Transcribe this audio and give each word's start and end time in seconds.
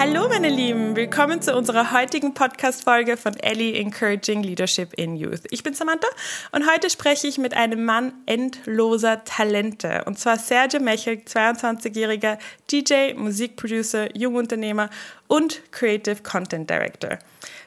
Hallo 0.00 0.30
meine 0.30 0.48
Lieben, 0.48 0.96
willkommen 0.96 1.42
zu 1.42 1.54
unserer 1.54 1.92
heutigen 1.92 2.32
Podcast-Folge 2.32 3.18
von 3.18 3.34
Ellie 3.34 3.78
Encouraging 3.78 4.42
Leadership 4.42 4.94
in 4.94 5.14
Youth. 5.14 5.42
Ich 5.50 5.62
bin 5.62 5.74
Samantha 5.74 6.08
und 6.52 6.66
heute 6.66 6.88
spreche 6.88 7.26
ich 7.26 7.36
mit 7.36 7.52
einem 7.52 7.84
Mann 7.84 8.14
endloser 8.24 9.24
Talente 9.24 10.04
und 10.06 10.18
zwar 10.18 10.38
Sergio 10.38 10.80
Mechel, 10.80 11.16
22-jähriger 11.16 12.38
DJ, 12.72 13.12
Musikproducer, 13.12 14.16
Jungunternehmer 14.16 14.88
und 15.28 15.70
Creative 15.70 16.22
Content 16.22 16.70
Director. 16.70 17.18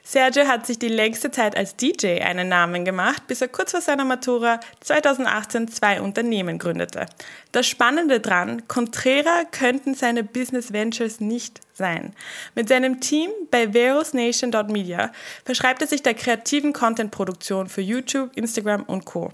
Sergio 0.05 0.47
hat 0.47 0.67
sich 0.67 0.77
die 0.77 0.89
längste 0.89 1.31
Zeit 1.31 1.55
als 1.55 1.77
DJ 1.77 2.19
einen 2.21 2.49
Namen 2.49 2.83
gemacht, 2.83 3.25
bis 3.27 3.41
er 3.41 3.47
kurz 3.47 3.71
vor 3.71 3.79
seiner 3.79 4.03
Matura 4.03 4.59
2018 4.81 5.69
zwei 5.69 6.01
Unternehmen 6.01 6.59
gründete. 6.59 7.05
Das 7.53 7.67
Spannende 7.67 8.19
dran, 8.19 8.67
Contrera 8.67 9.43
könnten 9.49 9.95
seine 9.95 10.25
Business 10.25 10.73
Ventures 10.73 11.21
nicht 11.21 11.61
sein. 11.73 12.13
Mit 12.53 12.67
seinem 12.67 12.99
Team 12.99 13.31
bei 13.49 13.71
verosnation.media 13.71 15.11
verschreibt 15.45 15.81
er 15.81 15.87
sich 15.87 16.03
der 16.03 16.15
kreativen 16.15 16.73
Content-Produktion 16.73 17.67
für 17.69 17.81
YouTube, 17.81 18.29
Instagram 18.35 18.83
und 18.83 19.05
Co. 19.05 19.31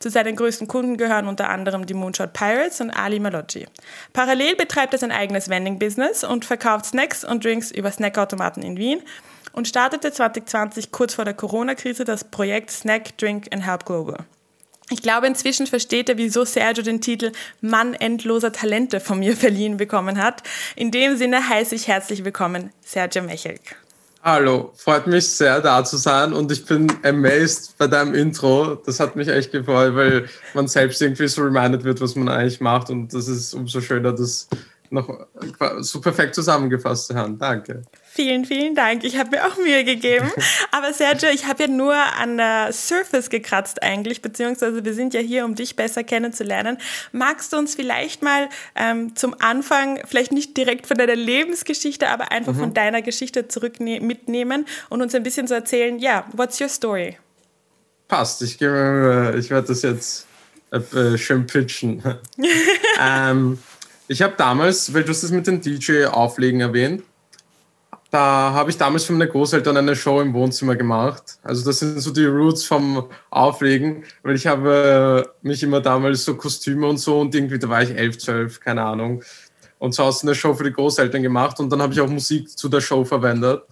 Zu 0.00 0.10
seinen 0.10 0.36
größten 0.36 0.68
Kunden 0.68 0.98
gehören 0.98 1.28
unter 1.28 1.48
anderem 1.48 1.86
die 1.86 1.94
Moonshot 1.94 2.34
Pirates 2.34 2.82
und 2.82 2.90
Ali 2.90 3.20
Maloggi. 3.20 3.66
Parallel 4.12 4.54
betreibt 4.56 4.92
er 4.92 4.98
sein 4.98 5.12
eigenes 5.12 5.48
Vending-Business 5.48 6.24
und 6.24 6.44
verkauft 6.44 6.84
Snacks 6.84 7.24
und 7.24 7.42
Drinks 7.42 7.70
über 7.70 7.90
Snackautomaten 7.90 8.62
in 8.62 8.76
Wien 8.76 9.02
und 9.52 9.68
startete 9.68 10.12
2020 10.12 10.92
kurz 10.92 11.14
vor 11.14 11.24
der 11.24 11.34
Corona-Krise 11.34 12.04
das 12.04 12.24
Projekt 12.24 12.70
Snack, 12.70 13.16
Drink 13.18 13.46
and 13.52 13.66
Help 13.66 13.84
Global. 13.84 14.24
Ich 14.92 15.02
glaube, 15.02 15.28
inzwischen 15.28 15.68
versteht 15.68 16.08
er, 16.08 16.16
wieso 16.16 16.44
Sergio 16.44 16.82
den 16.82 17.00
Titel 17.00 17.30
Mann 17.60 17.94
endloser 17.94 18.52
Talente 18.52 18.98
von 18.98 19.20
mir 19.20 19.36
verliehen 19.36 19.76
bekommen 19.76 20.22
hat. 20.22 20.42
In 20.74 20.90
dem 20.90 21.16
Sinne 21.16 21.48
heiße 21.48 21.74
ich 21.74 21.86
herzlich 21.86 22.24
willkommen 22.24 22.70
Sergio 22.84 23.22
Mechelk. 23.22 23.76
Hallo, 24.22 24.72
freut 24.76 25.06
mich 25.06 25.26
sehr 25.26 25.62
da 25.62 25.82
zu 25.82 25.96
sein 25.96 26.34
und 26.34 26.52
ich 26.52 26.66
bin 26.66 26.92
amazed 27.04 27.78
bei 27.78 27.86
deinem 27.86 28.14
Intro. 28.14 28.74
Das 28.74 29.00
hat 29.00 29.16
mich 29.16 29.28
echt 29.28 29.50
gefreut, 29.50 29.94
weil 29.94 30.28
man 30.52 30.68
selbst 30.68 31.00
irgendwie 31.00 31.26
so 31.26 31.40
reminded 31.40 31.84
wird, 31.84 32.02
was 32.02 32.16
man 32.16 32.28
eigentlich 32.28 32.60
macht 32.60 32.90
und 32.90 33.14
das 33.14 33.28
ist 33.28 33.54
umso 33.54 33.80
schöner, 33.80 34.12
das 34.12 34.46
noch 34.90 35.26
so 35.78 36.02
perfekt 36.02 36.34
zusammengefasst 36.34 37.06
zu 37.06 37.14
haben. 37.14 37.38
Danke. 37.38 37.82
Vielen, 38.12 38.44
vielen 38.44 38.74
Dank. 38.74 39.04
Ich 39.04 39.16
habe 39.16 39.30
mir 39.30 39.46
auch 39.46 39.56
Mühe 39.56 39.84
gegeben. 39.84 40.32
Aber 40.72 40.92
Sergio, 40.92 41.28
ich 41.28 41.46
habe 41.46 41.62
ja 41.62 41.68
nur 41.68 41.94
an 41.94 42.38
der 42.38 42.72
Surface 42.72 43.30
gekratzt 43.30 43.84
eigentlich, 43.84 44.20
beziehungsweise 44.20 44.84
wir 44.84 44.94
sind 44.94 45.14
ja 45.14 45.20
hier, 45.20 45.44
um 45.44 45.54
dich 45.54 45.76
besser 45.76 46.02
kennenzulernen. 46.02 46.78
Magst 47.12 47.52
du 47.52 47.56
uns 47.56 47.76
vielleicht 47.76 48.20
mal 48.20 48.48
ähm, 48.74 49.14
zum 49.14 49.36
Anfang, 49.38 50.00
vielleicht 50.08 50.32
nicht 50.32 50.56
direkt 50.56 50.88
von 50.88 50.96
deiner 50.96 51.14
Lebensgeschichte, 51.14 52.08
aber 52.08 52.32
einfach 52.32 52.52
mhm. 52.52 52.58
von 52.58 52.74
deiner 52.74 53.00
Geschichte 53.00 53.46
zurück 53.46 53.78
mitnehmen 53.78 54.66
und 54.88 55.02
uns 55.02 55.14
ein 55.14 55.22
bisschen 55.22 55.46
so 55.46 55.54
erzählen, 55.54 55.96
ja, 56.00 56.26
what's 56.32 56.60
your 56.60 56.68
story? 56.68 57.16
Passt, 58.08 58.42
ich, 58.42 58.58
gebe, 58.58 59.36
ich 59.38 59.50
werde 59.50 59.68
das 59.68 59.82
jetzt 59.82 60.26
äh, 60.72 61.16
schön 61.16 61.46
pitchen. 61.46 62.02
ähm, 63.00 63.60
ich 64.08 64.20
habe 64.20 64.34
damals, 64.36 64.92
weil 64.92 65.04
du 65.04 65.10
hast 65.10 65.22
es 65.22 65.30
mit 65.30 65.46
den 65.46 65.60
DJ-Auflegen 65.60 66.60
erwähnt, 66.60 67.04
da 68.10 68.52
habe 68.52 68.70
ich 68.70 68.76
damals 68.76 69.04
für 69.04 69.12
meine 69.12 69.28
Großeltern 69.28 69.76
eine 69.76 69.94
Show 69.94 70.20
im 70.20 70.34
Wohnzimmer 70.34 70.74
gemacht. 70.74 71.38
Also 71.42 71.64
das 71.64 71.78
sind 71.78 72.00
so 72.00 72.10
die 72.12 72.26
Roots 72.26 72.64
vom 72.64 73.08
Auflegen, 73.30 74.04
weil 74.22 74.34
ich 74.34 74.46
habe 74.46 75.32
mich 75.42 75.62
immer 75.62 75.80
damals 75.80 76.24
so 76.24 76.34
Kostüme 76.36 76.88
und 76.88 76.98
so 76.98 77.20
und 77.20 77.34
irgendwie, 77.34 77.58
da 77.58 77.68
war 77.68 77.82
ich 77.82 77.90
elf, 77.90 78.18
zwölf, 78.18 78.58
keine 78.60 78.82
Ahnung. 78.82 79.22
Und 79.78 79.94
so 79.94 80.04
hast 80.04 80.22
du 80.22 80.26
eine 80.26 80.34
Show 80.34 80.54
für 80.54 80.64
die 80.64 80.72
Großeltern 80.72 81.22
gemacht 81.22 81.60
und 81.60 81.70
dann 81.70 81.80
habe 81.80 81.92
ich 81.92 82.00
auch 82.00 82.08
Musik 82.08 82.50
zu 82.50 82.68
der 82.68 82.80
Show 82.80 83.04
verwendet, 83.04 83.62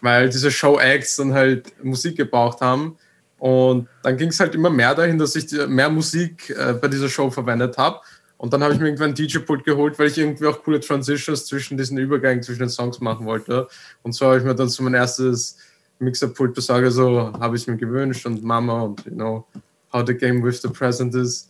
weil 0.00 0.28
diese 0.28 0.50
Show-Acts 0.50 1.16
dann 1.16 1.32
halt 1.32 1.72
Musik 1.82 2.16
gebraucht 2.16 2.60
haben. 2.60 2.98
Und 3.38 3.88
dann 4.02 4.16
ging 4.16 4.28
es 4.28 4.40
halt 4.40 4.54
immer 4.54 4.70
mehr 4.70 4.94
dahin, 4.94 5.18
dass 5.18 5.36
ich 5.36 5.50
mehr 5.68 5.90
Musik 5.90 6.50
äh, 6.50 6.72
bei 6.72 6.88
dieser 6.88 7.08
Show 7.08 7.30
verwendet 7.30 7.78
habe. 7.78 8.00
Und 8.36 8.52
dann 8.52 8.62
habe 8.62 8.74
ich 8.74 8.80
mir 8.80 8.86
irgendwann 8.86 9.10
ein 9.10 9.14
DJ-Pult 9.14 9.64
geholt, 9.64 9.98
weil 9.98 10.08
ich 10.08 10.18
irgendwie 10.18 10.46
auch 10.46 10.62
coole 10.62 10.80
Transitions 10.80 11.46
zwischen 11.46 11.78
diesen 11.78 11.96
Übergängen 11.98 12.42
zwischen 12.42 12.60
den 12.60 12.68
Songs 12.68 13.00
machen 13.00 13.26
wollte. 13.26 13.68
Und 14.02 14.12
so 14.12 14.26
habe 14.26 14.38
ich 14.38 14.44
mir 14.44 14.54
dann 14.54 14.68
so 14.68 14.82
mein 14.82 14.94
erstes 14.94 15.56
Mixer-Pult 15.98 16.54
besorge, 16.54 16.90
so 16.90 17.32
habe 17.38 17.56
ich 17.56 17.66
mir 17.66 17.76
gewünscht 17.76 18.26
und 18.26 18.42
Mama 18.42 18.82
und 18.82 19.04
you 19.06 19.12
know, 19.12 19.46
how 19.92 20.04
the 20.06 20.14
game 20.14 20.42
with 20.42 20.60
the 20.60 20.68
present 20.68 21.14
is. 21.14 21.48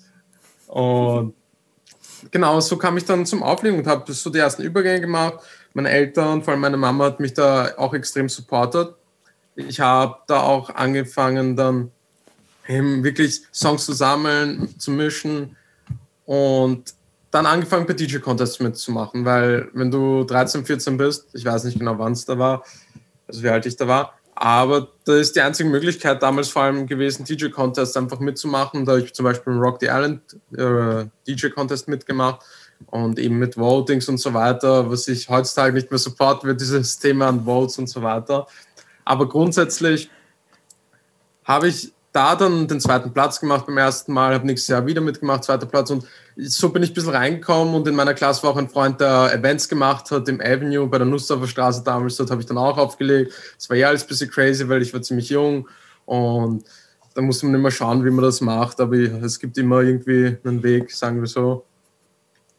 Und 0.68 1.34
genau, 2.30 2.60
so 2.60 2.76
kam 2.76 2.96
ich 2.96 3.04
dann 3.04 3.26
zum 3.26 3.42
Auflegen 3.42 3.78
und 3.78 3.86
habe 3.86 4.12
so 4.12 4.30
die 4.30 4.38
ersten 4.38 4.62
Übergänge 4.62 5.00
gemacht. 5.00 5.40
Meine 5.72 5.90
Eltern, 5.90 6.42
vor 6.42 6.52
allem 6.52 6.60
meine 6.60 6.76
Mama, 6.76 7.06
hat 7.06 7.20
mich 7.20 7.34
da 7.34 7.72
auch 7.76 7.94
extrem 7.94 8.28
supportet. 8.28 8.94
Ich 9.56 9.80
habe 9.80 10.16
da 10.26 10.42
auch 10.42 10.70
angefangen, 10.70 11.56
dann 11.56 11.90
eben 12.68 13.02
wirklich 13.04 13.42
Songs 13.52 13.84
zu 13.84 13.92
sammeln, 13.92 14.78
zu 14.78 14.90
mischen 14.90 15.56
und 16.24 16.94
dann 17.30 17.46
angefangen 17.46 17.86
bei 17.86 17.94
DJ-Contests 17.94 18.60
mitzumachen, 18.60 19.24
weil 19.24 19.68
wenn 19.72 19.90
du 19.90 20.24
13, 20.24 20.64
14 20.64 20.96
bist, 20.96 21.26
ich 21.32 21.44
weiß 21.44 21.64
nicht 21.64 21.78
genau, 21.78 21.98
wann 21.98 22.12
es 22.12 22.24
da 22.24 22.38
war, 22.38 22.64
also 23.26 23.42
wie 23.42 23.48
alt 23.48 23.66
ich 23.66 23.76
da 23.76 23.88
war, 23.88 24.14
aber 24.36 24.88
das 25.04 25.16
ist 25.16 25.36
die 25.36 25.40
einzige 25.40 25.68
Möglichkeit 25.68 26.22
damals 26.22 26.48
vor 26.48 26.62
allem 26.62 26.86
gewesen, 26.86 27.24
DJ-Contests 27.24 27.96
einfach 27.96 28.18
mitzumachen. 28.18 28.84
Da 28.84 28.92
habe 28.92 29.02
ich 29.02 29.14
zum 29.14 29.24
Beispiel 29.24 29.52
im 29.52 29.60
Rock 29.60 29.78
the 29.80 29.86
Island 29.86 30.20
äh, 30.56 31.06
DJ-Contest 31.26 31.86
mitgemacht 31.88 32.44
und 32.86 33.18
eben 33.18 33.38
mit 33.38 33.56
Votings 33.56 34.08
und 34.08 34.18
so 34.18 34.34
weiter, 34.34 34.90
was 34.90 35.06
ich 35.06 35.28
heutzutage 35.28 35.72
nicht 35.72 35.90
mehr 35.90 35.98
support 35.98 36.42
wird, 36.42 36.60
dieses 36.60 36.98
Thema 36.98 37.28
an 37.28 37.44
Votes 37.44 37.78
und 37.78 37.88
so 37.88 38.02
weiter. 38.02 38.46
Aber 39.04 39.28
grundsätzlich 39.28 40.10
habe 41.44 41.68
ich 41.68 41.93
da 42.14 42.36
dann 42.36 42.68
den 42.68 42.80
zweiten 42.80 43.12
Platz 43.12 43.40
gemacht 43.40 43.66
beim 43.66 43.76
ersten 43.76 44.12
Mal, 44.12 44.34
habe 44.34 44.46
nächstes 44.46 44.68
Jahr 44.68 44.86
wieder 44.86 45.00
mitgemacht, 45.00 45.42
zweiter 45.42 45.66
Platz. 45.66 45.90
Und 45.90 46.06
so 46.36 46.68
bin 46.68 46.84
ich 46.84 46.92
ein 46.92 46.94
bisschen 46.94 47.10
reingekommen 47.10 47.74
und 47.74 47.88
in 47.88 47.96
meiner 47.96 48.14
Klasse 48.14 48.44
war 48.44 48.50
auch 48.52 48.56
ein 48.56 48.68
Freund, 48.68 49.00
der 49.00 49.34
Events 49.34 49.68
gemacht 49.68 50.12
hat 50.12 50.28
im 50.28 50.40
Avenue 50.40 50.86
bei 50.86 50.98
der 50.98 51.08
Nussdorfer 51.08 51.48
Straße 51.48 51.82
damals, 51.82 52.16
dort 52.16 52.30
habe 52.30 52.40
ich 52.40 52.46
dann 52.46 52.56
auch 52.56 52.78
aufgelegt. 52.78 53.32
Es 53.58 53.68
war 53.68 53.76
ja 53.76 53.88
alles 53.88 54.04
ein 54.04 54.08
bisschen 54.08 54.30
crazy, 54.30 54.68
weil 54.68 54.80
ich 54.82 54.94
war 54.94 55.02
ziemlich 55.02 55.28
jung 55.28 55.68
und 56.04 56.64
da 57.14 57.20
muss 57.20 57.42
man 57.42 57.54
immer 57.54 57.72
schauen, 57.72 58.04
wie 58.04 58.10
man 58.10 58.24
das 58.24 58.40
macht, 58.40 58.80
aber 58.80 58.96
es 58.96 59.40
gibt 59.40 59.58
immer 59.58 59.80
irgendwie 59.80 60.36
einen 60.44 60.62
Weg, 60.62 60.92
sagen 60.92 61.20
wir 61.20 61.26
so. 61.26 61.64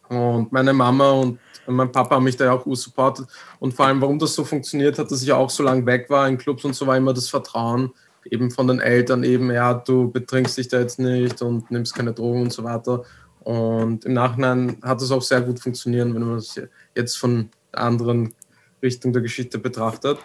Und 0.10 0.52
meine 0.52 0.74
Mama 0.74 1.12
und 1.12 1.40
mein 1.66 1.92
Papa 1.94 2.16
haben 2.16 2.26
mich 2.26 2.36
da 2.36 2.46
ja 2.46 2.52
auch 2.52 2.66
supportet 2.76 3.26
und 3.60 3.74
vor 3.74 3.86
allem, 3.86 4.02
warum 4.02 4.20
das 4.20 4.36
so 4.36 4.44
funktioniert 4.44 5.00
hat, 5.00 5.10
dass 5.10 5.24
ich 5.24 5.32
auch 5.32 5.50
so 5.50 5.64
lange 5.64 5.86
weg 5.86 6.10
war 6.10 6.28
in 6.28 6.38
Clubs 6.38 6.66
und 6.66 6.76
so 6.76 6.86
war 6.86 6.98
immer 6.98 7.14
das 7.14 7.30
Vertrauen, 7.30 7.92
eben 8.30 8.52
von 8.52 8.68
den 8.68 8.80
Eltern 8.80 9.24
eben, 9.24 9.52
ja, 9.52 9.74
du 9.74 10.12
betrinkst 10.12 10.58
dich 10.58 10.68
da 10.68 10.80
jetzt 10.80 11.00
nicht 11.00 11.42
und 11.42 11.70
nimmst 11.72 11.96
keine 11.96 12.14
Drogen 12.14 12.44
und 12.44 12.54
so 12.54 12.64
weiter. 12.64 13.04
Und 13.40 14.06
im 14.06 14.14
Nachhinein 14.14 14.78
hat 14.82 15.02
es 15.02 15.12
auch 15.12 15.22
sehr 15.22 15.42
gut 15.42 15.60
funktioniert, 15.60 16.14
wenn 16.14 16.24
man 16.24 16.38
es 16.38 16.60
jetzt 16.96 17.18
von 17.18 17.50
der 17.72 17.82
anderen 17.82 18.34
Richtung 18.82 19.14
der 19.14 19.22
Geschichte 19.22 19.60
betrachtet. 19.60 20.18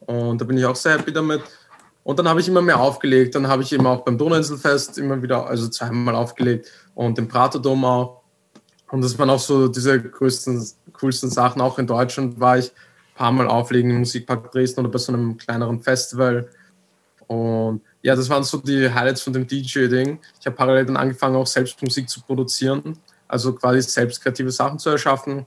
Und 0.00 0.40
da 0.40 0.44
bin 0.44 0.56
ich 0.56 0.64
auch 0.64 0.76
sehr 0.76 0.98
happy 0.98 1.12
damit. 1.12 1.42
Und 2.02 2.18
dann 2.18 2.28
habe 2.28 2.40
ich 2.40 2.48
immer 2.48 2.62
mehr 2.62 2.78
aufgelegt. 2.78 3.34
Dann 3.34 3.48
habe 3.48 3.62
ich 3.62 3.72
eben 3.72 3.86
auch 3.86 4.04
beim 4.04 4.16
Donauinselfest 4.16 4.96
immer 4.98 5.20
wieder, 5.20 5.46
also 5.46 5.68
zweimal 5.68 6.14
aufgelegt 6.14 6.70
und 6.94 7.18
im 7.18 7.28
Pratodom 7.28 7.84
auch. 7.84 8.22
Und 8.90 9.02
das 9.02 9.18
waren 9.18 9.28
auch 9.28 9.40
so 9.40 9.68
diese 9.68 10.00
größten, 10.00 10.64
coolsten 10.92 11.30
Sachen. 11.30 11.60
Auch 11.60 11.78
in 11.78 11.86
Deutschland 11.86 12.38
war 12.38 12.58
ich 12.58 12.66
ein 12.70 13.16
paar 13.16 13.32
Mal 13.32 13.48
auflegen 13.48 13.90
im 13.90 13.98
Musikpark 13.98 14.52
Dresden 14.52 14.80
oder 14.80 14.88
bei 14.88 14.98
so 14.98 15.12
einem 15.12 15.36
kleineren 15.36 15.80
Festival. 15.80 16.48
Und 17.26 17.80
ja, 18.02 18.14
das 18.14 18.28
waren 18.28 18.44
so 18.44 18.58
die 18.58 18.88
Highlights 18.92 19.22
von 19.22 19.32
dem 19.32 19.46
DJ-Ding. 19.46 20.20
Ich 20.40 20.46
habe 20.46 20.56
parallel 20.56 20.86
dann 20.86 20.96
angefangen, 20.96 21.36
auch 21.36 21.46
selbst 21.46 21.82
Musik 21.82 22.08
zu 22.08 22.20
produzieren, 22.20 22.98
also 23.26 23.52
quasi 23.52 23.82
selbst 23.82 24.22
kreative 24.22 24.50
Sachen 24.50 24.78
zu 24.78 24.90
erschaffen. 24.90 25.46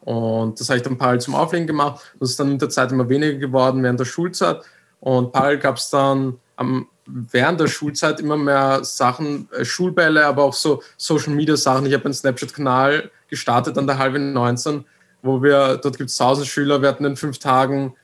Und 0.00 0.60
das 0.60 0.68
habe 0.68 0.78
ich 0.78 0.82
dann 0.82 0.98
parallel 0.98 1.20
zum 1.20 1.34
Auflegen 1.34 1.66
gemacht. 1.66 2.02
Das 2.20 2.30
ist 2.30 2.40
dann 2.40 2.50
mit 2.50 2.60
der 2.60 2.68
Zeit 2.68 2.92
immer 2.92 3.08
weniger 3.08 3.38
geworden 3.38 3.82
während 3.82 4.00
der 4.00 4.04
Schulzeit. 4.04 4.62
Und 5.00 5.32
parallel 5.32 5.58
gab 5.58 5.76
es 5.76 5.88
dann 5.90 6.38
am, 6.56 6.88
während 7.06 7.60
der 7.60 7.68
Schulzeit 7.68 8.20
immer 8.20 8.36
mehr 8.36 8.82
Sachen, 8.84 9.48
äh, 9.52 9.64
Schulbälle, 9.64 10.26
aber 10.26 10.44
auch 10.44 10.54
so 10.54 10.82
Social 10.96 11.34
Media 11.34 11.56
Sachen. 11.56 11.86
Ich 11.86 11.94
habe 11.94 12.04
einen 12.04 12.14
Snapchat-Kanal 12.14 13.10
gestartet 13.28 13.78
an 13.78 13.86
der 13.86 13.98
halbe 13.98 14.18
19, 14.18 14.84
wo 15.22 15.42
wir, 15.42 15.78
dort 15.78 15.96
gibt 15.96 16.10
es 16.10 16.20
1000 16.20 16.46
Schüler, 16.46 16.82
wir 16.82 16.88
hatten 16.88 17.04
in 17.04 17.16
fünf 17.16 17.38
Tagen 17.38 17.94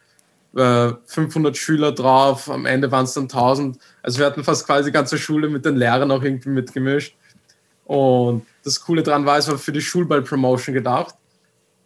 500 0.52 1.54
äh, 1.54 1.58
Schüler 1.58 1.92
drauf, 1.92 2.50
am 2.50 2.66
Ende 2.66 2.90
waren 2.90 3.04
es 3.04 3.14
dann 3.14 3.24
1000. 3.24 3.78
Also 4.02 4.18
wir 4.18 4.26
hatten 4.26 4.42
fast 4.42 4.66
quasi 4.66 4.90
die 4.90 4.92
ganze 4.92 5.16
Schule 5.16 5.48
mit 5.48 5.64
den 5.64 5.76
Lehrern 5.76 6.10
auch 6.10 6.22
irgendwie 6.22 6.48
mitgemischt. 6.48 7.14
Und 7.84 8.46
das 8.64 8.80
Coole 8.80 9.02
daran 9.02 9.26
war, 9.26 9.38
es 9.38 9.48
war 9.48 9.58
für 9.58 9.72
die 9.72 9.80
Schulball-Promotion 9.80 10.74
gedacht. 10.74 11.14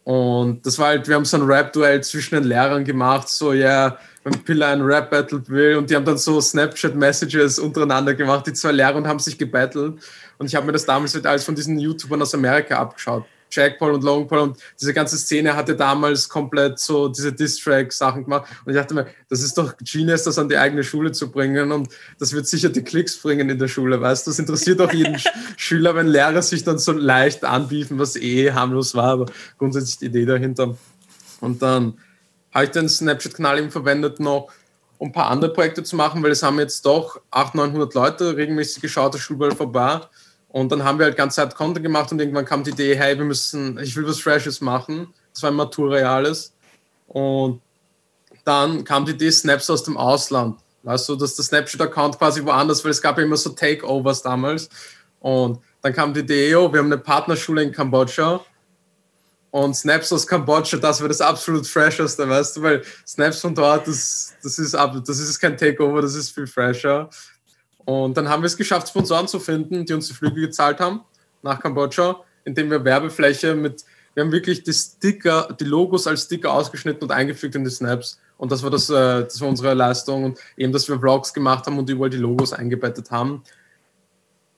Und 0.05 0.65
das 0.67 0.79
war 0.79 0.89
halt, 0.89 1.09
wir 1.09 1.15
haben 1.15 1.25
so 1.25 1.39
ein 1.39 1.45
Rap-Duell 1.45 2.03
zwischen 2.03 2.35
den 2.35 2.45
Lehrern 2.45 2.85
gemacht, 2.85 3.27
so, 3.29 3.55
ja, 3.55 3.87
yeah, 3.87 3.99
wenn 4.23 4.45
Piller 4.45 4.69
ein 4.69 4.83
Rap-Battle 4.83 5.43
will 5.49 5.77
und 5.77 5.89
die 5.89 5.97
haben 5.97 6.05
dann 6.05 6.19
so 6.19 6.41
Snapchat-Messages 6.41 7.59
untereinander 7.59 8.15
gemacht, 8.15 8.47
die 8.47 8.53
zwei 8.53 8.73
Lehrer 8.73 8.97
und 8.97 9.07
haben 9.07 9.19
sich 9.19 9.39
gebattelt. 9.39 9.95
Und 10.37 10.47
ich 10.47 10.55
habe 10.55 10.67
mir 10.67 10.73
das 10.73 10.85
damals 10.85 11.15
halt 11.15 11.27
alles 11.27 11.45
von 11.45 11.55
diesen 11.55 11.79
YouTubern 11.79 12.21
aus 12.21 12.35
Amerika 12.35 12.79
abgeschaut. 12.79 13.25
Jack 13.55 13.79
Paul 13.79 13.93
und 13.93 14.05
Logan 14.05 14.27
Paul 14.27 14.39
und 14.41 14.59
diese 14.81 14.93
ganze 14.93 15.17
Szene 15.17 15.55
hatte 15.55 15.77
damals 15.77 16.29
komplett 16.29 16.79
so 16.79 17.09
diese 17.09 17.33
Diss-Track-Sachen 17.33 18.25
gemacht. 18.25 18.51
Und 18.65 18.73
ich 18.73 18.79
dachte 18.79 18.95
mir, 18.95 19.07
das 19.29 19.43
ist 19.43 19.57
doch 19.57 19.75
Genius, 19.79 20.25
das 20.25 20.39
an 20.39 20.49
die 20.49 20.57
eigene 20.57 20.83
Schule 20.83 21.13
zu 21.13 21.31
bringen 21.31 21.73
und 21.73 21.89
das 22.19 22.33
wird 22.33 22.47
sicher 22.47 22.69
die 22.69 22.83
Klicks 22.83 23.17
bringen 23.17 23.49
in 23.51 23.59
der 23.59 23.69
Schule, 23.69 24.01
weißt 24.01 24.27
du? 24.27 24.31
Das 24.31 24.39
interessiert 24.39 24.81
auch 24.81 24.93
jeden 24.93 25.19
Schüler, 25.57 25.95
wenn 25.95 26.09
Lehrer 26.09 26.43
sich 26.43 26.65
dann 26.65 26.79
so 26.79 26.93
leicht 26.93 27.45
anbieten, 27.45 27.99
was 27.99 28.17
eh 28.17 28.53
harmlos 28.53 28.95
war, 28.95 29.13
aber 29.13 29.27
grundsätzlich 29.59 29.99
die 29.99 30.07
Idee 30.07 30.27
dahinter. 30.27 30.77
Und 31.41 31.63
dann 31.63 31.99
habe 32.53 32.65
ich 32.65 32.71
den 32.71 32.89
Snapchat-Kanal 32.89 33.59
eben 33.59 33.71
verwendet 33.71 34.21
noch, 34.21 34.49
um 34.99 35.09
ein 35.09 35.13
paar 35.13 35.31
andere 35.31 35.53
Projekte 35.53 35.83
zu 35.83 35.97
machen, 35.97 36.23
weil 36.23 36.31
es 36.31 36.43
haben 36.43 36.59
jetzt 36.59 36.87
doch 36.87 37.21
800, 37.31 37.73
900 37.73 37.95
Leute 37.95 38.37
regelmäßig 38.37 38.81
geschaut, 38.81 39.15
der 39.15 39.19
Schulball 39.19 39.51
vorbei. 39.51 40.01
Und 40.55 40.71
dann 40.71 40.85
haben 40.85 41.01
wir 41.01 41.07
halt 41.07 41.17
ganze 41.17 41.35
Zeit 41.35 41.57
Content 41.57 41.83
gemacht 41.83 42.13
und 42.13 42.21
irgendwann 42.21 42.45
kam 42.45 42.63
die 42.63 42.71
Idee, 42.71 42.95
hey, 42.95 43.19
wir 43.19 43.25
müssen, 43.25 43.77
ich 43.81 43.97
will 43.97 44.07
was 44.07 44.21
Freshes 44.21 44.61
machen. 44.61 45.13
Das 45.33 45.43
war 45.43 45.51
ein 45.51 45.57
Matura-Reales. 45.57 46.53
Und 47.09 47.61
dann 48.45 48.85
kam 48.85 49.05
die 49.05 49.11
Idee, 49.11 49.33
Snaps 49.33 49.69
aus 49.69 49.83
dem 49.83 49.97
Ausland. 49.97 50.61
Weißt 50.85 51.09
du, 51.09 51.17
dass 51.17 51.35
der 51.35 51.45
Snapchat-Account 51.45 52.19
quasi 52.19 52.45
woanders, 52.45 52.85
weil 52.85 52.93
es 52.93 53.03
gab 53.03 53.19
ja 53.19 53.25
immer 53.25 53.37
so 53.37 53.51
Takeovers 53.51 54.23
damals. 54.23 54.69
Und 55.19 55.59
dann 55.83 55.93
kam 55.93 56.15
die 56.15 56.21
Idee, 56.21 56.55
oh, 56.55 56.73
wir 56.73 56.79
haben 56.79 56.87
eine 56.87 56.99
Partnerschule 56.99 57.61
in 57.61 57.73
Kambodscha 57.73 58.41
und 59.51 59.75
Snaps 59.75 60.13
aus 60.13 60.25
Kambodscha, 60.25 60.77
das 60.77 61.01
wäre 61.01 61.09
das 61.09 61.21
absolut 61.21 61.67
fresheste, 61.67 62.29
weißt 62.29 62.57
du, 62.57 62.63
weil 62.63 62.83
Snaps 63.05 63.41
von 63.41 63.57
dort, 63.57 63.89
das, 63.89 64.35
das, 64.41 64.61
ist, 64.61 64.75
das 64.75 65.19
ist 65.19 65.41
kein 65.41 65.57
Takeover, 65.57 66.03
das 66.03 66.15
ist 66.15 66.31
viel 66.31 66.47
fresher. 66.47 67.11
Und 67.85 68.17
dann 68.17 68.29
haben 68.29 68.43
wir 68.43 68.47
es 68.47 68.57
geschafft, 68.57 68.89
Sponsoren 68.89 69.29
zu 69.29 69.39
finden, 69.39 69.85
die 69.85 69.93
uns 69.93 70.09
die 70.09 70.15
Flüge 70.15 70.41
gezahlt 70.41 70.81
haben 70.81 71.03
nach 71.43 71.61
Kambodscha, 71.61 72.21
indem 72.45 72.71
wir 72.71 72.85
Werbefläche 72.85 73.55
mit, 73.55 73.85
wir 74.15 74.25
haben 74.25 74.33
wirklich 74.33 74.63
die 74.63 74.73
Sticker, 74.73 75.55
die 75.59 75.65
Logos 75.65 76.07
als 76.07 76.23
Sticker 76.25 76.53
ausgeschnitten 76.53 77.03
und 77.03 77.11
eingefügt 77.11 77.55
in 77.55 77.65
die 77.65 77.71
Snaps. 77.71 78.19
Und 78.39 78.51
das 78.51 78.63
war, 78.63 78.71
das, 78.71 78.89
äh, 78.91 79.25
das 79.25 79.41
war 79.41 79.49
unsere 79.49 79.75
Leistung. 79.75 80.25
Und 80.25 80.39
eben, 80.57 80.73
dass 80.73 80.89
wir 80.89 80.99
Vlogs 80.99 81.33
gemacht 81.33 81.67
haben 81.67 81.79
und 81.79 81.89
überall 81.89 82.11
die 82.11 82.17
Logos 82.17 82.53
eingebettet 82.53 83.11
haben. 83.11 83.43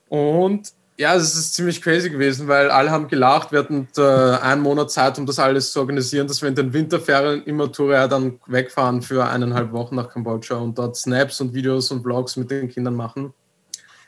Und 0.09 0.73
ja, 0.99 1.15
es 1.15 1.35
ist 1.35 1.55
ziemlich 1.55 1.83
crazy 1.83 2.09
gewesen, 2.09 2.49
weil 2.49 2.71
alle 2.71 2.91
haben 2.91 3.09
gelacht. 3.09 3.53
Wir 3.53 3.59
hatten 3.59 3.89
äh, 3.99 4.03
einen 4.03 4.63
Monat 4.63 4.91
Zeit, 4.91 5.19
um 5.19 5.27
das 5.27 5.39
alles 5.39 5.73
zu 5.73 5.81
organisieren, 5.81 6.27
dass 6.27 6.41
wir 6.41 6.49
in 6.49 6.55
den 6.55 6.73
Winterferien 6.73 7.45
immer 7.45 7.71
Tour 7.71 8.09
dann 8.09 8.41
wegfahren 8.47 9.03
für 9.03 9.27
eineinhalb 9.27 9.73
Wochen 9.73 9.97
nach 9.97 10.09
Kambodscha 10.09 10.57
und 10.57 10.79
dort 10.79 10.97
Snaps 10.97 11.41
und 11.41 11.53
Videos 11.53 11.91
und 11.91 12.03
Vlogs 12.03 12.37
mit 12.37 12.51
den 12.51 12.71
Kindern 12.71 12.95
machen. 12.95 13.35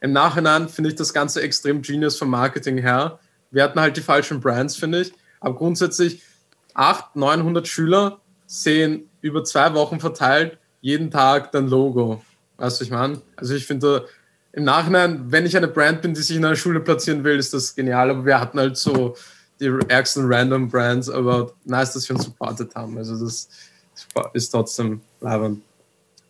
Im 0.00 0.12
Nachhinein 0.12 0.68
finde 0.68 0.90
ich 0.90 0.96
das 0.96 1.12
Ganze 1.12 1.42
extrem 1.42 1.82
genius 1.82 2.16
vom 2.16 2.30
Marketing 2.30 2.78
her. 2.78 3.18
Wir 3.50 3.64
hatten 3.64 3.80
halt 3.80 3.96
die 3.96 4.02
falschen 4.02 4.40
Brands, 4.40 4.76
finde 4.76 5.02
ich. 5.02 5.12
Aber 5.40 5.56
grundsätzlich 5.56 6.22
800, 6.74 7.16
900 7.16 7.68
Schüler 7.68 8.20
sehen 8.46 9.10
über 9.20 9.44
zwei 9.44 9.74
Wochen 9.74 10.00
verteilt 10.00 10.58
jeden 10.80 11.10
Tag 11.10 11.52
dein 11.52 11.68
Logo. 11.68 12.22
Weißt 12.56 12.80
du, 12.80 12.84
ich 12.84 12.90
meine? 12.90 13.20
Also 13.36 13.54
ich 13.54 13.66
finde, 13.66 14.06
im 14.58 14.64
Nachhinein, 14.64 15.30
wenn 15.30 15.46
ich 15.46 15.56
eine 15.56 15.68
Brand 15.68 16.02
bin, 16.02 16.14
die 16.14 16.20
sich 16.20 16.36
in 16.36 16.44
einer 16.44 16.56
Schule 16.56 16.80
platzieren 16.80 17.22
will, 17.22 17.38
ist 17.38 17.54
das 17.54 17.76
genial. 17.76 18.10
Aber 18.10 18.26
wir 18.26 18.40
hatten 18.40 18.58
halt 18.58 18.76
so 18.76 19.14
die 19.60 19.72
ärgsten 19.86 20.24
random 20.26 20.68
Brands, 20.68 21.08
aber 21.08 21.52
nice, 21.64 21.92
dass 21.92 22.08
wir 22.08 22.16
uns 22.16 22.24
supportet 22.24 22.74
haben. 22.74 22.98
Also 22.98 23.24
das 23.24 23.48
ist 24.32 24.50
trotzdem 24.50 25.00
leibend. 25.20 25.62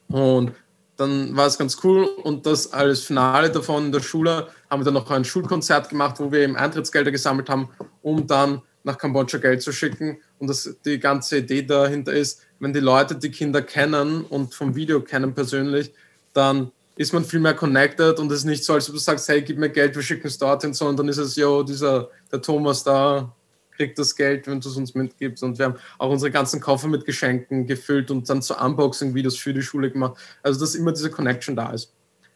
Und 0.09 0.53
dann 0.97 1.35
war 1.35 1.47
es 1.47 1.57
ganz 1.57 1.79
cool 1.83 2.05
und 2.05 2.45
das 2.45 2.71
als 2.71 3.01
Finale 3.01 3.51
davon 3.51 3.87
in 3.87 3.93
der 3.93 4.01
Schule 4.01 4.49
haben 4.69 4.81
wir 4.81 4.85
dann 4.85 4.95
noch 4.95 5.11
ein 5.11 5.25
Schulkonzert 5.25 5.89
gemacht, 5.89 6.17
wo 6.19 6.31
wir 6.31 6.41
eben 6.41 6.57
Eintrittsgelder 6.57 7.11
gesammelt 7.11 7.49
haben, 7.49 7.71
um 8.03 8.27
dann 8.27 8.61
nach 8.85 8.99
Kambodscha 8.99 9.39
Geld 9.39 9.63
zu 9.63 9.73
schicken. 9.73 10.19
Und 10.39 10.49
das, 10.49 10.77
die 10.85 10.99
ganze 10.99 11.39
Idee 11.39 11.63
dahinter 11.63 12.13
ist, 12.13 12.43
wenn 12.61 12.75
die 12.75 12.81
Leute 12.81 13.15
die 13.15 13.31
Kinder 13.31 13.63
kennen 13.63 14.23
und 14.25 14.55
vom 14.55 14.75
Video 14.75 15.01
kennen 15.01 15.35
persönlich, 15.35 15.95
dann 16.35 16.73
ist 16.99 17.13
man 17.13 17.25
viel 17.25 17.39
mehr 17.39 17.55
connected 17.55 18.19
und 18.19 18.31
es 18.33 18.41
ist 18.41 18.45
nicht 18.45 18.65
so, 18.65 18.75
als 18.75 18.89
ob 18.89 18.95
du 18.97 19.01
sagst, 19.01 19.29
hey, 19.29 19.41
gib 19.41 19.57
mir 19.57 19.71
Geld, 19.71 19.95
wir 19.95 20.03
schicken 20.03 20.27
es 20.27 20.37
dorthin, 20.37 20.75
sondern 20.75 20.97
dann 20.97 21.09
ist 21.09 21.19
es, 21.19 21.37
yo, 21.37 21.63
dieser, 21.63 22.11
der 22.33 22.43
Thomas 22.43 22.83
da 22.83 23.33
kriegt 23.77 23.97
das 24.01 24.17
Geld, 24.17 24.49
wenn 24.49 24.61
du 24.61 24.69
es 24.69 24.77
uns 24.77 24.97
mitgibst. 24.97 25.45
Und 25.45 25.61
wir 25.61 25.67
haben 25.67 25.77
auch 25.99 26.11
unsere 26.11 26.33
ganzen 26.33 26.61
Koffer 26.61 26.89
mit 26.89 27.05
Geschenken 27.05 27.69
gefüllt 27.69 28.11
und 28.11 28.29
dann 28.29 28.43
so 28.43 28.59
Unboxing-Videos 28.59 29.37
für 29.37 29.55
die 29.55 29.63
Schule 29.63 29.93
gemacht. 29.93 30.19
Also, 30.43 30.59
dass 30.59 30.75
immer 30.75 30.91
diese 30.91 31.09
Connection 31.09 31.55
da 31.55 31.71
ist. 31.71 31.93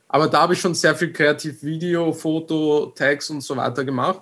Aber 0.07 0.29
da 0.29 0.43
habe 0.43 0.53
ich 0.53 0.61
schon 0.61 0.77
sehr 0.77 0.95
viel 0.95 1.13
kreativ 1.13 1.65
Video, 1.65 2.13
Foto, 2.13 2.93
Tags 2.95 3.31
und 3.31 3.41
so 3.41 3.57
weiter 3.57 3.85
gemacht. 3.85 4.21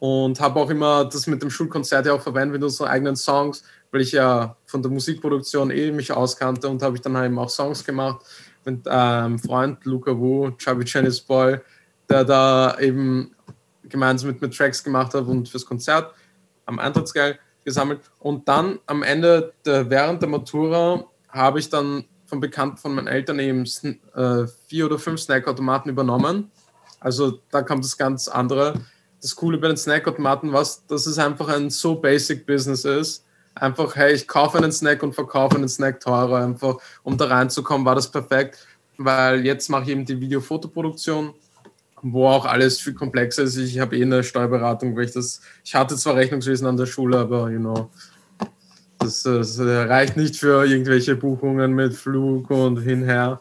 Und 0.00 0.40
habe 0.40 0.58
auch 0.58 0.70
immer 0.70 1.04
das 1.04 1.28
mit 1.28 1.40
dem 1.40 1.50
Schulkonzert 1.50 2.06
ja 2.06 2.14
auch 2.14 2.22
verwendet 2.22 2.54
mit 2.54 2.64
unseren 2.64 2.88
eigenen 2.88 3.14
Songs, 3.14 3.62
weil 3.92 4.00
ich 4.00 4.10
ja 4.10 4.56
von 4.66 4.82
der 4.82 4.90
Musikproduktion 4.90 5.70
eh 5.70 5.92
mich 5.92 6.10
auskannte 6.10 6.68
und 6.68 6.82
habe 6.82 6.96
ich 6.96 7.02
dann 7.02 7.14
eben 7.24 7.38
auch 7.38 7.50
Songs 7.50 7.84
gemacht 7.84 8.26
mit 8.64 8.86
einem 8.86 9.34
ähm, 9.34 9.38
Freund, 9.38 9.84
Luca 9.84 10.16
Wu, 10.16 10.50
Chubby 10.52 10.84
Chinese 10.84 11.22
Boy, 11.26 11.58
der 12.08 12.24
da 12.24 12.78
eben 12.78 13.34
gemeinsam 13.84 14.30
mit 14.30 14.40
mir 14.40 14.50
Tracks 14.50 14.82
gemacht 14.82 15.14
hat 15.14 15.26
und 15.26 15.48
fürs 15.48 15.66
Konzert 15.66 16.12
am 16.66 16.78
Eintrittsgeld 16.78 17.38
gesammelt. 17.64 18.00
Und 18.18 18.48
dann 18.48 18.78
am 18.86 19.02
Ende, 19.02 19.52
der, 19.64 19.88
während 19.90 20.22
der 20.22 20.28
Matura, 20.28 21.04
habe 21.28 21.58
ich 21.58 21.68
dann 21.68 22.04
von 22.26 22.40
Bekannten 22.40 22.76
von 22.78 22.94
meinen 22.94 23.08
Eltern 23.08 23.38
eben 23.38 23.64
äh, 24.14 24.46
vier 24.66 24.86
oder 24.86 24.98
fünf 24.98 25.20
Snackautomaten 25.20 25.90
übernommen. 25.90 26.50
Also 27.00 27.40
da 27.50 27.62
kommt 27.62 27.84
das 27.84 27.96
ganz 27.96 28.28
andere. 28.28 28.80
Das 29.20 29.36
Coole 29.36 29.58
bei 29.58 29.68
den 29.68 29.76
Snackautomaten, 29.76 30.52
was, 30.52 30.86
dass 30.86 31.06
es 31.06 31.18
einfach 31.18 31.48
ein 31.48 31.70
so 31.70 31.96
basic 31.96 32.46
Business 32.46 32.84
ist 32.84 33.24
einfach, 33.54 33.96
hey, 33.96 34.12
ich 34.12 34.26
kaufe 34.28 34.58
einen 34.58 34.72
Snack 34.72 35.02
und 35.02 35.14
verkaufe 35.14 35.56
einen 35.56 35.68
Snack 35.68 36.00
teurer, 36.00 36.44
einfach 36.44 36.76
um 37.02 37.16
da 37.16 37.26
reinzukommen, 37.26 37.86
war 37.86 37.94
das 37.94 38.10
perfekt, 38.10 38.66
weil 38.98 39.44
jetzt 39.44 39.68
mache 39.68 39.84
ich 39.84 39.88
eben 39.90 40.04
die 40.04 40.20
Video-Fotoproduktion, 40.20 41.34
wo 42.02 42.28
auch 42.28 42.44
alles 42.44 42.80
viel 42.80 42.94
komplexer 42.94 43.44
ist. 43.44 43.56
Ich 43.56 43.78
habe 43.78 43.96
eh 43.96 44.02
eine 44.02 44.24
Steuerberatung, 44.24 44.96
weil 44.96 45.04
ich 45.04 45.12
das, 45.12 45.40
ich 45.64 45.74
hatte 45.74 45.96
zwar 45.96 46.16
Rechnungswesen 46.16 46.66
an 46.66 46.76
der 46.76 46.86
Schule, 46.86 47.18
aber 47.18 47.50
you 47.50 47.58
know, 47.58 47.90
das, 48.98 49.22
das 49.22 49.58
reicht 49.58 50.16
nicht 50.16 50.36
für 50.36 50.64
irgendwelche 50.64 51.16
Buchungen 51.16 51.72
mit 51.72 51.94
Flug 51.94 52.50
und 52.50 52.78
hinher. 52.78 53.40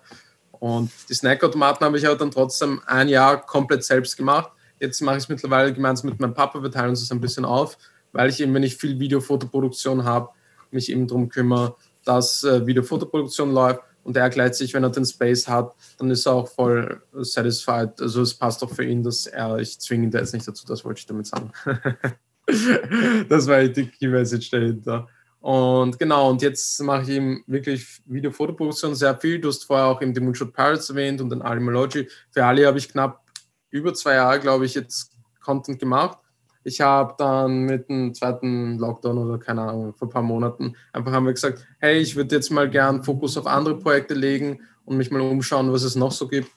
Und 0.52 0.92
die 1.10 1.14
Snackautomaten 1.14 1.86
habe 1.86 1.98
ich 1.98 2.06
aber 2.06 2.18
dann 2.18 2.32
trotzdem 2.32 2.82
ein 2.86 3.10
Jahr 3.10 3.44
komplett 3.44 3.84
selbst 3.84 4.16
gemacht. 4.16 4.52
Jetzt 4.80 5.02
mache 5.02 5.18
ich 5.18 5.24
es 5.24 5.30
mittlerweile 5.30 5.74
gemeinsam 5.74 6.10
mit 6.10 6.20
meinem 6.20 6.34
Papa, 6.34 6.62
wir 6.62 6.72
teilen 6.72 6.92
uns 6.92 7.02
das 7.02 7.12
ein 7.12 7.22
bisschen 7.22 7.46
auf 7.46 7.78
weil 8.12 8.30
ich 8.30 8.40
eben, 8.40 8.54
wenn 8.54 8.64
ich 8.64 8.78
viel 8.78 9.00
Video-Fotoproduktion 9.00 10.04
habe, 10.04 10.30
mich 10.72 10.92
eben 10.92 11.08
darum 11.08 11.30
kümmere, 11.30 11.76
dass 12.04 12.44
äh, 12.44 12.66
Video-Fotoproduktion 12.66 13.52
läuft 13.52 13.82
und 14.04 14.18
er 14.18 14.30
gleicht 14.30 14.56
sich, 14.56 14.74
wenn 14.74 14.84
er 14.84 14.90
den 14.90 15.06
Space 15.06 15.48
hat, 15.48 15.76
dann 15.98 16.10
ist 16.10 16.26
er 16.26 16.34
auch 16.34 16.48
voll 16.48 17.02
satisfied. 17.14 18.02
Also 18.02 18.22
es 18.22 18.34
passt 18.34 18.64
auch 18.64 18.72
für 18.72 18.84
ihn, 18.84 19.04
dass 19.04 19.28
er, 19.28 19.58
ich 19.60 19.80
zwinge 19.80 20.06
ihn 20.06 20.12
da 20.12 20.20
jetzt 20.20 20.34
nicht 20.34 20.48
dazu, 20.48 20.66
das 20.66 20.84
wollte 20.84 21.00
ich 21.00 21.06
damit 21.06 21.28
sagen. 21.28 21.52
das 23.30 23.48
war 23.48 23.64
die 23.64 23.88
Key 23.88 24.08
Message 24.08 24.50
dahinter. 24.50 25.08
Und 25.40 25.98
genau, 25.98 26.30
und 26.30 26.42
jetzt 26.44 26.80
mache 26.84 27.02
ich 27.04 27.10
eben 27.10 27.44
wirklich 27.48 28.02
Video-Fotoproduktion 28.06 28.94
sehr 28.94 29.18
viel. 29.18 29.40
Du 29.40 29.50
hast 29.50 29.64
vorher 29.64 29.88
auch 29.88 30.02
eben 30.02 30.14
die 30.14 30.20
Moonshot 30.20 30.54
Pirates 30.54 30.90
erwähnt 30.90 31.20
und 31.20 31.32
den 31.32 31.42
Animalogy. 31.42 32.08
Für 32.30 32.46
Ali 32.46 32.64
habe 32.64 32.78
ich 32.78 32.90
knapp 32.90 33.24
über 33.72 33.94
zwei 33.94 34.16
Jahre, 34.16 34.40
glaube 34.40 34.66
ich, 34.66 34.76
jetzt 34.76 35.12
Content 35.44 35.80
gemacht. 35.80 36.20
Ich 36.64 36.82
habe 36.82 37.16
dann 37.18 37.64
mit 37.66 37.90
dem 37.90 38.14
zweiten 38.14 38.78
Lockdown 38.78 39.18
oder 39.18 39.40
keine 39.40 39.64
Ahnung, 39.64 39.94
vor 39.96 40.08
ein 40.08 40.12
paar 40.12 40.22
Monaten 40.22 40.76
einfach 40.94 41.12
haben 41.12 41.26
wir 41.26 41.34
gesagt, 41.34 41.66
hey, 41.80 42.00
ich 42.00 42.16
würde 42.16 42.36
jetzt 42.36 42.52
mal 42.52 42.70
gern 42.70 43.04
Fokus 43.04 43.38
auf 43.38 43.48
andere 43.48 43.78
Projekte 43.78 44.14
legen 44.14 44.62
und 44.86 44.98
mich 44.98 45.10
mal 45.12 45.22
umschauen, 45.22 45.72
was 45.74 45.84
es 45.84 45.96
noch 45.96 46.12
so 46.12 46.28
gibt. 46.28 46.52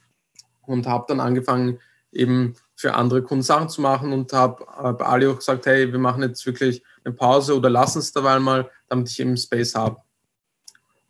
Und 0.67 0.87
habe 0.87 1.05
dann 1.09 1.21
angefangen, 1.21 1.79
eben 2.13 2.55
für 2.77 2.95
andere 2.95 3.23
Kunden 3.23 3.43
Sachen 3.43 3.69
zu 3.69 3.81
machen 3.81 4.13
und 4.13 4.33
habe 4.33 4.65
bei 4.95 5.05
Ali 5.05 5.27
auch 5.27 5.37
gesagt, 5.37 5.67
hey, 5.67 5.93
wir 5.93 5.99
machen 5.99 6.23
jetzt 6.23 6.45
wirklich 6.47 6.83
eine 7.05 7.15
Pause 7.15 7.57
oder 7.57 7.71
lassen 7.71 7.99
es 7.99 8.13
dabei 8.13 8.39
mal, 8.39 8.71
damit 8.89 9.11
ich 9.11 9.21
eben 9.21 9.37
Space 9.37 9.75
habe. 9.75 9.99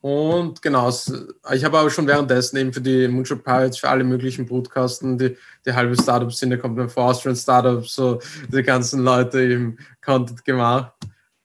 Und 0.05 0.61
genau, 0.61 0.91
ich 0.91 1.65
habe 1.65 1.79
aber 1.79 1.89
schon 1.89 2.07
währenddessen 2.07 2.59
eben 2.59 2.75
für 2.75 2.83
die 2.83 3.09
Moonshot 3.09 3.43
Pirates, 3.43 3.79
für 3.79 3.89
alle 3.89 4.05
möglichen 4.05 4.45
Broadcasten, 4.45 5.17
die, 5.17 5.35
die 5.65 5.73
halbe 5.73 5.95
Startup-Szene 5.95 6.59
kommt 6.59 6.79
dann 6.79 6.91
vor 6.91 7.05
Austrian 7.05 7.35
Startups, 7.35 7.95
so 7.95 8.21
die 8.53 8.63
ganzen 8.63 9.03
Leute 9.03 9.41
eben 9.41 9.79
Content 10.05 10.45
gemacht. 10.45 10.93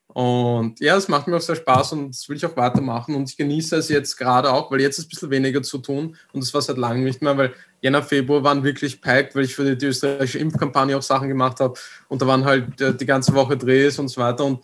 Und 0.08 0.78
ja, 0.78 0.94
es 0.94 1.08
macht 1.08 1.26
mir 1.26 1.36
auch 1.36 1.40
sehr 1.40 1.56
Spaß 1.56 1.94
und 1.94 2.10
das 2.10 2.28
will 2.28 2.36
ich 2.36 2.44
auch 2.44 2.54
weitermachen. 2.54 3.14
Und 3.14 3.30
ich 3.30 3.38
genieße 3.38 3.76
es 3.76 3.88
jetzt 3.88 4.18
gerade 4.18 4.52
auch, 4.52 4.70
weil 4.70 4.82
jetzt 4.82 4.98
ist 4.98 5.06
ein 5.06 5.08
bisschen 5.08 5.30
weniger 5.30 5.62
zu 5.62 5.78
tun 5.78 6.14
und 6.34 6.44
das 6.44 6.52
war 6.52 6.60
seit 6.60 6.76
langem 6.76 7.04
nicht 7.04 7.22
mehr, 7.22 7.38
weil 7.38 7.54
Jänner, 7.80 8.02
Februar 8.02 8.44
waren 8.44 8.62
wirklich 8.62 9.00
packed, 9.00 9.34
weil 9.34 9.44
ich 9.44 9.54
für 9.54 9.74
die, 9.74 9.86
österreichische 9.86 10.38
Impfkampagne 10.38 10.98
auch 10.98 11.02
Sachen 11.02 11.28
gemacht 11.28 11.60
habe 11.60 11.80
und 12.08 12.20
da 12.20 12.26
waren 12.26 12.44
halt 12.44 12.78
äh, 12.82 12.94
die 12.94 13.06
ganze 13.06 13.32
Woche 13.32 13.56
Drehs 13.56 13.98
und 13.98 14.08
so 14.08 14.20
weiter. 14.20 14.44
Und 14.44 14.62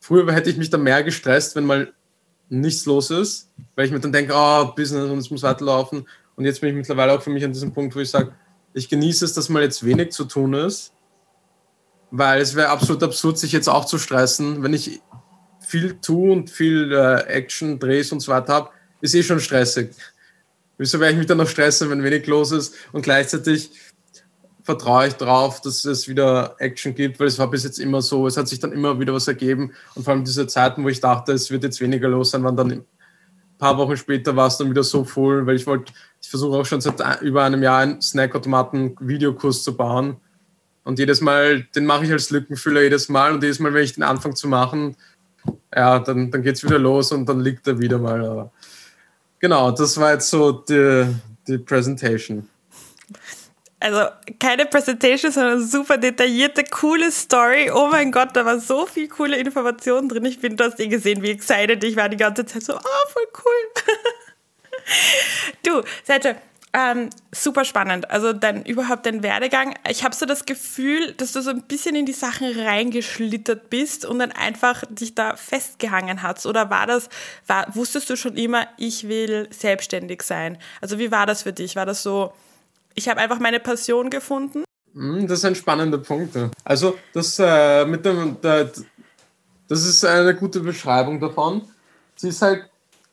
früher 0.00 0.32
hätte 0.32 0.48
ich 0.48 0.56
mich 0.56 0.70
dann 0.70 0.82
mehr 0.82 1.02
gestresst, 1.02 1.56
wenn 1.56 1.66
mal 1.66 1.92
nichts 2.48 2.86
los 2.86 3.10
ist, 3.10 3.50
weil 3.74 3.86
ich 3.86 3.92
mir 3.92 4.00
dann 4.00 4.12
denke, 4.12 4.32
oh, 4.34 4.66
Business 4.76 5.10
und 5.10 5.18
es 5.18 5.30
muss 5.30 5.42
weiterlaufen. 5.42 6.06
Und 6.36 6.44
jetzt 6.44 6.60
bin 6.60 6.70
ich 6.70 6.76
mittlerweile 6.76 7.12
auch 7.12 7.22
für 7.22 7.30
mich 7.30 7.44
an 7.44 7.52
diesem 7.52 7.72
Punkt, 7.72 7.94
wo 7.96 8.00
ich 8.00 8.10
sage, 8.10 8.32
ich 8.74 8.88
genieße 8.88 9.24
es, 9.24 9.32
dass 9.32 9.48
mal 9.48 9.62
jetzt 9.62 9.84
wenig 9.84 10.12
zu 10.12 10.24
tun 10.24 10.54
ist 10.54 10.92
weil 12.10 12.40
es 12.40 12.54
wäre 12.54 12.68
absolut 12.68 13.02
absurd, 13.02 13.38
sich 13.38 13.52
jetzt 13.52 13.68
auch 13.68 13.84
zu 13.84 13.98
stressen. 13.98 14.62
Wenn 14.62 14.74
ich 14.74 15.00
viel 15.60 15.98
tue 16.00 16.32
und 16.32 16.50
viel 16.50 16.92
äh, 16.92 17.22
Action, 17.24 17.78
Drehs 17.78 18.12
und 18.12 18.20
so 18.20 18.32
weiter 18.32 18.54
habe, 18.54 18.70
ist 19.00 19.14
eh 19.14 19.22
schon 19.22 19.40
stressig. 19.40 19.90
Wieso 20.78 21.00
werde 21.00 21.12
ich 21.12 21.18
mich 21.18 21.26
dann 21.26 21.38
noch 21.38 21.48
stressen, 21.48 21.90
wenn 21.90 22.02
wenig 22.02 22.26
los 22.26 22.52
ist 22.52 22.74
und 22.92 23.02
gleichzeitig 23.02 23.70
vertraue 24.66 25.06
ich 25.06 25.14
darauf, 25.14 25.62
dass 25.62 25.84
es 25.84 26.08
wieder 26.08 26.56
Action 26.58 26.94
gibt, 26.94 27.18
weil 27.18 27.28
es 27.28 27.38
war 27.38 27.48
bis 27.48 27.64
jetzt 27.64 27.78
immer 27.78 28.02
so, 28.02 28.26
es 28.26 28.36
hat 28.36 28.48
sich 28.48 28.58
dann 28.58 28.72
immer 28.72 29.00
wieder 29.00 29.14
was 29.14 29.28
ergeben 29.28 29.72
und 29.94 30.02
vor 30.02 30.12
allem 30.12 30.24
diese 30.24 30.46
Zeiten, 30.46 30.84
wo 30.84 30.88
ich 30.88 31.00
dachte, 31.00 31.32
es 31.32 31.50
wird 31.50 31.64
jetzt 31.64 31.80
weniger 31.80 32.08
los 32.08 32.32
sein, 32.32 32.44
waren 32.44 32.56
dann 32.56 32.72
ein 32.72 32.84
paar 33.58 33.78
Wochen 33.78 33.96
später 33.96 34.36
war 34.36 34.48
es 34.48 34.58
dann 34.58 34.68
wieder 34.68 34.82
so 34.82 35.04
voll, 35.04 35.46
weil 35.46 35.56
ich 35.56 35.66
wollte, 35.66 35.92
ich 36.20 36.28
versuche 36.28 36.58
auch 36.58 36.66
schon 36.66 36.82
seit 36.82 37.22
über 37.22 37.44
einem 37.44 37.62
Jahr 37.62 37.78
einen 37.78 38.02
Snackautomaten-Videokurs 38.02 39.62
zu 39.62 39.76
bauen 39.76 40.16
und 40.86 41.00
jedes 41.00 41.20
Mal, 41.20 41.64
den 41.74 41.84
mache 41.84 42.04
ich 42.04 42.12
als 42.12 42.30
Lückenfüller 42.30 42.80
jedes 42.80 43.08
Mal. 43.08 43.32
Und 43.34 43.42
jedes 43.42 43.58
Mal, 43.58 43.74
wenn 43.74 43.82
ich 43.82 43.94
den 43.94 44.04
anfange 44.04 44.34
zu 44.34 44.46
machen, 44.46 44.94
ja, 45.74 45.98
dann, 45.98 46.30
dann 46.30 46.42
geht 46.42 46.54
es 46.54 46.62
wieder 46.62 46.78
los 46.78 47.10
und 47.10 47.28
dann 47.28 47.40
liegt 47.40 47.66
er 47.66 47.80
wieder 47.80 47.98
mal. 47.98 48.52
Genau, 49.40 49.72
das 49.72 49.98
war 49.98 50.12
jetzt 50.12 50.30
so 50.30 50.52
die, 50.52 51.08
die 51.48 51.58
Presentation. 51.58 52.48
Also 53.86 54.08
keine 54.40 54.66
Presentation, 54.66 55.30
sondern 55.30 55.64
super 55.64 55.96
detaillierte, 55.96 56.64
coole 56.64 57.12
Story. 57.12 57.70
Oh 57.72 57.86
mein 57.86 58.10
Gott, 58.10 58.30
da 58.34 58.44
war 58.44 58.58
so 58.58 58.84
viel 58.84 59.06
coole 59.06 59.36
Informationen 59.36 60.08
drin. 60.08 60.24
Ich 60.24 60.40
bin, 60.40 60.56
du 60.56 60.64
hast 60.64 60.80
eh 60.80 60.88
gesehen, 60.88 61.22
wie 61.22 61.30
excited 61.30 61.84
ich 61.84 61.94
war 61.94 62.08
die 62.08 62.16
ganze 62.16 62.44
Zeit. 62.44 62.64
So, 62.64 62.74
oh, 62.74 63.08
voll 63.12 63.28
cool. 63.44 63.82
du, 65.62 65.82
Sergio, 66.02 66.34
ähm, 66.72 67.10
super 67.30 67.64
spannend. 67.64 68.10
Also 68.10 68.32
dann 68.32 68.64
überhaupt 68.64 69.06
dein 69.06 69.22
Werdegang. 69.22 69.76
Ich 69.88 70.02
habe 70.02 70.16
so 70.16 70.26
das 70.26 70.46
Gefühl, 70.46 71.12
dass 71.12 71.30
du 71.30 71.40
so 71.40 71.50
ein 71.50 71.62
bisschen 71.62 71.94
in 71.94 72.06
die 72.06 72.12
Sachen 72.12 72.58
reingeschlittert 72.58 73.70
bist 73.70 74.04
und 74.04 74.18
dann 74.18 74.32
einfach 74.32 74.82
dich 74.90 75.14
da 75.14 75.36
festgehangen 75.36 76.24
hast. 76.24 76.44
Oder 76.44 76.70
war 76.70 76.88
das, 76.88 77.08
war, 77.46 77.72
wusstest 77.76 78.10
du 78.10 78.16
schon 78.16 78.36
immer, 78.36 78.66
ich 78.78 79.06
will 79.06 79.46
selbstständig 79.52 80.22
sein? 80.22 80.58
Also 80.80 80.98
wie 80.98 81.12
war 81.12 81.26
das 81.26 81.44
für 81.44 81.52
dich? 81.52 81.76
War 81.76 81.86
das 81.86 82.02
so, 82.02 82.32
ich 82.96 83.08
habe 83.08 83.20
einfach 83.20 83.38
meine 83.38 83.60
Passion 83.60 84.10
gefunden? 84.10 84.64
Hm, 84.92 85.26
das 85.28 85.38
ist 85.38 85.44
ein 85.44 85.54
spannender 85.54 85.98
Punkt. 85.98 86.36
Also 86.64 86.98
das 87.12 87.38
äh, 87.38 87.84
mit 87.84 88.04
dem, 88.04 88.36
das 88.40 88.82
ist 89.68 90.04
eine 90.04 90.34
gute 90.34 90.60
Beschreibung 90.60 91.20
davon. 91.20 91.62
Sie 92.16 92.28
ist 92.28 92.42
halt 92.42 92.68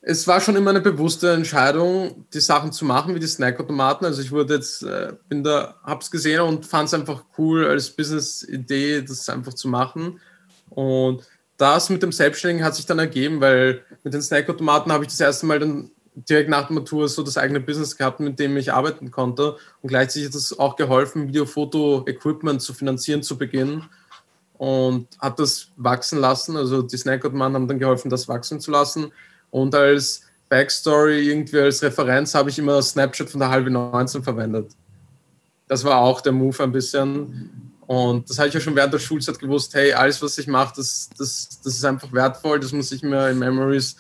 es 0.06 0.28
war 0.28 0.42
schon 0.42 0.58
immer 0.58 0.72
eine 0.72 0.82
bewusste 0.82 1.32
Entscheidung, 1.32 2.26
die 2.34 2.42
Sachen 2.42 2.74
zu 2.74 2.84
machen, 2.84 3.16
wie 3.16 3.22
die 3.22 3.28
Snackautomaten. 3.28 4.06
Also 4.06 4.22
ich 4.22 4.32
wurde 4.32 4.56
jetzt, 4.56 4.84
äh, 4.84 5.14
bin 5.30 5.44
da, 5.44 5.76
hab's 5.82 6.12
gesehen 6.12 6.42
und 6.42 6.66
fand 6.66 6.90
es 6.90 6.94
einfach 6.94 7.24
cool 7.38 7.66
als 7.66 7.90
Business-Idee, 7.90 9.02
das 9.02 9.30
einfach 9.30 9.54
zu 9.54 9.70
machen. 9.70 10.20
Und 10.70 11.24
das 11.56 11.90
mit 11.90 12.04
dem 12.04 12.12
Selbstständigen 12.12 12.66
hat 12.66 12.76
sich 12.76 12.86
dann 12.86 13.00
ergeben, 13.00 13.40
weil 13.40 13.82
mit 14.04 14.14
den 14.14 14.22
Snackautomaten 14.22 14.92
habe 14.92 15.06
ich 15.06 15.10
das 15.10 15.22
erste 15.22 15.46
Mal 15.46 15.60
dann 15.60 15.92
direkt 16.16 16.50
nach 16.50 16.68
der 16.68 16.76
Matur 16.76 17.08
so 17.08 17.24
das 17.24 17.38
eigene 17.38 17.60
Business 17.60 17.98
gehabt, 17.98 18.20
mit 18.20 18.40
dem 18.40 18.56
ich 18.58 18.74
arbeiten 18.74 19.12
konnte. 19.12 19.58
Und 19.82 19.90
gleichzeitig 19.90 20.30
hat 20.30 20.36
es 20.36 20.58
auch 20.58 20.76
geholfen, 20.76 21.28
Video-Foto-Equipment 21.28 22.62
zu 22.62 22.74
finanzieren 22.74 23.24
zu 23.24 23.38
Beginn. 23.38 23.84
Und 24.58 25.08
hat 25.20 25.40
das 25.40 25.70
wachsen 25.76 26.20
lassen. 26.20 26.56
Also 26.56 26.82
die 26.84 26.98
Snackautomaten 26.98 27.56
haben 27.56 27.68
dann 27.68 27.80
geholfen, 27.80 28.10
das 28.10 28.28
wachsen 28.28 28.60
zu 28.60 28.72
lassen. 28.72 29.12
Und 29.50 29.76
als 29.76 30.22
Backstory, 30.50 31.30
irgendwie 31.30 31.60
als 31.60 31.82
Referenz, 31.82 32.36
habe 32.36 32.50
ich 32.50 32.60
immer 32.60 32.82
Snapchat 32.82 33.30
von 33.30 33.40
der 33.40 33.50
halbe 33.50 33.72
19 33.72 34.24
verwendet. 34.24 34.72
Das 35.68 35.84
war 35.84 35.98
auch 36.00 36.22
der 36.22 36.32
Move 36.32 36.64
ein 36.64 36.72
bisschen. 36.72 37.74
Und 37.88 38.30
das 38.30 38.38
habe 38.38 38.48
ich 38.48 38.54
ja 38.54 38.60
schon 38.60 38.76
während 38.76 38.94
der 38.94 39.00
Schulzeit 39.00 39.40
gewusst, 39.40 39.74
hey, 39.74 39.94
alles, 39.94 40.22
was 40.22 40.38
ich 40.38 40.48
mache, 40.48 40.74
das, 40.78 41.10
das, 41.18 41.60
das 41.64 41.74
ist 41.74 41.84
einfach 41.84 42.12
wertvoll, 42.14 42.60
das 42.60 42.72
muss 42.72 42.92
ich 42.92 43.04
mir 43.04 43.30
in 43.30 43.40
Memories 43.40 43.98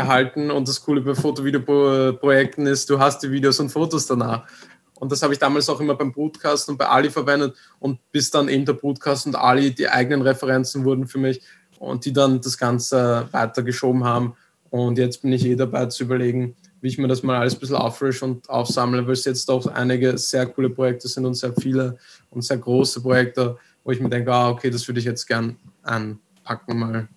behalten. 0.00 0.50
Und 0.50 0.68
das 0.68 0.82
Coole 0.82 1.00
bei 1.00 1.14
Foto-Video-Projekten 1.14 2.66
ist, 2.66 2.88
du 2.90 2.98
hast 2.98 3.22
die 3.22 3.30
Videos 3.30 3.60
und 3.60 3.70
Fotos 3.70 4.06
danach. 4.06 4.46
Und 4.94 5.10
das 5.12 5.22
habe 5.22 5.32
ich 5.32 5.38
damals 5.38 5.68
auch 5.68 5.80
immer 5.80 5.94
beim 5.94 6.12
Broadcast 6.12 6.68
und 6.68 6.76
bei 6.76 6.86
Ali 6.86 7.10
verwendet. 7.10 7.56
Und 7.78 7.98
bis 8.12 8.30
dann 8.30 8.48
eben 8.48 8.64
der 8.64 8.74
Broadcast 8.74 9.26
und 9.26 9.36
Ali 9.36 9.74
die 9.74 9.88
eigenen 9.88 10.22
Referenzen 10.22 10.84
wurden 10.84 11.06
für 11.06 11.18
mich 11.18 11.40
und 11.78 12.04
die 12.04 12.12
dann 12.12 12.40
das 12.40 12.58
Ganze 12.58 13.28
weitergeschoben 13.30 14.04
haben. 14.04 14.34
Und 14.70 14.98
jetzt 14.98 15.22
bin 15.22 15.32
ich 15.32 15.44
eh 15.46 15.56
dabei 15.56 15.86
zu 15.86 16.04
überlegen, 16.04 16.54
wie 16.80 16.88
ich 16.88 16.98
mir 16.98 17.08
das 17.08 17.22
mal 17.22 17.38
alles 17.38 17.54
ein 17.54 17.60
bisschen 17.60 17.76
auffrisch 17.76 18.22
und 18.22 18.48
aufsammle, 18.48 19.06
weil 19.06 19.12
es 19.12 19.24
jetzt 19.24 19.48
doch 19.48 19.66
einige 19.66 20.16
sehr 20.16 20.46
coole 20.46 20.70
Projekte 20.70 21.08
sind 21.08 21.26
und 21.26 21.34
sehr 21.34 21.52
viele 21.54 21.96
und 22.30 22.42
sehr 22.42 22.58
große 22.58 23.00
Projekte, 23.00 23.56
wo 23.84 23.90
ich 23.90 24.00
mir 24.00 24.08
denke, 24.08 24.32
ah, 24.32 24.50
okay, 24.50 24.70
das 24.70 24.86
würde 24.86 25.00
ich 25.00 25.06
jetzt 25.06 25.26
gern 25.26 25.56
anpacken 25.82 26.78
mal. 26.78 27.08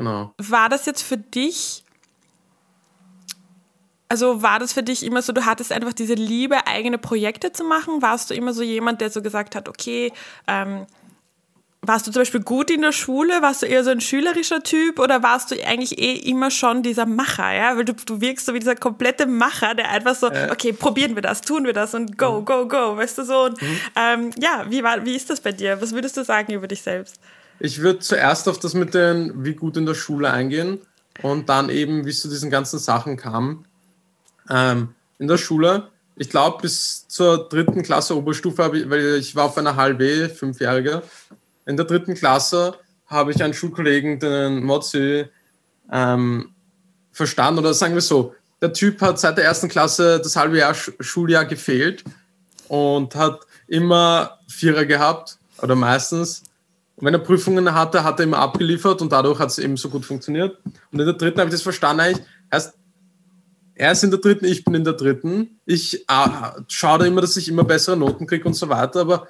Genau. 0.00 0.32
War 0.38 0.70
das 0.70 0.86
jetzt 0.86 1.02
für 1.02 1.18
dich, 1.18 1.84
also 4.08 4.40
war 4.42 4.58
das 4.58 4.72
für 4.72 4.82
dich 4.82 5.04
immer 5.04 5.20
so, 5.20 5.34
du 5.34 5.44
hattest 5.44 5.72
einfach 5.72 5.92
diese 5.92 6.14
Liebe, 6.14 6.66
eigene 6.66 6.96
Projekte 6.96 7.52
zu 7.52 7.64
machen? 7.64 8.00
Warst 8.00 8.30
du 8.30 8.34
immer 8.34 8.54
so 8.54 8.62
jemand, 8.62 9.02
der 9.02 9.10
so 9.10 9.20
gesagt 9.20 9.54
hat, 9.54 9.68
okay, 9.68 10.10
ähm, 10.46 10.86
warst 11.82 12.06
du 12.06 12.12
zum 12.12 12.22
Beispiel 12.22 12.40
gut 12.40 12.70
in 12.70 12.80
der 12.80 12.92
Schule? 12.92 13.42
Warst 13.42 13.60
du 13.60 13.66
eher 13.66 13.84
so 13.84 13.90
ein 13.90 14.00
schülerischer 14.00 14.62
Typ 14.62 14.98
oder 14.98 15.22
warst 15.22 15.50
du 15.50 15.62
eigentlich 15.66 15.98
eh 15.98 16.14
immer 16.14 16.50
schon 16.50 16.82
dieser 16.82 17.04
Macher? 17.04 17.52
Ja, 17.52 17.76
weil 17.76 17.84
du, 17.84 17.92
du 17.92 18.22
wirkst 18.22 18.46
so 18.46 18.54
wie 18.54 18.58
dieser 18.58 18.76
komplette 18.76 19.26
Macher, 19.26 19.74
der 19.74 19.90
einfach 19.90 20.14
so, 20.14 20.28
äh. 20.28 20.48
okay, 20.50 20.72
probieren 20.72 21.14
wir 21.14 21.22
das, 21.22 21.42
tun 21.42 21.66
wir 21.66 21.74
das 21.74 21.92
und 21.92 22.16
go, 22.16 22.40
go, 22.40 22.66
go, 22.66 22.96
weißt 22.96 23.18
du 23.18 23.24
so. 23.24 23.44
Und, 23.44 23.60
mhm. 23.60 23.80
ähm, 23.96 24.30
ja, 24.38 24.64
wie, 24.70 24.82
war, 24.82 25.04
wie 25.04 25.14
ist 25.14 25.28
das 25.28 25.42
bei 25.42 25.52
dir? 25.52 25.78
Was 25.82 25.92
würdest 25.92 26.16
du 26.16 26.24
sagen 26.24 26.54
über 26.54 26.68
dich 26.68 26.80
selbst? 26.80 27.20
Ich 27.60 27.80
würde 27.80 28.00
zuerst 28.00 28.48
auf 28.48 28.58
das 28.58 28.74
mit 28.74 28.94
den, 28.94 29.44
wie 29.44 29.54
gut 29.54 29.76
in 29.76 29.86
der 29.86 29.94
Schule 29.94 30.30
eingehen 30.30 30.80
und 31.22 31.48
dann 31.48 31.68
eben, 31.68 32.06
wie 32.06 32.10
es 32.10 32.22
zu 32.22 32.28
diesen 32.28 32.50
ganzen 32.50 32.78
Sachen 32.78 33.16
kam. 33.16 33.64
Ähm, 34.48 34.94
in 35.18 35.28
der 35.28 35.36
Schule, 35.36 35.88
ich 36.16 36.30
glaube, 36.30 36.62
bis 36.62 37.06
zur 37.06 37.48
dritten 37.48 37.82
Klasse 37.82 38.16
Oberstufe, 38.16 38.70
ich, 38.74 38.88
weil 38.88 39.16
ich 39.16 39.36
war 39.36 39.44
auf 39.44 39.58
einer 39.58 39.76
halb 39.76 40.02
fünfjährige, 40.32 41.02
in 41.66 41.76
der 41.76 41.84
dritten 41.84 42.14
Klasse 42.14 42.74
habe 43.06 43.32
ich 43.32 43.42
einen 43.42 43.54
Schulkollegen, 43.54 44.18
den 44.18 44.64
Mozzi, 44.64 45.26
ähm, 45.92 46.54
verstanden. 47.12 47.60
Oder 47.60 47.74
sagen 47.74 47.94
wir 47.94 48.00
so, 48.00 48.34
der 48.62 48.72
Typ 48.72 49.00
hat 49.02 49.20
seit 49.20 49.36
der 49.36 49.44
ersten 49.44 49.68
Klasse 49.68 50.20
das 50.22 50.36
halbe 50.36 50.58
Jahr 50.58 50.74
Schuljahr 50.74 51.44
gefehlt 51.44 52.04
und 52.68 53.14
hat 53.14 53.40
immer 53.66 54.38
Vierer 54.48 54.86
gehabt 54.86 55.36
oder 55.60 55.74
meistens. 55.74 56.42
Und 57.00 57.06
wenn 57.06 57.14
er 57.14 57.20
Prüfungen 57.20 57.74
hatte, 57.74 58.04
hat 58.04 58.20
er 58.20 58.24
immer 58.24 58.38
abgeliefert 58.38 59.00
und 59.00 59.10
dadurch 59.10 59.38
hat 59.38 59.48
es 59.48 59.58
eben 59.58 59.78
so 59.78 59.88
gut 59.88 60.04
funktioniert. 60.04 60.58
Und 60.92 61.00
in 61.00 61.06
der 61.06 61.14
dritten 61.14 61.40
habe 61.40 61.48
ich 61.48 61.54
das 61.54 61.62
verstanden 61.62 62.00
eigentlich. 62.00 62.26
Erst 62.50 62.74
er 63.74 63.92
ist 63.92 64.04
in 64.04 64.10
der 64.10 64.20
dritten, 64.20 64.44
ich 64.44 64.62
bin 64.62 64.74
in 64.74 64.84
der 64.84 64.92
dritten. 64.92 65.58
Ich 65.64 66.02
äh, 66.06 66.28
schaue 66.68 66.98
da 66.98 67.04
immer, 67.06 67.22
dass 67.22 67.38
ich 67.38 67.48
immer 67.48 67.64
bessere 67.64 67.96
Noten 67.96 68.26
kriege 68.26 68.44
und 68.44 68.52
so 68.52 68.68
weiter, 68.68 69.00
aber 69.00 69.28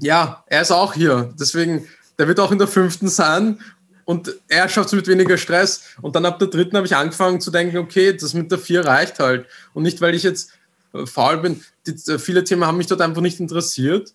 ja, 0.00 0.44
er 0.46 0.62
ist 0.62 0.70
auch 0.70 0.94
hier. 0.94 1.34
Deswegen, 1.38 1.88
der 2.18 2.28
wird 2.28 2.38
auch 2.38 2.52
in 2.52 2.58
der 2.58 2.68
fünften 2.68 3.08
sein. 3.08 3.60
Und 4.04 4.32
er 4.46 4.68
schafft 4.68 4.88
es 4.88 4.92
mit 4.92 5.08
weniger 5.08 5.36
Stress. 5.38 5.82
Und 6.00 6.14
dann 6.14 6.24
ab 6.26 6.38
der 6.38 6.48
dritten 6.48 6.76
habe 6.76 6.86
ich 6.86 6.94
angefangen 6.94 7.40
zu 7.40 7.50
denken, 7.50 7.78
okay, 7.78 8.16
das 8.16 8.34
mit 8.34 8.52
der 8.52 8.58
vier 8.58 8.84
reicht 8.84 9.18
halt. 9.18 9.46
Und 9.74 9.82
nicht, 9.82 10.00
weil 10.00 10.14
ich 10.14 10.22
jetzt 10.22 10.52
äh, 10.94 11.06
faul 11.06 11.38
bin. 11.38 11.62
Die, 11.86 12.12
äh, 12.12 12.18
viele 12.18 12.44
Themen 12.44 12.64
haben 12.64 12.76
mich 12.76 12.86
dort 12.86 13.00
einfach 13.00 13.22
nicht 13.22 13.40
interessiert. 13.40 14.12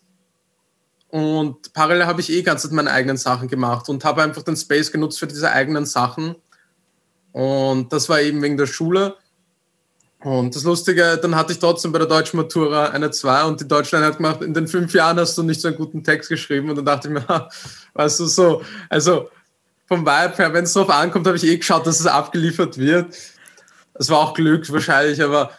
Und 1.10 1.74
parallel 1.74 2.06
habe 2.06 2.22
ich 2.22 2.32
eh 2.32 2.42
ganz 2.42 2.70
meine 2.72 2.92
eigenen 2.92 3.18
Sachen 3.18 3.48
gemacht 3.48 3.88
und 3.90 4.04
habe 4.04 4.24
einfach 4.24 4.44
den 4.44 4.58
Space 4.58 4.92
genutzt 4.92 5.20
für 5.20 5.28
diese 5.28 5.52
eigenen 5.52 5.86
Sachen. 5.86 6.36
Und 7.32 7.94
das 7.94 8.10
war 8.10 8.20
eben 8.20 8.42
wegen 8.42 8.58
der 8.58 8.66
Schule. 8.66 9.16
Und 10.20 10.56
das 10.56 10.64
Lustige, 10.64 11.20
dann 11.22 11.36
hatte 11.36 11.54
ich 11.54 11.60
trotzdem 11.60 11.92
bei 11.92 12.00
der 12.00 12.08
deutschen 12.08 12.38
Matura 12.38 12.90
eine 12.90 13.12
2 13.12 13.44
und 13.44 13.62
die 13.62 13.68
Deutschland 13.68 14.04
hat 14.04 14.18
gemacht, 14.18 14.42
in 14.42 14.54
den 14.54 14.68
fünf 14.68 14.94
Jahren 14.94 15.20
hast 15.20 15.38
du 15.38 15.44
nicht 15.44 15.62
so 15.62 15.68
einen 15.68 15.78
guten 15.78 16.04
Text 16.04 16.30
geschrieben. 16.30 16.70
Und 16.70 16.78
dann 16.78 16.86
dachte 16.86 17.08
ich 17.08 17.14
mir, 17.14 17.50
weißt 17.94 18.20
du, 18.20 18.26
so, 18.26 18.62
also 18.90 19.30
vom 19.86 20.02
Vibe 20.02 20.36
her, 20.36 20.54
wenn 20.54 20.66
es 20.66 20.74
darauf 20.74 20.90
ankommt, 20.90 21.28
habe 21.28 21.38
ich 21.38 21.46
eh 21.46 21.58
geschaut, 21.58 21.86
dass 21.86 22.00
es 22.00 22.08
abgeliefert 22.08 22.78
wird. 22.78 23.16
Es 23.94 24.10
war 24.10 24.20
auch 24.20 24.34
Glück 24.34 24.72
wahrscheinlich, 24.72 25.22
aber 25.22 25.52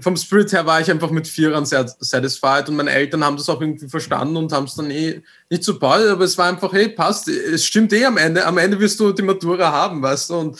vom 0.00 0.16
Spirit 0.16 0.52
her 0.52 0.66
war 0.66 0.80
ich 0.80 0.90
einfach 0.90 1.10
mit 1.10 1.28
Vierern 1.28 1.66
sehr 1.66 1.86
satisfied 1.98 2.68
und 2.68 2.76
meine 2.76 2.90
Eltern 2.90 3.24
haben 3.24 3.36
das 3.36 3.48
auch 3.48 3.60
irgendwie 3.60 3.88
verstanden 3.88 4.36
und 4.36 4.52
haben 4.52 4.64
es 4.64 4.74
dann 4.74 4.90
eh 4.90 5.22
nicht 5.48 5.64
so 5.64 5.78
bald, 5.78 6.08
aber 6.08 6.24
es 6.24 6.36
war 6.38 6.48
einfach, 6.48 6.72
hey, 6.72 6.88
passt, 6.88 7.28
es 7.28 7.64
stimmt 7.64 7.92
eh 7.92 8.04
am 8.04 8.16
Ende. 8.16 8.46
Am 8.46 8.58
Ende 8.58 8.78
wirst 8.80 8.98
du 9.00 9.12
die 9.12 9.22
Matura 9.22 9.70
haben, 9.72 10.02
weißt 10.02 10.30
du, 10.30 10.34
und 10.36 10.58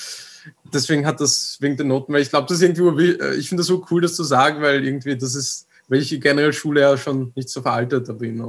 deswegen 0.72 1.06
hat 1.06 1.20
das 1.20 1.58
wegen 1.60 1.76
den 1.76 1.88
Noten, 1.88 2.12
weil 2.12 2.22
ich 2.22 2.30
glaube, 2.30 2.46
das 2.48 2.58
ist 2.58 2.62
irgendwie, 2.62 3.12
ich 3.38 3.48
finde 3.48 3.60
das 3.60 3.66
so 3.66 3.84
cool, 3.90 4.02
das 4.02 4.16
zu 4.16 4.24
sagen, 4.24 4.62
weil 4.62 4.84
irgendwie 4.84 5.16
das 5.16 5.34
ist, 5.34 5.66
weil 5.88 6.00
ich 6.00 6.20
generell 6.20 6.52
Schule 6.52 6.80
ja 6.80 6.96
schon 6.96 7.32
nicht 7.34 7.48
so 7.48 7.62
veraltet 7.62 8.16
bin. 8.18 8.48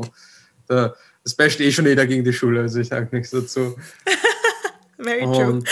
Da, 0.68 0.94
das 1.24 1.36
basht 1.36 1.60
eh 1.60 1.72
schon 1.72 1.86
jeder 1.86 2.06
gegen 2.06 2.24
die 2.24 2.34
Schule, 2.34 2.62
also 2.62 2.80
ich 2.80 2.88
sage 2.88 3.10
nichts 3.12 3.32
dazu. 3.32 3.76
Very 4.98 5.22
true. 5.22 5.48
Und, 5.48 5.70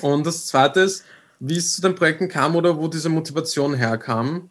und 0.00 0.26
das 0.26 0.46
zweite 0.46 0.80
ist, 0.80 1.04
wie 1.40 1.56
es 1.56 1.74
zu 1.74 1.80
den 1.80 1.94
Projekten 1.94 2.28
kam 2.28 2.54
oder 2.54 2.76
wo 2.76 2.86
diese 2.86 3.08
Motivation 3.08 3.74
herkam. 3.74 4.50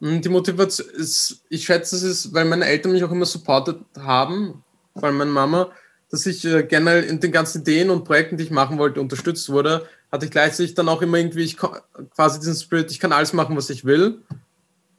Hm, 0.00 0.20
die 0.20 0.28
Motivation 0.28 0.88
ist, 0.90 1.42
ich 1.48 1.64
schätze, 1.64 1.96
es 1.96 2.02
ist, 2.02 2.34
weil 2.34 2.44
meine 2.44 2.66
Eltern 2.66 2.92
mich 2.92 3.04
auch 3.04 3.12
immer 3.12 3.24
supportet 3.24 3.80
haben, 3.96 4.64
weil 4.94 5.12
meine 5.12 5.30
Mama, 5.30 5.70
dass 6.10 6.26
ich 6.26 6.44
äh, 6.44 6.64
generell 6.64 7.04
in 7.04 7.20
den 7.20 7.32
ganzen 7.32 7.62
Ideen 7.62 7.90
und 7.90 8.04
Projekten, 8.04 8.36
die 8.36 8.44
ich 8.44 8.50
machen 8.50 8.78
wollte, 8.78 9.00
unterstützt 9.00 9.48
wurde, 9.48 9.88
hatte 10.10 10.26
ich 10.26 10.32
gleichzeitig 10.32 10.74
dann 10.74 10.88
auch 10.88 11.02
immer 11.02 11.18
irgendwie 11.18 11.44
ich, 11.44 11.56
quasi 11.56 12.40
diesen 12.40 12.56
Spirit, 12.56 12.90
ich 12.90 13.00
kann 13.00 13.12
alles 13.12 13.32
machen, 13.32 13.56
was 13.56 13.70
ich 13.70 13.84
will. 13.84 14.22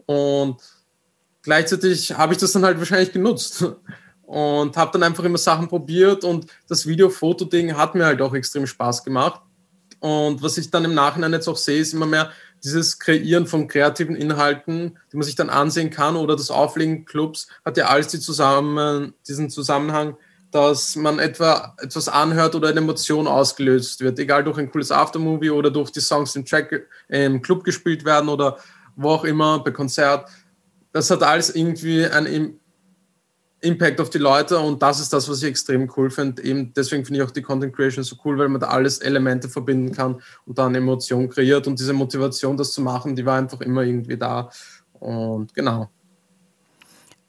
Und 0.06 0.58
gleichzeitig 1.42 2.18
habe 2.18 2.34
ich 2.34 2.40
das 2.40 2.54
dann 2.54 2.66
halt 2.66 2.80
wahrscheinlich 2.80 3.12
genutzt 3.12 3.66
und 4.24 4.78
habe 4.78 4.92
dann 4.94 5.04
einfach 5.04 5.26
immer 5.26 5.38
Sachen 5.38 5.68
probiert 5.68 6.24
und 6.24 6.48
das 6.70 6.88
Video-Foto-Ding 6.88 7.76
hat 7.76 7.96
mir 7.96 8.06
halt 8.06 8.22
auch 8.22 8.34
extrem 8.34 8.66
Spaß 8.68 9.04
gemacht. 9.04 9.42
Und 10.00 10.42
was 10.44 10.58
ich 10.58 10.70
dann 10.70 10.86
im 10.86 10.94
Nachhinein 10.94 11.34
jetzt 11.34 11.48
auch 11.48 11.58
sehe, 11.58 11.80
ist 11.80 11.94
immer 11.94 12.06
mehr 12.06 12.32
dieses 12.64 13.00
Kreieren 13.00 13.48
von 13.48 13.68
kreativen 13.68 14.16
Inhalten, 14.16 14.98
die 15.12 15.18
man 15.18 15.24
sich 15.24 15.36
dann 15.36 15.50
ansehen 15.50 15.90
kann 15.90 16.16
oder 16.16 16.36
das 16.36 16.50
Auflegen 16.52 17.06
Clubs 17.06 17.48
hat 17.64 17.78
ja 17.78 17.86
alles 17.86 18.08
die 18.08 18.20
zusammen, 18.20 19.14
diesen 19.28 19.50
Zusammenhang, 19.50 20.18
dass 20.52 20.96
man 20.96 21.20
etwa 21.20 21.76
etwas 21.82 22.08
anhört 22.08 22.56
oder 22.56 22.70
eine 22.70 22.80
Emotion 22.80 23.28
ausgelöst 23.28 24.02
wird, 24.02 24.18
egal 24.20 24.44
durch 24.44 24.58
ein 24.58 24.72
cooles 24.72 24.92
Aftermovie 24.92 25.50
oder 25.50 25.70
durch 25.70 25.92
die 25.92 26.00
Songs 26.00 26.36
im 26.36 26.46
Track 26.46 26.88
im 27.10 27.42
Club 27.42 27.64
gespielt 27.64 28.06
werden 28.06 28.30
oder 28.30 28.58
wo 28.96 29.10
auch 29.10 29.26
immer, 29.26 29.60
bei 29.60 29.72
Konzert. 29.72 30.30
Das 30.92 31.12
hat 31.12 31.24
alles 31.24 31.54
irgendwie 31.54 32.06
ein 32.06 32.60
Impact 33.66 34.00
auf 34.00 34.10
die 34.10 34.18
Leute 34.18 34.60
und 34.60 34.82
das 34.82 35.00
ist 35.00 35.12
das, 35.12 35.28
was 35.30 35.42
ich 35.42 35.50
extrem 35.50 35.92
cool 35.98 36.10
finde. 36.10 36.44
Eben 36.44 36.74
deswegen 36.74 37.04
finde 37.04 37.20
ich 37.20 37.28
auch 37.28 37.32
die 37.32 37.42
Content 37.42 37.76
Creation 37.76 38.04
so 38.04 38.16
cool, 38.24 38.38
weil 38.38 38.50
man 38.50 38.62
da 38.62 38.68
alles 38.68 39.00
Elemente 39.00 39.50
verbinden 39.50 39.94
kann 39.94 40.22
und 40.46 40.58
dann 40.58 40.76
Emotion 40.76 41.30
kreiert 41.30 41.68
und 41.68 41.80
diese 41.80 41.94
Motivation, 41.94 42.56
das 42.58 42.72
zu 42.72 42.82
machen, 42.82 43.16
die 43.16 43.26
war 43.26 43.38
einfach 43.38 43.62
immer 43.62 43.84
irgendwie 43.84 44.18
da 44.18 44.50
und 44.94 45.54
genau. 45.54 45.90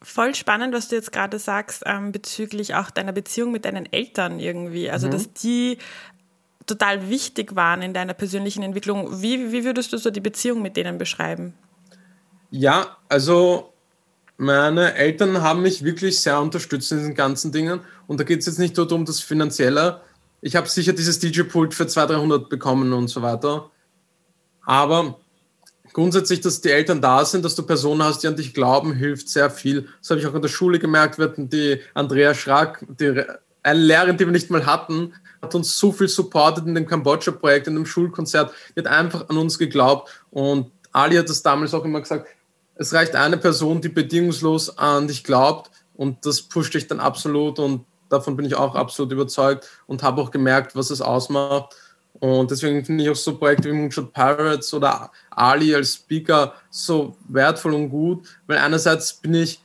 Voll 0.02 0.34
spannend, 0.34 0.72
was 0.72 0.88
du 0.88 0.94
jetzt 0.94 1.10
gerade 1.10 1.38
sagst 1.38 1.82
ähm, 1.84 2.12
bezüglich 2.12 2.74
auch 2.74 2.90
deiner 2.90 3.12
Beziehung 3.12 3.50
mit 3.50 3.64
deinen 3.64 3.92
Eltern 3.92 4.38
irgendwie. 4.38 4.88
Also, 4.88 5.08
mhm. 5.08 5.10
dass 5.10 5.32
die 5.32 5.78
total 6.66 7.08
wichtig 7.08 7.56
waren 7.56 7.82
in 7.82 7.92
deiner 7.92 8.14
persönlichen 8.14 8.62
Entwicklung. 8.62 9.22
Wie, 9.22 9.52
wie 9.52 9.64
würdest 9.64 9.92
du 9.92 9.98
so 9.98 10.10
die 10.10 10.20
Beziehung 10.20 10.62
mit 10.62 10.76
denen 10.76 10.98
beschreiben? 10.98 11.54
Ja, 12.50 12.96
also 13.08 13.72
meine 14.36 14.94
Eltern 14.94 15.40
haben 15.42 15.62
mich 15.62 15.84
wirklich 15.84 16.20
sehr 16.20 16.40
unterstützt 16.40 16.92
in 16.92 16.98
diesen 16.98 17.14
ganzen 17.14 17.52
Dingen. 17.52 17.80
Und 18.06 18.20
da 18.20 18.24
geht 18.24 18.40
es 18.40 18.46
jetzt 18.46 18.58
nicht 18.58 18.76
nur 18.76 18.90
um 18.92 19.04
das 19.04 19.20
Finanzielle. 19.20 20.02
Ich 20.42 20.56
habe 20.56 20.68
sicher 20.68 20.92
dieses 20.92 21.18
DJ-Pult 21.18 21.74
für 21.74 21.86
200, 21.86 22.18
300 22.18 22.48
bekommen 22.48 22.92
und 22.92 23.08
so 23.08 23.22
weiter. 23.22 23.70
Aber 24.64 25.18
grundsätzlich, 25.92 26.40
dass 26.40 26.60
die 26.60 26.70
Eltern 26.70 27.00
da 27.00 27.24
sind, 27.24 27.44
dass 27.44 27.54
du 27.54 27.62
Personen 27.62 28.02
hast, 28.02 28.22
die 28.22 28.26
an 28.26 28.36
dich 28.36 28.52
glauben, 28.52 28.92
hilft 28.92 29.28
sehr 29.28 29.48
viel. 29.48 29.88
Das 30.00 30.10
habe 30.10 30.20
ich 30.20 30.26
auch 30.26 30.34
in 30.34 30.42
der 30.42 30.48
Schule 30.48 30.78
gemerkt. 30.78 31.18
Wir 31.18 31.26
hatten 31.26 31.48
die 31.48 31.80
Andrea 31.94 32.34
Schrack, 32.34 32.84
die, 33.00 33.24
eine 33.62 33.80
Lehrerin, 33.80 34.16
die 34.16 34.26
wir 34.26 34.32
nicht 34.32 34.50
mal 34.50 34.66
hatten, 34.66 35.14
hat 35.40 35.54
uns 35.54 35.78
so 35.78 35.92
viel 35.92 36.08
supportet 36.08 36.66
in 36.66 36.74
dem 36.74 36.86
Kambodscha-Projekt, 36.86 37.68
in 37.68 37.74
dem 37.74 37.86
Schulkonzert. 37.86 38.52
Die 38.74 38.80
hat 38.80 38.86
einfach 38.86 39.28
an 39.28 39.38
uns 39.38 39.58
geglaubt. 39.58 40.10
Und 40.30 40.70
Ali 40.92 41.16
hat 41.16 41.28
das 41.28 41.42
damals 41.42 41.74
auch 41.74 41.84
immer 41.84 42.00
gesagt, 42.00 42.26
es 42.76 42.92
reicht 42.92 43.14
eine 43.14 43.38
Person, 43.38 43.80
die 43.80 43.88
bedingungslos 43.88 44.78
an 44.78 45.08
dich 45.08 45.24
glaubt 45.24 45.70
und 45.94 46.24
das 46.26 46.42
pusht 46.42 46.74
dich 46.74 46.86
dann 46.86 47.00
absolut 47.00 47.58
und 47.58 47.84
davon 48.08 48.36
bin 48.36 48.46
ich 48.46 48.54
auch 48.54 48.74
absolut 48.74 49.12
überzeugt 49.12 49.66
und 49.86 50.02
habe 50.02 50.20
auch 50.20 50.30
gemerkt, 50.30 50.76
was 50.76 50.90
es 50.90 51.00
ausmacht. 51.00 51.74
Und 52.18 52.50
deswegen 52.50 52.84
finde 52.84 53.04
ich 53.04 53.10
auch 53.10 53.16
so 53.16 53.36
Projekte 53.36 53.68
wie 53.68 53.74
Moonshot 53.74 54.12
Pirates 54.12 54.72
oder 54.72 55.10
Ali 55.30 55.74
als 55.74 55.94
Speaker 55.94 56.54
so 56.70 57.16
wertvoll 57.28 57.74
und 57.74 57.90
gut, 57.90 58.26
weil 58.46 58.58
einerseits 58.58 59.14
bin 59.14 59.34
ich 59.34 59.60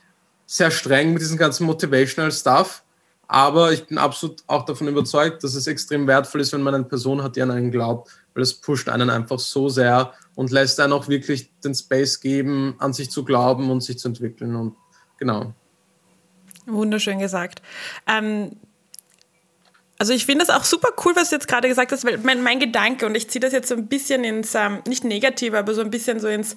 sehr 0.46 0.70
streng 0.70 1.12
mit 1.12 1.22
diesem 1.22 1.38
ganzen 1.38 1.64
Motivational 1.64 2.30
Stuff, 2.30 2.82
aber 3.26 3.72
ich 3.72 3.86
bin 3.86 3.96
absolut 3.96 4.42
auch 4.46 4.66
davon 4.66 4.88
überzeugt, 4.88 5.42
dass 5.44 5.54
es 5.54 5.66
extrem 5.66 6.06
wertvoll 6.06 6.42
ist, 6.42 6.52
wenn 6.52 6.60
man 6.60 6.74
eine 6.74 6.84
Person 6.84 7.22
hat, 7.22 7.36
die 7.36 7.42
an 7.42 7.50
einen 7.50 7.70
glaubt, 7.70 8.10
weil 8.34 8.42
es 8.42 8.52
pusht 8.52 8.90
einen 8.90 9.08
einfach 9.08 9.38
so 9.38 9.70
sehr 9.70 10.12
und 10.34 10.50
lässt 10.50 10.80
einen 10.80 10.92
auch 10.92 11.08
wirklich 11.08 11.50
den 11.60 11.74
Space 11.74 12.20
geben, 12.20 12.74
an 12.78 12.92
sich 12.92 13.10
zu 13.10 13.24
glauben 13.24 13.70
und 13.70 13.82
sich 13.82 13.98
zu 13.98 14.08
entwickeln. 14.08 14.56
Und 14.56 14.76
genau. 15.18 15.54
Wunderschön 16.66 17.18
gesagt. 17.18 17.62
Ähm, 18.06 18.56
also 20.02 20.14
ich 20.14 20.26
finde 20.26 20.42
es 20.42 20.50
auch 20.50 20.64
super 20.64 20.88
cool, 21.04 21.14
was 21.14 21.30
du 21.30 21.36
jetzt 21.36 21.46
gerade 21.46 21.68
gesagt 21.68 21.92
hast, 21.92 22.04
weil 22.04 22.18
mein, 22.18 22.42
mein 22.42 22.58
Gedanke, 22.58 23.06
und 23.06 23.14
ich 23.14 23.30
ziehe 23.30 23.38
das 23.38 23.52
jetzt 23.52 23.68
so 23.68 23.76
ein 23.76 23.86
bisschen 23.86 24.24
ins, 24.24 24.52
ähm, 24.56 24.82
nicht 24.88 25.04
negativ, 25.04 25.54
aber 25.54 25.74
so 25.74 25.80
ein 25.80 25.90
bisschen 25.90 26.18
so 26.18 26.26
ins, 26.26 26.56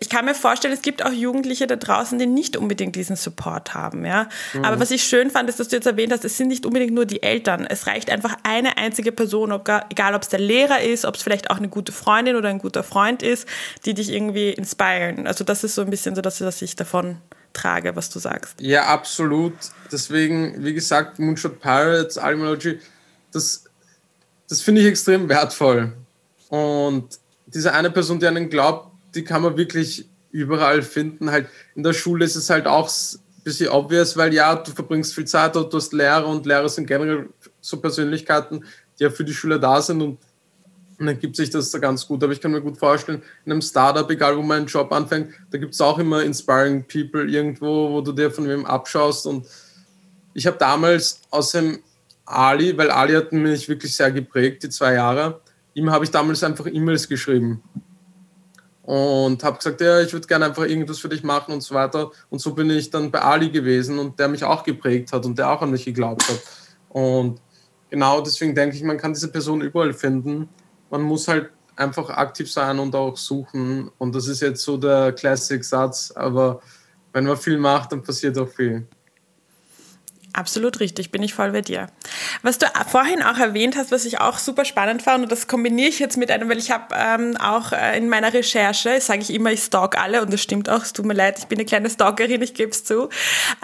ich 0.00 0.08
kann 0.08 0.24
mir 0.24 0.34
vorstellen, 0.34 0.72
es 0.72 0.80
gibt 0.80 1.04
auch 1.04 1.12
Jugendliche 1.12 1.66
da 1.66 1.76
draußen, 1.76 2.18
die 2.18 2.24
nicht 2.24 2.56
unbedingt 2.56 2.96
diesen 2.96 3.16
Support 3.16 3.74
haben, 3.74 4.06
ja. 4.06 4.30
Mhm. 4.54 4.64
Aber 4.64 4.80
was 4.80 4.90
ich 4.90 5.02
schön 5.02 5.30
fand, 5.30 5.50
ist, 5.50 5.60
dass 5.60 5.68
du 5.68 5.76
jetzt 5.76 5.84
erwähnt 5.84 6.14
hast, 6.14 6.24
es 6.24 6.38
sind 6.38 6.48
nicht 6.48 6.64
unbedingt 6.64 6.94
nur 6.94 7.04
die 7.04 7.22
Eltern. 7.22 7.66
Es 7.66 7.86
reicht 7.86 8.10
einfach 8.10 8.36
eine 8.42 8.78
einzige 8.78 9.12
Person, 9.12 9.52
ob, 9.52 9.68
egal 9.90 10.14
ob 10.14 10.22
es 10.22 10.30
der 10.30 10.40
Lehrer 10.40 10.80
ist, 10.80 11.04
ob 11.04 11.16
es 11.16 11.22
vielleicht 11.22 11.50
auch 11.50 11.58
eine 11.58 11.68
gute 11.68 11.92
Freundin 11.92 12.36
oder 12.36 12.48
ein 12.48 12.58
guter 12.58 12.84
Freund 12.84 13.22
ist, 13.22 13.46
die 13.84 13.92
dich 13.92 14.10
irgendwie 14.10 14.48
inspirieren. 14.48 15.26
Also 15.26 15.44
das 15.44 15.62
ist 15.62 15.74
so 15.74 15.82
ein 15.82 15.90
bisschen 15.90 16.14
so, 16.14 16.22
dass, 16.22 16.38
dass 16.38 16.62
ich 16.62 16.74
davon 16.74 17.18
trage, 17.52 17.96
was 17.96 18.10
du 18.10 18.18
sagst. 18.18 18.60
Ja, 18.60 18.86
absolut. 18.86 19.54
Deswegen, 19.90 20.64
wie 20.64 20.74
gesagt, 20.74 21.18
Moonshot 21.18 21.60
Pirates, 21.60 22.18
Almology, 22.18 22.78
das, 23.32 23.64
das 24.48 24.60
finde 24.60 24.80
ich 24.80 24.86
extrem 24.86 25.28
wertvoll. 25.28 25.92
Und 26.48 27.18
diese 27.46 27.72
eine 27.72 27.90
Person, 27.90 28.20
die 28.20 28.26
einen 28.26 28.50
glaubt, 28.50 28.92
die 29.14 29.24
kann 29.24 29.42
man 29.42 29.56
wirklich 29.56 30.08
überall 30.30 30.82
finden. 30.82 31.30
Halt 31.30 31.48
in 31.74 31.82
der 31.82 31.92
Schule 31.92 32.24
ist 32.24 32.36
es 32.36 32.50
halt 32.50 32.66
auch 32.66 32.88
ein 32.88 33.42
bisschen 33.42 33.70
obvious, 33.70 34.16
weil 34.16 34.32
ja, 34.34 34.54
du 34.54 34.70
verbringst 34.70 35.14
viel 35.14 35.24
Zeit 35.24 35.56
dort, 35.56 35.72
du 35.72 35.78
hast 35.78 35.92
Lehrer 35.92 36.26
und 36.26 36.46
Lehrer 36.46 36.68
sind 36.68 36.86
generell 36.86 37.28
so 37.60 37.78
Persönlichkeiten, 37.80 38.64
die 38.98 39.04
ja 39.04 39.10
für 39.10 39.24
die 39.24 39.34
Schüler 39.34 39.58
da 39.58 39.80
sind 39.80 40.02
und 40.02 40.18
und 40.98 41.06
dann 41.06 41.18
gibt 41.18 41.36
sich 41.36 41.50
das 41.50 41.70
da 41.70 41.78
ganz 41.78 42.06
gut. 42.06 42.22
Aber 42.24 42.32
ich 42.32 42.40
kann 42.40 42.50
mir 42.50 42.60
gut 42.60 42.76
vorstellen, 42.76 43.22
in 43.44 43.52
einem 43.52 43.62
Startup, 43.62 44.10
egal 44.10 44.36
wo 44.36 44.42
mein 44.42 44.66
Job 44.66 44.92
anfängt, 44.92 45.32
da 45.50 45.58
gibt 45.58 45.74
es 45.74 45.80
auch 45.80 45.98
immer 45.98 46.22
inspiring 46.22 46.84
people 46.84 47.28
irgendwo, 47.28 47.90
wo 47.92 48.00
du 48.00 48.12
dir 48.12 48.30
von 48.30 48.48
wem 48.48 48.66
abschaust. 48.66 49.26
Und 49.26 49.46
ich 50.34 50.46
habe 50.46 50.58
damals 50.58 51.20
aus 51.30 51.52
dem 51.52 51.78
Ali, 52.24 52.76
weil 52.76 52.90
Ali 52.90 53.14
hat 53.14 53.32
mich 53.32 53.68
wirklich 53.68 53.94
sehr 53.94 54.10
geprägt, 54.10 54.64
die 54.64 54.70
zwei 54.70 54.94
Jahre, 54.94 55.40
ihm 55.74 55.90
habe 55.90 56.04
ich 56.04 56.10
damals 56.10 56.42
einfach 56.42 56.66
E-Mails 56.66 57.08
geschrieben. 57.08 57.62
Und 58.82 59.44
habe 59.44 59.58
gesagt, 59.58 59.80
ja, 59.80 60.00
ich 60.00 60.12
würde 60.12 60.26
gerne 60.26 60.46
einfach 60.46 60.64
irgendwas 60.64 60.98
für 60.98 61.10
dich 61.10 61.22
machen 61.22 61.52
und 61.52 61.60
so 61.60 61.74
weiter. 61.74 62.10
Und 62.30 62.40
so 62.40 62.54
bin 62.54 62.70
ich 62.70 62.90
dann 62.90 63.10
bei 63.10 63.20
Ali 63.20 63.50
gewesen 63.50 63.98
und 63.98 64.18
der 64.18 64.28
mich 64.28 64.42
auch 64.42 64.64
geprägt 64.64 65.12
hat 65.12 65.26
und 65.26 65.38
der 65.38 65.50
auch 65.50 65.62
an 65.62 65.70
mich 65.70 65.84
geglaubt 65.84 66.26
hat. 66.28 66.40
Und 66.88 67.40
genau 67.90 68.20
deswegen 68.20 68.54
denke 68.54 68.76
ich, 68.76 68.82
man 68.82 68.96
kann 68.96 69.12
diese 69.12 69.28
Person 69.28 69.60
überall 69.60 69.92
finden 69.92 70.48
man 70.90 71.02
muss 71.02 71.28
halt 71.28 71.50
einfach 71.76 72.10
aktiv 72.10 72.50
sein 72.50 72.78
und 72.78 72.94
auch 72.94 73.16
suchen. 73.16 73.90
Und 73.98 74.14
das 74.14 74.26
ist 74.26 74.40
jetzt 74.40 74.62
so 74.62 74.76
der 74.76 75.12
Classic-Satz, 75.12 76.12
aber 76.14 76.60
wenn 77.12 77.24
man 77.24 77.36
viel 77.36 77.58
macht, 77.58 77.92
dann 77.92 78.02
passiert 78.02 78.36
auch 78.38 78.48
viel. 78.48 78.86
Absolut 80.34 80.78
richtig, 80.78 81.10
bin 81.10 81.22
ich 81.22 81.34
voll 81.34 81.52
bei 81.52 81.62
dir. 81.62 81.88
Was 82.42 82.58
du 82.58 82.66
vorhin 82.86 83.22
auch 83.22 83.38
erwähnt 83.38 83.76
hast, 83.76 83.90
was 83.90 84.04
ich 84.04 84.20
auch 84.20 84.38
super 84.38 84.64
spannend 84.64 85.02
fand, 85.02 85.24
und 85.24 85.32
das 85.32 85.48
kombiniere 85.48 85.88
ich 85.88 85.98
jetzt 85.98 86.16
mit 86.16 86.30
einem, 86.30 86.48
weil 86.48 86.58
ich 86.58 86.70
habe 86.70 86.94
ähm, 86.94 87.36
auch 87.38 87.72
äh, 87.72 87.96
in 87.96 88.08
meiner 88.08 88.32
Recherche, 88.32 89.00
sage 89.00 89.22
ich 89.22 89.32
immer, 89.32 89.50
ich 89.50 89.64
stalk 89.64 89.98
alle, 89.98 90.22
und 90.22 90.32
das 90.32 90.40
stimmt 90.40 90.68
auch, 90.68 90.82
es 90.82 90.92
tut 90.92 91.06
mir 91.06 91.14
leid, 91.14 91.38
ich 91.38 91.46
bin 91.46 91.58
eine 91.58 91.66
kleine 91.66 91.90
Stalkerin, 91.90 92.42
ich 92.42 92.54
gebe 92.54 92.70
es 92.70 92.84
zu, 92.84 93.08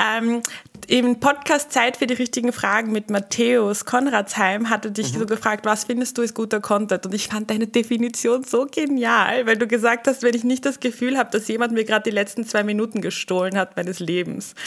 ähm, 0.02 0.40
im 0.86 1.20
Podcast 1.20 1.72
Zeit 1.72 1.96
für 1.96 2.06
die 2.06 2.14
richtigen 2.14 2.52
Fragen 2.52 2.92
mit 2.92 3.10
Matthäus 3.10 3.84
Konradsheim 3.84 4.70
hatte 4.70 4.90
dich 4.90 5.12
mhm. 5.12 5.20
so 5.20 5.26
gefragt, 5.26 5.64
was 5.64 5.84
findest 5.84 6.18
du 6.18 6.22
ist 6.22 6.34
guter 6.34 6.60
Content? 6.60 7.06
Und 7.06 7.14
ich 7.14 7.28
fand 7.28 7.50
deine 7.50 7.66
Definition 7.66 8.44
so 8.44 8.66
genial, 8.70 9.46
weil 9.46 9.56
du 9.56 9.66
gesagt 9.66 10.06
hast, 10.06 10.22
wenn 10.22 10.34
ich 10.34 10.44
nicht 10.44 10.64
das 10.64 10.80
Gefühl 10.80 11.18
habe, 11.18 11.30
dass 11.30 11.48
jemand 11.48 11.72
mir 11.72 11.84
gerade 11.84 12.04
die 12.04 12.14
letzten 12.14 12.46
zwei 12.46 12.62
Minuten 12.62 13.00
gestohlen 13.00 13.56
hat 13.56 13.76
meines 13.76 14.00
Lebens. 14.00 14.54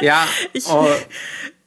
Ja. 0.00 0.26
ich 0.52 0.66
oh. 0.66 0.88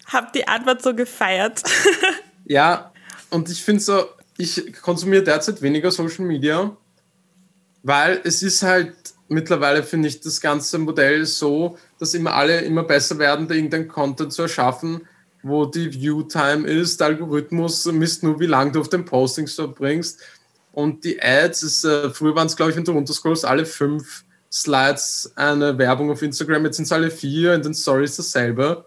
habe 0.08 0.28
die 0.34 0.47
Antwort 0.47 0.82
so 0.82 0.95
gefeiert. 0.95 1.62
ja, 2.45 2.91
und 3.30 3.49
ich 3.49 3.63
finde 3.63 3.82
so, 3.82 4.06
ich 4.38 4.73
konsumiere 4.82 5.23
derzeit 5.23 5.62
weniger 5.62 5.91
Social 5.91 6.26
Media 6.26 6.76
weil 7.84 8.21
es 8.23 8.41
ist 8.41 8.63
halt 8.63 8.95
mittlerweile, 9.33 9.83
finde 9.83 10.07
ich, 10.07 10.21
das 10.21 10.39
ganze 10.39 10.77
Modell 10.77 11.25
so, 11.25 11.77
dass 11.99 12.13
immer 12.13 12.33
alle 12.33 12.61
immer 12.61 12.83
besser 12.83 13.17
werden, 13.19 13.47
da 13.47 13.55
irgendein 13.55 13.87
Content 13.87 14.31
zu 14.33 14.43
erschaffen, 14.43 15.01
wo 15.41 15.65
die 15.65 15.93
View-Time 15.93 16.67
ist. 16.67 16.99
Der 16.99 17.07
Algorithmus 17.07 17.85
misst 17.85 18.23
nur, 18.23 18.39
wie 18.39 18.45
lange 18.45 18.71
du 18.71 18.81
auf 18.81 18.89
den 18.89 19.05
Postings 19.05 19.55
verbringst. 19.55 20.21
Und 20.71 21.03
die 21.03 21.21
Ads, 21.21 21.63
ist, 21.63 21.83
äh, 21.85 22.09
früher 22.09 22.35
waren 22.35 22.47
es, 22.47 22.55
glaube 22.55 22.71
ich, 22.71 22.77
wenn 22.77 22.83
du 22.83 22.93
runterscrollst, 22.93 23.45
alle 23.45 23.65
fünf 23.65 24.23
Slides 24.51 25.31
eine 25.35 25.77
Werbung 25.77 26.11
auf 26.11 26.21
Instagram, 26.21 26.65
jetzt 26.65 26.77
sind 26.77 26.85
es 26.85 26.91
alle 26.91 27.11
vier, 27.11 27.53
in 27.53 27.61
den 27.61 27.73
Stories 27.73 28.15
dasselbe. 28.15 28.85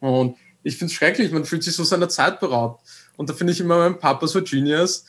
Und 0.00 0.36
ich 0.62 0.76
finde 0.76 0.92
es 0.92 0.96
schrecklich, 0.96 1.32
man 1.32 1.44
fühlt 1.44 1.62
sich 1.62 1.74
so 1.74 1.84
seiner 1.84 2.08
Zeit 2.08 2.40
beraubt. 2.40 2.82
Und 3.16 3.28
da 3.28 3.34
finde 3.34 3.52
ich 3.52 3.60
immer 3.60 3.78
mein 3.78 3.98
Papa 3.98 4.26
so 4.26 4.42
genius, 4.42 5.04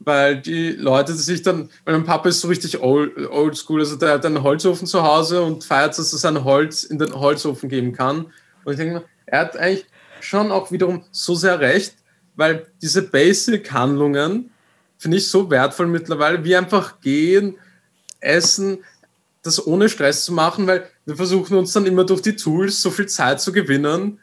weil 0.00 0.40
die 0.40 0.70
Leute, 0.72 1.12
die 1.12 1.18
sich 1.18 1.42
dann, 1.42 1.68
weil 1.84 1.94
mein 1.94 2.06
Papa 2.06 2.30
ist 2.30 2.40
so 2.40 2.48
richtig 2.48 2.80
old, 2.80 3.16
old 3.30 3.56
school, 3.56 3.80
also 3.80 3.96
der 3.96 4.12
hat 4.12 4.26
einen 4.26 4.42
Holzofen 4.42 4.86
zu 4.86 5.02
Hause 5.02 5.42
und 5.42 5.62
feiert, 5.62 5.96
dass 5.96 6.12
er 6.12 6.18
sein 6.18 6.42
Holz 6.42 6.82
in 6.84 6.98
den 6.98 7.14
Holzofen 7.14 7.68
geben 7.68 7.92
kann. 7.92 8.26
Und 8.64 8.72
ich 8.72 8.78
denke 8.78 8.94
mir, 8.94 9.04
er 9.26 9.40
hat 9.40 9.56
eigentlich 9.56 9.86
schon 10.20 10.50
auch 10.50 10.72
wiederum 10.72 11.04
so 11.10 11.34
sehr 11.34 11.60
recht, 11.60 11.94
weil 12.34 12.66
diese 12.80 13.02
Basic-Handlungen 13.02 14.50
finde 14.96 15.18
ich 15.18 15.28
so 15.28 15.50
wertvoll 15.50 15.86
mittlerweile, 15.86 16.42
wie 16.44 16.56
einfach 16.56 17.00
gehen, 17.00 17.58
essen, 18.20 18.78
das 19.42 19.66
ohne 19.66 19.88
Stress 19.88 20.24
zu 20.24 20.32
machen, 20.32 20.66
weil 20.66 20.88
wir 21.04 21.16
versuchen 21.16 21.56
uns 21.56 21.72
dann 21.72 21.86
immer 21.86 22.04
durch 22.04 22.22
die 22.22 22.36
Tools 22.36 22.80
so 22.80 22.90
viel 22.90 23.06
Zeit 23.06 23.40
zu 23.40 23.52
gewinnen. 23.52 24.18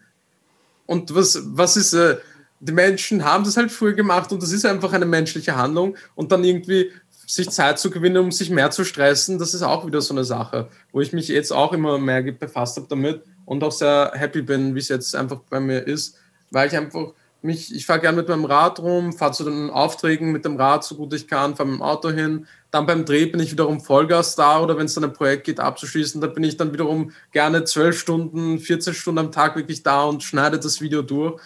Und 0.86 1.14
was, 1.14 1.42
was 1.44 1.78
ist, 1.78 1.94
äh, 1.94 2.18
die 2.60 2.72
Menschen 2.72 3.24
haben 3.24 3.44
das 3.44 3.58
halt 3.58 3.72
früher 3.72 3.94
gemacht 3.94 4.32
und 4.32 4.42
das 4.42 4.52
ist 4.52 4.66
einfach 4.66 4.94
eine 4.94 5.06
menschliche 5.06 5.56
Handlung 5.56 5.96
und 6.16 6.32
dann 6.32 6.44
irgendwie 6.44 6.92
sich 7.28 7.50
Zeit 7.50 7.78
zu 7.78 7.90
gewinnen, 7.90 8.18
um 8.18 8.32
sich 8.32 8.50
mehr 8.50 8.72
zu 8.72 8.86
stressen, 8.86 9.38
das 9.38 9.54
ist 9.54 9.62
auch 9.62 9.86
wieder 9.86 10.02
so 10.02 10.14
eine 10.14 10.24
Sache, 10.24 10.70
wo 10.92 11.02
ich 11.02 11.12
mich 11.12 11.28
jetzt 11.28 11.52
auch 11.52 11.74
immer 11.74 11.98
mehr 11.98 12.22
befasst 12.32 12.78
habe 12.78 12.88
damit 12.90 13.22
und 13.46 13.64
auch 13.64 13.72
sehr 13.72 14.12
happy 14.16 14.42
bin, 14.42 14.76
wie 14.76 14.80
es 14.80 14.88
jetzt 14.88 15.14
einfach 15.14 15.42
bei 15.50 15.60
mir 15.60 15.86
ist, 15.86 16.18
weil 16.52 16.68
ich 16.68 16.78
einfach 16.78 17.14
mich, 17.42 17.74
ich 17.76 17.86
fahre 17.86 18.00
gerne 18.00 18.18
mit 18.18 18.30
meinem 18.30 18.46
Rad 18.46 18.80
rum, 18.80 19.14
fahre 19.14 19.34
zu 19.34 19.44
den 19.44 19.70
Aufträgen 19.70 20.32
mit 20.32 20.46
dem 20.46 20.56
Rad 20.56 20.84
so 20.84 20.96
gut 20.96 21.14
ich 21.14 21.28
kann, 21.28 21.56
fahre 21.56 21.70
mit 21.70 21.80
dem 21.80 21.82
Auto 21.84 22.10
hin, 22.10 22.48
dann 22.72 22.86
beim 22.86 23.06
Dreh 23.06 23.26
bin 23.26 23.40
ich 23.40 23.52
wiederum 23.52 23.80
Vollgas 23.80 24.36
da 24.36 24.62
oder 24.62 24.78
wenn 24.78 24.86
es 24.86 24.94
dann 24.94 25.04
ein 25.04 25.14
Projekt 25.14 25.46
geht 25.46 25.60
abzuschließen, 25.60 26.20
da 26.20 26.28
bin 26.28 26.44
ich 26.44 26.58
dann 26.58 26.74
wiederum 26.74 27.12
gerne 27.32 27.64
zwölf 27.64 28.00
Stunden, 28.00 28.60
14 28.60 28.94
Stunden 28.94 29.20
am 29.20 29.32
Tag 29.32 29.56
wirklich 29.56 29.84
da 29.84 30.04
und 30.04 30.24
schneide 30.24 30.60
das 30.60 30.82
Video 30.82 31.02
durch. 31.02 31.40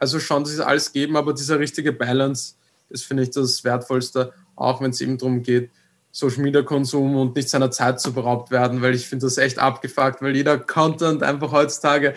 Also 0.00 0.20
schon, 0.20 0.44
dass 0.44 0.52
es 0.52 0.60
alles 0.60 0.92
geben, 0.92 1.16
aber 1.16 1.32
dieser 1.32 1.58
richtige 1.58 1.92
Balance 1.92 2.54
ist, 2.88 3.04
finde 3.04 3.24
ich, 3.24 3.30
das 3.30 3.64
Wertvollste, 3.64 4.32
auch 4.56 4.80
wenn 4.80 4.90
es 4.90 5.00
eben 5.00 5.18
darum 5.18 5.42
geht, 5.42 5.70
Social 6.10 6.42
Media 6.42 6.62
Konsum 6.62 7.16
und 7.16 7.36
nicht 7.36 7.48
seiner 7.48 7.70
Zeit 7.70 8.00
zu 8.00 8.12
beraubt 8.12 8.50
werden, 8.50 8.82
weil 8.82 8.94
ich 8.94 9.06
finde 9.06 9.26
das 9.26 9.38
echt 9.38 9.58
abgefuckt, 9.58 10.22
weil 10.22 10.34
jeder 10.34 10.58
Content 10.58 11.22
einfach 11.22 11.52
heutzutage, 11.52 12.14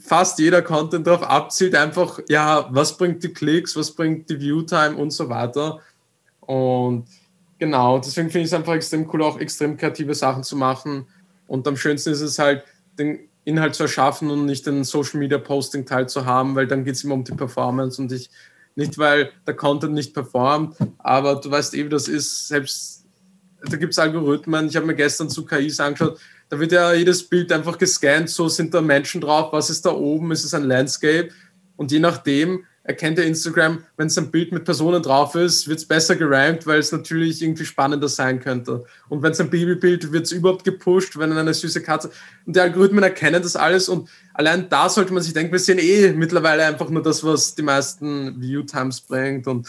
fast 0.00 0.38
jeder 0.38 0.62
Content 0.62 1.06
darauf 1.06 1.22
abzielt, 1.22 1.74
einfach, 1.74 2.20
ja, 2.28 2.68
was 2.70 2.96
bringt 2.96 3.22
die 3.24 3.32
Klicks, 3.32 3.74
was 3.76 3.90
bringt 3.90 4.30
die 4.30 4.38
Viewtime 4.38 4.96
und 4.96 5.10
so 5.10 5.28
weiter. 5.28 5.80
Und 6.40 7.06
genau, 7.58 7.98
deswegen 7.98 8.30
finde 8.30 8.44
ich 8.44 8.52
es 8.52 8.54
einfach 8.54 8.74
extrem 8.74 9.08
cool, 9.12 9.22
auch 9.22 9.38
extrem 9.40 9.76
kreative 9.76 10.14
Sachen 10.14 10.44
zu 10.44 10.56
machen. 10.56 11.06
Und 11.46 11.66
am 11.66 11.76
schönsten 11.76 12.10
ist 12.10 12.20
es 12.20 12.38
halt, 12.38 12.62
den 12.98 13.28
Inhalt 13.44 13.74
zu 13.74 13.84
erschaffen 13.84 14.30
und 14.30 14.46
nicht 14.46 14.66
den 14.66 14.84
Social 14.84 15.18
Media 15.18 15.38
Posting 15.38 15.84
Teil 15.86 16.08
zu 16.08 16.24
haben, 16.24 16.54
weil 16.54 16.66
dann 16.66 16.84
geht 16.84 16.94
es 16.94 17.04
immer 17.04 17.14
um 17.14 17.24
die 17.24 17.32
Performance 17.32 18.00
und 18.00 18.10
ich 18.12 18.30
nicht, 18.76 18.98
weil 18.98 19.30
der 19.46 19.54
Content 19.54 19.94
nicht 19.94 20.14
performt, 20.14 20.76
aber 20.98 21.36
du 21.36 21.50
weißt 21.50 21.74
eh, 21.74 21.84
wie 21.84 21.88
das 21.88 22.08
ist, 22.08 22.48
selbst 22.48 23.04
da 23.62 23.76
gibt 23.76 23.92
es 23.92 23.98
Algorithmen. 23.98 24.66
Ich 24.66 24.76
habe 24.76 24.86
mir 24.86 24.94
gestern 24.94 25.30
zu 25.30 25.44
KIs 25.44 25.80
angeschaut, 25.80 26.18
da 26.48 26.58
wird 26.58 26.72
ja 26.72 26.92
jedes 26.92 27.22
Bild 27.22 27.50
einfach 27.52 27.78
gescannt, 27.78 28.30
so 28.30 28.48
sind 28.48 28.74
da 28.74 28.80
Menschen 28.80 29.20
drauf, 29.20 29.52
was 29.52 29.70
ist 29.70 29.86
da 29.86 29.90
oben, 29.90 30.32
ist 30.32 30.44
es 30.44 30.54
ein 30.54 30.64
Landscape 30.64 31.30
und 31.76 31.92
je 31.92 32.00
nachdem 32.00 32.64
erkennt 32.84 33.16
der 33.16 33.24
Instagram, 33.24 33.82
wenn 33.96 34.08
es 34.08 34.18
ein 34.18 34.30
Bild 34.30 34.52
mit 34.52 34.64
Personen 34.64 35.02
drauf 35.02 35.34
ist, 35.34 35.66
wird 35.66 35.78
es 35.78 35.88
besser 35.88 36.16
gerankt, 36.16 36.66
weil 36.66 36.78
es 36.78 36.92
natürlich 36.92 37.40
irgendwie 37.40 37.64
spannender 37.64 38.08
sein 38.08 38.40
könnte. 38.40 38.84
Und 39.08 39.22
wenn 39.22 39.32
es 39.32 39.40
ein 39.40 39.48
Babybild 39.48 40.12
wird 40.12 40.26
es 40.26 40.32
überhaupt 40.32 40.64
gepusht, 40.64 41.18
wenn 41.18 41.32
eine 41.32 41.54
süße 41.54 41.82
Katze. 41.82 42.10
Und 42.44 42.54
die 42.54 42.60
Algorithmen 42.60 43.02
erkennen 43.02 43.42
das 43.42 43.56
alles 43.56 43.88
und 43.88 44.10
allein 44.34 44.68
da 44.68 44.90
sollte 44.90 45.14
man 45.14 45.22
sich 45.22 45.32
denken, 45.32 45.50
wir 45.50 45.58
sehen 45.58 45.78
eh 45.78 46.12
mittlerweile 46.12 46.66
einfach 46.66 46.90
nur 46.90 47.02
das, 47.02 47.24
was 47.24 47.54
die 47.54 47.62
meisten 47.62 48.38
View-Times 48.40 49.00
bringt 49.00 49.46
und 49.46 49.66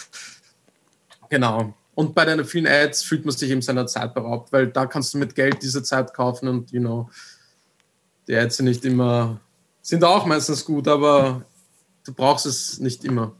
genau. 1.29 1.73
Und 1.95 2.13
bei 2.13 2.25
deinen 2.25 2.43
vielen 2.43 2.67
Ads 2.67 3.03
fühlt 3.03 3.23
man 3.23 3.33
sich 3.33 3.49
eben 3.49 3.61
seiner 3.61 3.87
Zeit 3.87 4.13
beraubt, 4.13 4.51
weil 4.51 4.67
da 4.67 4.85
kannst 4.85 5.13
du 5.13 5.17
mit 5.17 5.33
Geld 5.33 5.63
diese 5.63 5.81
Zeit 5.81 6.13
kaufen 6.13 6.49
und, 6.49 6.69
you 6.73 6.81
know, 6.81 7.09
die 8.27 8.35
Ads 8.35 8.57
sind 8.57 8.65
nicht 8.65 8.83
immer, 8.83 9.39
sind 9.81 10.03
auch 10.03 10.25
meistens 10.25 10.65
gut, 10.65 10.89
aber 10.89 11.45
du 12.05 12.13
brauchst 12.13 12.45
es 12.45 12.79
nicht 12.79 13.03
immer. 13.03 13.33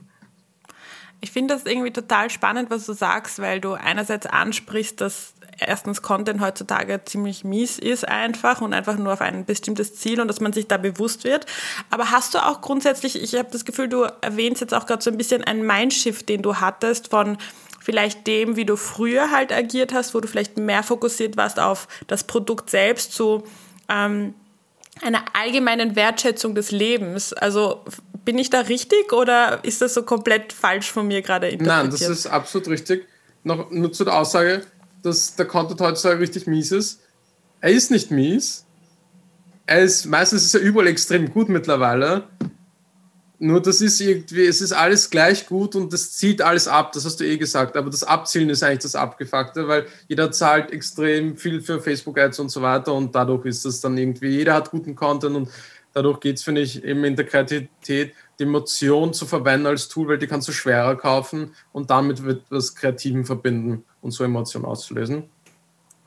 Ich 1.21 1.31
finde 1.31 1.55
das 1.55 1.65
irgendwie 1.65 1.91
total 1.91 2.29
spannend, 2.29 2.69
was 2.69 2.85
du 2.85 2.93
sagst, 2.93 3.39
weil 3.39 3.59
du 3.59 3.73
einerseits 3.73 4.27
ansprichst, 4.27 5.01
dass 5.01 5.33
erstens 5.59 6.01
Content 6.01 6.41
heutzutage 6.41 7.01
ziemlich 7.05 7.43
mies 7.43 7.79
ist 7.79 8.07
einfach 8.07 8.61
und 8.61 8.73
einfach 8.73 8.97
nur 8.97 9.13
auf 9.13 9.21
ein 9.21 9.45
bestimmtes 9.45 9.95
Ziel 9.95 10.19
und 10.19 10.27
dass 10.27 10.41
man 10.41 10.53
sich 10.53 10.67
da 10.67 10.77
bewusst 10.77 11.23
wird. 11.23 11.45
Aber 11.89 12.11
hast 12.11 12.33
du 12.33 12.45
auch 12.45 12.61
grundsätzlich, 12.61 13.21
ich 13.21 13.35
habe 13.35 13.49
das 13.51 13.65
Gefühl, 13.65 13.87
du 13.87 14.03
erwähnst 14.21 14.61
jetzt 14.61 14.73
auch 14.73 14.85
gerade 14.85 15.03
so 15.03 15.09
ein 15.09 15.17
bisschen 15.17 15.43
einen 15.43 15.65
Mindshift, 15.65 16.27
den 16.27 16.41
du 16.41 16.57
hattest 16.57 17.09
von 17.09 17.37
vielleicht 17.79 18.27
dem, 18.27 18.55
wie 18.55 18.65
du 18.65 18.75
früher 18.75 19.31
halt 19.31 19.51
agiert 19.51 19.93
hast, 19.93 20.13
wo 20.13 20.19
du 20.19 20.27
vielleicht 20.27 20.57
mehr 20.57 20.83
fokussiert 20.83 21.37
warst 21.37 21.59
auf 21.59 21.87
das 22.07 22.23
Produkt 22.23 22.69
selbst, 22.69 23.13
zu 23.13 23.43
ähm, 23.89 24.33
einer 25.01 25.23
allgemeinen 25.33 25.95
Wertschätzung 25.95 26.55
des 26.55 26.71
Lebens. 26.71 27.31
Also 27.33 27.83
bin 28.25 28.37
ich 28.39 28.49
da 28.49 28.61
richtig 28.61 29.13
oder 29.13 29.63
ist 29.63 29.81
das 29.81 29.93
so 29.93 30.03
komplett 30.03 30.51
falsch 30.51 30.91
von 30.91 31.07
mir 31.07 31.21
gerade 31.21 31.47
interpretiert? 31.47 31.83
Nein, 31.83 31.91
das 31.91 32.01
ist 32.01 32.27
absolut 32.27 32.67
richtig. 32.67 33.07
Noch 33.43 33.69
nur 33.69 33.93
zu 33.93 34.03
der 34.03 34.17
Aussage, 34.17 34.61
dass 35.03 35.35
der 35.35 35.45
Content 35.45 35.79
heutzutage 35.79 36.19
richtig 36.19 36.47
mies 36.47 36.71
ist. 36.71 37.01
Er 37.61 37.71
ist 37.71 37.91
nicht 37.91 38.11
mies. 38.11 38.65
Er 39.67 39.81
ist, 39.81 40.05
meistens 40.05 40.43
ist 40.43 40.55
er 40.55 40.61
überall 40.61 40.87
extrem 40.87 41.31
gut 41.31 41.49
mittlerweile. 41.49 42.23
Nur 43.37 43.61
das 43.61 43.81
ist 43.81 43.99
irgendwie, 43.99 44.45
es 44.45 44.61
ist 44.61 44.71
alles 44.71 45.09
gleich 45.09 45.45
gut 45.45 45.75
und 45.75 45.91
das 45.91 46.13
zieht 46.13 46.41
alles 46.41 46.67
ab, 46.67 46.93
das 46.93 47.05
hast 47.05 47.19
du 47.19 47.25
eh 47.25 47.37
gesagt. 47.37 47.75
Aber 47.75 47.89
das 47.89 48.03
Abzielen 48.03 48.49
ist 48.49 48.63
eigentlich 48.63 48.79
das 48.79 48.95
Abgefuckte, 48.95 49.67
weil 49.67 49.85
jeder 50.07 50.31
zahlt 50.31 50.71
extrem 50.71 51.35
viel 51.35 51.61
für 51.61 51.81
Facebook-Ads 51.81 52.39
und 52.39 52.49
so 52.49 52.61
weiter 52.61 52.93
und 52.93 53.13
dadurch 53.13 53.45
ist 53.45 53.65
das 53.65 53.81
dann 53.81 53.97
irgendwie, 53.97 54.29
jeder 54.29 54.53
hat 54.53 54.71
guten 54.71 54.95
Content 54.95 55.35
und 55.35 55.49
dadurch 55.95 56.19
geht 56.19 56.37
es, 56.37 56.43
finde 56.43 56.61
ich, 56.61 56.83
eben 56.83 57.03
in 57.05 57.15
der 57.15 57.25
Kreativität, 57.25 58.13
die 58.37 58.43
Emotion 58.43 59.13
zu 59.13 59.25
verwenden 59.25 59.65
als 59.65 59.87
Tool, 59.87 60.09
weil 60.09 60.17
die 60.17 60.27
kannst 60.27 60.47
du 60.47 60.51
schwerer 60.51 60.95
kaufen 60.95 61.55
und 61.71 61.89
damit 61.89 62.23
wird 62.23 62.43
was 62.49 62.75
Kreativen 62.75 63.25
verbinden 63.25 63.85
und 64.01 64.11
so 64.11 64.23
Emotionen 64.23 64.65
auszulösen. 64.65 65.29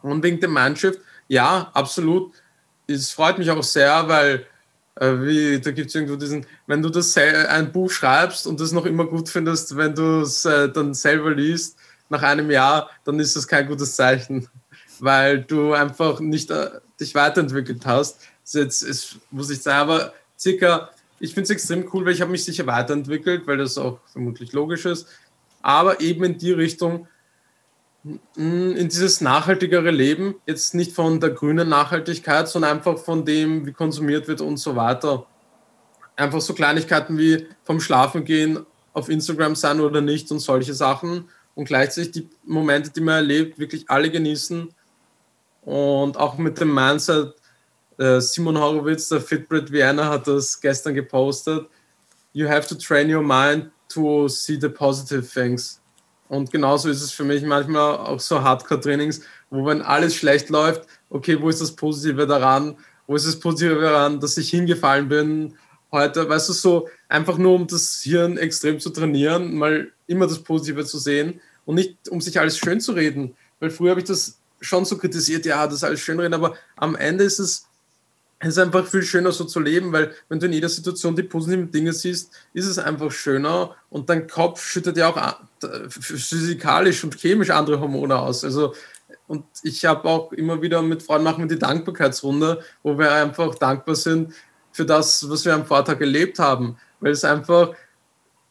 Und 0.03 0.23
wegen 0.23 0.39
dem 0.41 0.53
Mindshift, 0.53 1.01
ja, 1.27 1.71
absolut. 1.73 2.33
Es 2.87 3.11
freut 3.11 3.39
mich 3.39 3.51
auch 3.51 3.63
sehr, 3.63 4.07
weil 4.09 4.47
äh, 4.97 5.13
wie, 5.23 5.61
da 5.61 5.71
gibt 5.71 5.89
es 5.89 5.95
irgendwo 5.95 6.17
diesen, 6.17 6.47
wenn 6.67 6.83
du 6.83 6.91
das 6.91 7.17
ein 7.17 7.73
Buch 7.73 7.91
schreibst 7.91 8.47
und 8.47 8.61
das 8.61 8.73
noch 8.73 8.85
immer 8.85 9.07
gut 9.07 9.31
findest, 9.31 9.75
wenn 9.77 9.95
du 9.95 10.21
es 10.21 10.45
äh, 10.45 10.71
dann 10.71 10.93
selber 10.93 11.35
liest, 11.35 11.79
nach 12.11 12.23
einem 12.23 12.51
Jahr, 12.51 12.91
dann 13.05 13.19
ist 13.21 13.37
das 13.37 13.49
kein 13.49 13.67
gutes 13.67 13.97
Zeichen, 13.97 14.49
weil 15.01 15.43
du 15.43 15.73
einfach 15.73 16.21
nicht 16.21 16.51
äh, 16.51 16.71
dich 17.01 17.15
weiterentwickelt 17.15 17.87
hast. 17.87 18.21
Jetzt 18.53 18.83
ist, 18.83 19.17
muss 19.31 19.51
ich 19.51 19.61
sagen, 19.61 19.91
aber 19.91 20.13
circa, 20.39 20.91
ich 21.21 21.35
finde 21.35 21.45
es 21.45 21.51
extrem 21.51 21.89
cool, 21.93 22.05
weil 22.05 22.15
ich 22.15 22.21
habe 22.21 22.31
mich 22.31 22.45
sicher 22.45 22.67
weiterentwickelt, 22.67 23.47
weil 23.47 23.59
das 23.59 23.77
auch 23.79 24.01
vermutlich 24.07 24.53
logisch 24.53 24.87
ist, 24.87 25.07
aber 25.63 26.01
eben 26.01 26.25
in 26.25 26.39
die 26.39 26.53
Richtung, 26.53 27.09
in 28.37 28.89
dieses 28.89 29.21
nachhaltigere 29.21 29.91
Leben, 29.91 30.37
jetzt 30.47 30.75
nicht 30.75 30.93
von 30.93 31.21
der 31.21 31.31
grünen 31.31 31.69
Nachhaltigkeit, 31.69 32.49
sondern 32.49 32.79
einfach 32.79 32.99
von 32.99 33.25
dem, 33.25 33.67
wie 33.67 33.73
konsumiert 33.73 34.29
wird 34.29 34.41
und 34.41 34.57
so 34.57 34.77
weiter. 34.77 35.27
Einfach 36.17 36.41
so 36.41 36.55
Kleinigkeiten 36.55 37.19
wie 37.19 37.47
vom 37.65 37.81
Schlafen 37.81 38.25
gehen 38.25 38.65
auf 38.93 39.09
Instagram 39.09 39.57
sein 39.57 39.81
oder 39.81 40.01
nicht 40.01 40.31
und 40.31 40.39
solche 40.39 40.75
Sachen. 40.75 41.29
Und 41.55 41.67
gleichzeitig 41.67 42.13
die 42.13 42.29
Momente, 42.45 42.91
die 42.91 43.01
man 43.01 43.17
erlebt, 43.17 43.59
wirklich 43.59 43.91
alle 43.91 44.11
genießen. 44.11 44.73
Und 45.63 46.17
auch 46.17 46.39
mit 46.39 46.61
dem 46.61 46.73
Mindset, 46.73 47.35
Simon 47.99 48.57
Horowitz, 48.57 49.09
der 49.09 49.21
Fitbit 49.21 49.73
Vienna, 49.73 50.09
hat 50.09 50.29
das 50.29 50.61
gestern 50.61 50.95
gepostet. 50.95 51.67
You 52.33 52.49
have 52.49 52.69
to 52.69 52.77
train 52.77 53.13
your 53.13 53.23
mind 53.23 53.71
to 53.89 54.29
see 54.29 54.59
the 54.61 54.69
positive 54.69 55.27
things. 55.27 55.81
Und 56.29 56.51
genauso 56.51 56.89
ist 56.89 57.03
es 57.03 57.11
für 57.11 57.25
mich 57.25 57.43
manchmal 57.43 57.97
auch 57.97 58.21
so 58.21 58.41
Hardcore-Trainings, 58.43 59.23
wo 59.51 59.65
wenn 59.67 59.83
alles 59.83 60.15
schlecht 60.15 60.51
läuft, 60.51 60.83
okay, 61.11 61.41
wo 61.41 61.49
ist 61.49 61.61
das 61.61 61.73
Positive 61.73 62.27
daran? 62.27 62.77
Wo 63.07 63.17
ist 63.17 63.27
das 63.27 63.41
Positive 63.41 63.81
daran, 63.81 64.21
dass 64.21 64.37
ich 64.37 64.51
hingefallen 64.51 65.09
bin 65.09 65.55
heute? 65.91 66.29
Weißt 66.29 66.51
du, 66.51 66.53
so 66.53 66.89
einfach 67.09 67.39
nur 67.39 67.55
um 67.55 67.67
das 67.67 68.03
Hirn 68.03 68.37
extrem 68.37 68.79
zu 68.79 68.91
trainieren, 68.91 69.55
mal 69.57 69.91
immer 70.07 70.27
das 70.27 70.41
Positive 70.41 70.85
zu 70.85 70.99
sehen 70.99 71.41
und 71.65 71.77
nicht 71.77 72.09
um 72.11 72.21
sich 72.21 72.39
alles 72.39 72.59
schön 72.59 72.81
zu 72.81 72.93
reden. 72.93 73.35
weil 73.61 73.71
früher 73.71 73.91
habe 73.91 74.01
ich 74.01 74.07
das 74.07 74.39
schon 74.61 74.85
so 74.85 74.99
kritisiert, 74.99 75.47
ja, 75.47 75.65
das 75.67 75.77
ist 75.77 75.85
alles 75.85 76.01
schön 76.01 76.21
reden, 76.21 76.35
aber 76.35 76.55
am 76.77 76.95
Ende 76.95 77.25
ist 77.25 77.39
es, 77.39 77.68
es 78.41 78.51
ist 78.51 78.59
einfach 78.59 78.87
viel 78.87 79.03
schöner 79.03 79.33
so 79.33 79.45
zu 79.45 79.59
leben, 79.59 79.93
weil 79.93 80.13
wenn 80.29 80.39
du 80.39 80.47
in 80.47 80.53
jeder 80.53 80.69
Situation 80.69 81.17
die 81.17 81.25
positiven 81.25 81.71
Dinge 81.73 81.93
siehst, 81.93 82.33
ist 82.53 82.67
es 82.67 82.79
einfach 82.79 83.11
schöner 83.11 83.75
und 83.91 84.09
dein 84.09 84.29
Kopf 84.29 84.65
schüttet 84.65 84.97
ja 84.97 85.09
auch 85.09 85.37
physikalisch 85.89 87.03
und 87.03 87.17
chemisch 87.17 87.51
andere 87.51 87.81
Hormone 87.81 88.17
aus. 88.17 88.45
Also 88.45 88.75
und 89.27 89.45
ich 89.63 89.85
habe 89.85 90.09
auch 90.09 90.33
immer 90.33 90.63
wieder 90.63 90.83
mit 90.83 91.03
Freunden 91.03 91.25
machen 91.25 91.45
wir 91.45 91.55
die 91.55 91.59
Dankbarkeitsrunde, 91.59 92.63
wo 92.83 92.99
wir 92.99 93.13
einfach 93.13 93.55
dankbar 93.57 93.95
sind 93.95 94.33
für 94.73 94.87
das, 94.87 95.29
was 95.29 95.45
wir 95.45 95.55
am 95.55 95.67
Vortag 95.67 96.01
erlebt 96.01 96.39
haben. 96.39 96.79
Weil 97.01 97.13
es 97.13 97.25
einfach, 97.25 97.73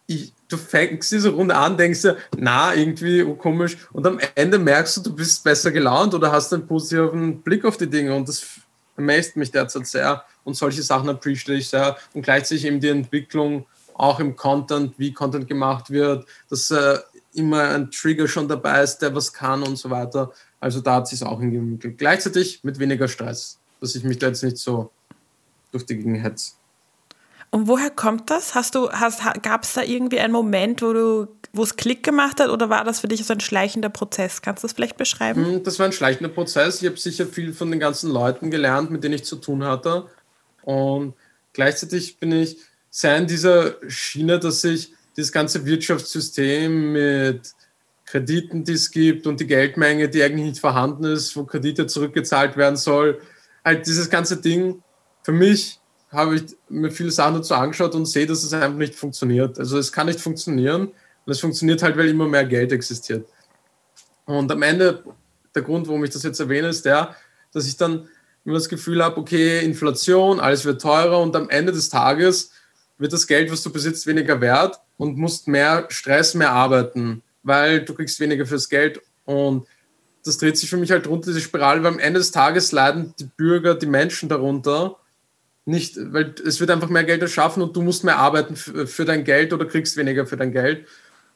ich, 0.06 0.34
du 0.48 0.56
fängst 0.56 1.12
diese 1.12 1.30
Runde 1.30 1.56
an, 1.56 1.78
denkst 1.78 2.04
dir, 2.04 2.18
na, 2.38 2.76
irgendwie 2.76 3.24
oh, 3.24 3.34
komisch. 3.34 3.78
Und 3.92 4.06
am 4.06 4.20
Ende 4.36 4.60
merkst 4.60 4.98
du, 4.98 5.02
du 5.02 5.16
bist 5.16 5.44
besser 5.44 5.72
gelaunt 5.72 6.14
oder 6.14 6.32
hast 6.32 6.54
einen 6.54 6.68
positiven 6.68 7.42
Blick 7.42 7.66
auf 7.66 7.78
die 7.78 7.90
Dinge. 7.90 8.16
Und 8.16 8.30
das 8.30 8.46
amazed 8.98 9.36
mich 9.36 9.52
derzeit 9.52 9.88
sehr. 9.88 10.24
Und 10.44 10.56
solche 10.56 10.82
Sachen 10.82 11.10
appreciate 11.10 11.58
ich 11.58 11.70
sehr. 11.70 11.98
Und 12.14 12.24
gleichzeitig 12.24 12.66
eben 12.66 12.80
die 12.80 12.90
Entwicklung 12.90 13.66
auch 13.94 14.20
im 14.20 14.36
Content, 14.36 14.94
wie 14.98 15.14
Content 15.14 15.48
gemacht 15.48 15.90
wird, 15.90 16.28
dass 16.50 16.70
äh, 16.72 17.00
immer 17.34 17.70
ein 17.70 17.92
Trigger 17.92 18.28
schon 18.28 18.48
dabei 18.48 18.84
ist, 18.84 19.00
der 19.00 19.14
was 19.16 19.32
kann 19.32 19.64
und 19.64 19.78
so 19.78 19.90
weiter. 19.90 20.32
Also 20.60 20.82
da 20.82 20.96
hat 20.96 21.08
sich 21.08 21.24
auch 21.24 21.40
hingemittelt. 21.40 21.98
Gleichzeitig 21.98 22.64
mit 22.64 22.80
weniger 22.80 23.08
Stress, 23.08 23.60
dass 23.80 23.96
ich 23.96 24.04
mich 24.04 24.18
da 24.18 24.28
jetzt 24.28 24.44
nicht 24.44 24.58
so 24.58 24.92
durch 25.72 25.86
die 25.86 25.98
Gegend 25.98 26.24
hetze. 26.24 26.54
Und 27.50 27.68
woher 27.68 27.90
kommt 27.90 28.30
das? 28.30 28.56
Hast 28.56 28.76
du, 28.76 28.90
hast, 28.90 29.22
gab 29.42 29.64
es 29.64 29.74
da 29.74 29.82
irgendwie 29.82 30.20
einen 30.20 30.34
Moment, 30.34 30.82
wo 30.82 30.94
du, 30.94 31.28
wo 31.54 31.64
es 31.64 31.76
Klick 31.76 32.04
gemacht 32.04 32.40
hat 32.40 32.50
oder 32.50 32.70
war 32.70 32.84
das 32.84 33.00
für 33.00 33.08
dich 33.08 33.24
so 33.26 33.34
ein 33.34 33.40
schleichender 33.40 33.90
Prozess? 33.90 34.42
Kannst 34.42 34.64
du 34.64 34.68
das 34.68 34.76
vielleicht 34.76 34.98
beschreiben? 34.98 35.46
Hm, 35.46 35.64
das 35.64 35.80
war 35.80 35.86
ein 35.86 35.94
schleichender 35.94 36.32
Prozess. 36.32 36.82
Ich 36.82 36.88
habe 36.88 36.98
sicher 36.98 37.26
viel 37.26 37.54
von 37.54 37.72
den 37.72 37.80
ganzen 37.80 38.12
Leuten 38.12 38.52
gelernt, 38.52 38.92
mit 38.92 39.04
denen 39.04 39.16
ich 39.16 39.24
zu 39.24 39.38
tun 39.38 39.64
hatte. 39.64 40.08
Und 40.64 41.14
gleichzeitig 41.54 42.20
bin 42.20 42.34
ich 42.34 42.58
sehr 42.90 43.18
in 43.18 43.28
dieser 43.28 43.76
Schiene, 43.88 44.40
dass 44.40 44.64
ich 44.64 44.94
das 45.16 45.32
ganze 45.32 45.66
Wirtschaftssystem 45.66 46.92
mit 46.92 47.54
Krediten, 48.06 48.64
die 48.64 48.74
es 48.74 48.92
gibt 48.92 49.28
und 49.28 49.40
die 49.40 49.48
Geldmenge, 49.48 50.10
die 50.10 50.24
eigentlich 50.24 50.46
nicht 50.46 50.60
vorhanden 50.60 51.06
ist, 51.06 51.36
wo 51.36 51.44
Kredite 51.44 51.88
zurückgezahlt 51.88 52.56
werden 52.58 52.76
soll. 52.76 53.22
Halt 53.64 53.86
dieses 53.88 54.10
ganze 54.10 54.38
Ding, 54.38 54.82
für 55.24 55.32
mich 55.32 55.80
habe 56.12 56.36
ich 56.36 56.44
mir 56.70 56.92
viele 56.92 57.12
Sachen 57.12 57.36
dazu 57.36 57.54
angeschaut 57.54 57.96
und 57.96 58.06
sehe, 58.06 58.26
dass 58.26 58.44
es 58.44 58.54
einfach 58.54 58.78
nicht 58.78 58.96
funktioniert. 58.96 59.60
Also 59.60 59.78
es 59.78 59.92
kann 59.92 60.08
nicht 60.08 60.20
funktionieren 60.20 60.88
und 60.88 61.32
es 61.32 61.40
funktioniert 61.40 61.84
halt, 61.84 61.98
weil 61.98 62.08
immer 62.08 62.28
mehr 62.28 62.46
Geld 62.46 62.72
existiert. 62.72 63.28
Und 64.26 64.52
am 64.52 64.62
Ende, 64.62 65.04
der 65.54 65.62
Grund, 65.62 65.88
warum 65.88 66.04
ich 66.04 66.12
das 66.12 66.24
jetzt 66.24 66.40
erwähne, 66.40 66.70
ist 66.70 66.86
der, 66.86 67.16
dass 67.54 67.68
ich 67.68 67.78
dann 67.78 68.08
immer 68.46 68.56
das 68.56 68.70
Gefühl 68.70 69.04
habe, 69.04 69.18
okay, 69.18 69.64
Inflation, 69.64 70.40
alles 70.40 70.64
wird 70.64 70.82
teurer 70.82 71.20
und 71.20 71.36
am 71.36 71.50
Ende 71.50 71.72
des 71.72 71.90
Tages 71.90 72.52
wird 72.98 73.14
das 73.14 73.28
Geld, 73.28 73.52
was 73.52 73.62
du 73.62 73.72
besitzt, 73.72 74.08
weniger 74.08 74.40
wert 74.42 74.80
und 74.98 75.18
musst 75.18 75.48
mehr 75.48 75.86
Stress, 75.90 76.34
mehr 76.34 76.52
arbeiten 76.52 77.22
weil 77.48 77.86
du 77.86 77.94
kriegst 77.94 78.20
weniger 78.20 78.46
fürs 78.46 78.68
Geld 78.68 79.02
und 79.24 79.66
das 80.26 80.38
dreht 80.38 80.58
sich 80.58 80.70
für 80.70 80.78
mich 80.78 80.92
halt 80.92 81.08
runter, 81.08 81.28
diese 81.28 81.40
Spirale, 81.40 81.82
weil 81.82 81.94
am 81.94 82.00
Ende 82.00 82.20
des 82.20 82.32
Tages 82.32 82.74
leiden 82.74 83.14
die 83.18 83.24
Bürger, 83.38 83.74
die 83.76 83.86
Menschen 83.86 84.28
darunter 84.28 84.98
nicht, 85.68 85.98
weil 86.14 86.34
es 86.46 86.60
wird 86.60 86.72
einfach 86.72 86.90
mehr 86.90 87.04
Geld 87.04 87.22
erschaffen 87.22 87.62
und 87.62 87.76
du 87.76 87.82
musst 87.82 88.06
mehr 88.06 88.18
arbeiten 88.18 88.56
für, 88.56 89.06
dein 89.06 89.26
Geld 89.26 89.52
oder 89.52 89.66
kriegst 89.66 89.98
weniger 89.98 90.26
für 90.26 90.38
dein 90.38 90.54
Geld. 90.54 90.88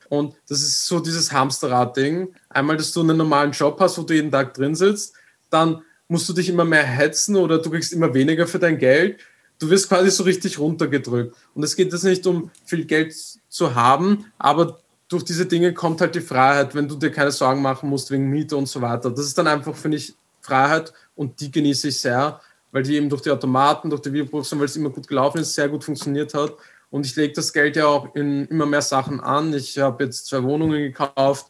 Und 0.08 0.36
das 0.48 0.62
ist 0.62 0.86
so 0.86 1.00
dieses 1.00 1.32
Hamsterrad-Ding. 1.32 2.34
Einmal, 2.50 2.78
dass 2.78 2.94
du 2.94 3.02
einen 3.02 3.18
normalen 3.18 3.52
Job 3.52 3.78
hast, 3.80 3.98
wo 3.98 4.04
du 4.04 4.14
jeden 4.14 4.32
Tag 4.32 4.54
drin 4.54 4.74
sitzt, 4.74 5.16
dann 5.50 5.82
musst 6.08 6.30
du 6.30 6.34
dich 6.34 6.48
immer 6.48 6.64
mehr 6.64 6.84
hetzen 6.84 7.36
oder 7.36 7.60
du 7.60 7.70
kriegst 7.70 7.92
immer 7.92 8.14
weniger 8.14 8.48
für 8.48 8.60
dein 8.60 8.78
Geld. 8.78 9.20
Du 9.60 9.70
wirst 9.70 9.90
quasi 9.90 10.10
so 10.10 10.24
richtig 10.24 10.60
runtergedrückt. 10.60 11.36
Und 11.54 11.64
es 11.64 11.76
geht 11.76 11.92
jetzt 11.92 12.04
nicht 12.04 12.26
um 12.26 12.52
viel 12.66 12.86
Geld 12.86 13.14
zu 13.50 13.76
haben, 13.76 14.26
aber 14.38 14.80
durch 15.10 15.24
diese 15.24 15.46
Dinge 15.46 15.74
kommt 15.74 16.00
halt 16.00 16.16
die 16.16 16.22
Freiheit, 16.22 16.74
wenn 16.74 16.88
du 16.88 16.96
dir 16.96 17.12
keine 17.12 17.32
Sorgen 17.32 17.62
machen 17.62 17.90
musst 17.90 18.12
wegen 18.12 18.30
Miete 18.30 18.56
und 18.56 18.68
so 18.68 18.82
weiter. 18.82 19.12
Das 19.12 19.26
ist 19.26 19.38
dann 19.38 19.48
einfach, 19.48 19.76
finde 19.76 19.98
ich, 19.98 20.14
Freiheit 20.40 20.94
und 21.16 21.40
die 21.42 21.52
genieße 21.52 21.90
ich 21.90 22.00
sehr, 22.00 22.40
weil 22.72 22.84
die 22.84 22.96
eben 22.96 23.10
durch 23.10 23.22
die 23.22 23.32
Automaten, 23.32 23.90
durch 23.90 24.02
die 24.02 24.14
Videoprüfung, 24.14 24.60
weil 24.60 24.66
es 24.66 24.76
immer 24.76 24.90
gut 24.90 25.08
gelaufen 25.08 25.40
ist, 25.40 25.54
sehr 25.54 25.70
gut 25.70 25.84
funktioniert 25.84 26.34
hat. 26.34 26.56
Und 26.90 27.06
ich 27.06 27.16
lege 27.16 27.34
das 27.34 27.54
Geld 27.54 27.76
ja 27.76 27.88
auch 27.88 28.14
in 28.16 28.46
immer 28.48 28.66
mehr 28.66 28.82
Sachen 28.82 29.20
an. 29.20 29.54
Ich 29.54 29.78
habe 29.78 30.04
jetzt 30.04 30.28
zwei 30.28 30.44
Wohnungen 30.44 30.82
gekauft. 30.82 31.48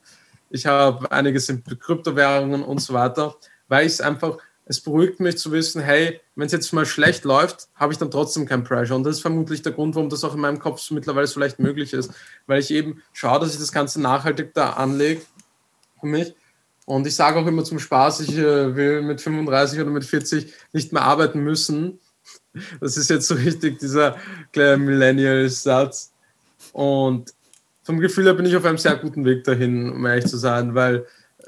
Ich 0.50 0.66
habe 0.66 1.12
einiges 1.12 1.50
in 1.50 1.64
Kryptowährungen 1.64 2.64
und 2.64 2.80
so 2.80 2.94
weiter, 2.94 3.36
weil 3.68 3.86
ich 3.86 3.94
es 3.94 4.02
einfach 4.02 4.38
es 4.72 4.80
beruhigt 4.80 5.20
mich 5.20 5.38
zu 5.38 5.52
wissen, 5.52 5.82
hey, 5.82 6.22
wenn 6.36 6.46
es 6.46 6.54
jetzt 6.54 6.72
mal 6.72 6.86
schlecht 6.86 7.26
läuft, 7.26 7.68
habe 7.76 7.92
ich 7.92 8.00
dann 8.00 8.10
trotzdem 8.10 8.46
kein 8.46 8.64
Pressure. 8.64 8.96
Und 8.96 9.04
das 9.04 9.18
ist 9.18 9.22
vermutlich 9.22 9.62
der 9.62 9.74
Grund, 9.74 9.96
warum 9.96 10.10
das 10.10 10.24
auch 10.24 10.34
in 10.34 10.40
meinem 10.40 10.60
Kopf 10.60 10.90
mittlerweile 10.92 11.28
so 11.28 11.42
leicht 11.42 11.60
möglich 11.60 11.92
ist, 11.92 12.14
weil 12.48 12.62
ich 12.62 12.72
eben 12.72 13.02
schaue, 13.12 13.42
dass 13.42 13.54
ich 13.54 13.60
das 13.60 13.74
Ganze 13.74 14.00
nachhaltig 14.00 14.54
da 14.54 14.72
anlege 14.72 15.22
für 16.00 16.06
mich. 16.08 16.34
Und 16.92 17.08
ich 17.08 17.16
sage 17.16 17.40
auch 17.40 17.48
immer 17.48 17.64
zum 17.64 17.80
Spaß, 17.80 18.20
ich 18.20 18.38
äh, 18.38 18.76
will 18.76 19.02
mit 19.02 19.22
35 19.22 19.80
oder 19.80 19.92
mit 19.92 20.04
40 20.04 20.54
nicht 20.74 20.92
mehr 20.92 21.04
arbeiten 21.04 21.40
müssen. 21.40 22.02
Das 22.82 22.98
ist 22.98 23.10
jetzt 23.10 23.30
so 23.30 23.36
richtig 23.36 23.80
dieser 23.80 24.18
kleine 24.52 24.76
Millennial-Satz. 24.76 26.12
Und 26.74 27.34
vom 27.84 28.02
Gefühl 28.02 28.26
her 28.26 28.34
bin 28.34 28.46
ich 28.46 28.58
auf 28.58 28.66
einem 28.66 28.78
sehr 28.78 28.98
guten 28.98 29.24
Weg 29.24 29.46
dahin, 29.46 29.90
um 29.90 30.06
ehrlich 30.06 30.26
zu 30.26 30.36
sein, 30.36 30.76
weil 30.76 31.06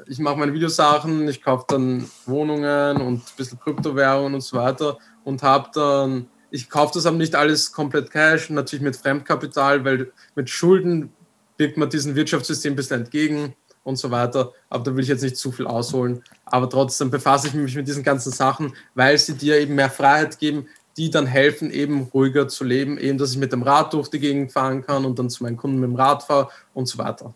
ich 0.08 0.18
mache 0.18 0.38
meine 0.38 0.54
Videosachen, 0.54 1.28
ich 1.28 1.42
kaufe 1.42 1.66
dann 1.68 2.10
Wohnungen 2.26 3.02
und 3.02 3.16
ein 3.16 3.36
bisschen 3.36 3.60
Kryptowährungen 3.60 4.36
und 4.36 4.42
so 4.42 4.56
weiter 4.56 4.98
und 5.26 5.44
habe 5.44 5.70
dann, 5.74 6.28
ich 6.52 6.70
kaufe 6.70 6.94
das 6.94 7.06
aber 7.06 7.18
nicht 7.18 7.36
alles 7.36 7.74
komplett 7.74 8.12
Cash, 8.12 8.50
natürlich 8.50 8.84
mit 8.84 8.96
Fremdkapital, 8.96 9.84
weil 9.84 10.14
mit 10.36 10.50
Schulden 10.50 11.12
wirkt 11.58 11.76
man 11.76 11.90
diesem 11.90 12.16
Wirtschaftssystem 12.16 12.74
ein 12.74 12.76
bisschen 12.78 13.02
entgegen 13.02 13.56
und 13.84 13.98
so 13.98 14.12
weiter. 14.12 14.54
Aber 14.70 14.84
da 14.84 14.96
will 14.96 15.04
ich 15.04 15.10
jetzt 15.10 15.24
nicht 15.24 15.38
zu 15.38 15.52
viel 15.52 15.68
ausholen. 15.68 16.24
Aber 16.46 16.70
trotzdem 16.70 17.12
befasse 17.12 17.48
ich 17.48 17.54
mich 17.54 17.76
mit 17.76 17.88
diesen 17.88 18.04
ganzen 18.04 18.32
Sachen, 18.32 18.74
weil 18.96 19.18
sie 19.18 19.36
dir 19.36 19.60
eben 19.60 19.76
mehr 19.76 19.90
Freiheit 19.90 20.40
geben, 20.40 20.68
die 20.98 21.10
dann 21.10 21.26
helfen, 21.26 21.72
eben 21.72 22.04
ruhiger 22.14 22.48
zu 22.48 22.64
leben, 22.64 22.98
eben, 22.98 23.18
dass 23.18 23.32
ich 23.32 23.38
mit 23.38 23.52
dem 23.52 23.64
Rad 23.64 23.94
durch 23.94 24.10
die 24.10 24.20
Gegend 24.20 24.52
fahren 24.52 24.86
kann 24.86 25.06
und 25.06 25.18
dann 25.18 25.30
zu 25.30 25.44
meinen 25.44 25.58
Kunden 25.58 25.80
mit 25.80 25.90
dem 25.90 25.96
Rad 25.96 26.24
fahre 26.24 26.50
und 26.74 26.88
so 26.88 26.98
weiter. 26.98 27.34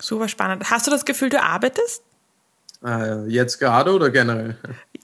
Super 0.00 0.28
spannend. 0.28 0.70
Hast 0.70 0.86
du 0.86 0.90
das 0.90 1.04
Gefühl, 1.04 1.28
du 1.28 1.42
arbeitest? 1.42 2.02
Äh, 2.84 3.26
jetzt 3.26 3.58
gerade 3.58 3.92
oder 3.92 4.10
generell? 4.10 4.56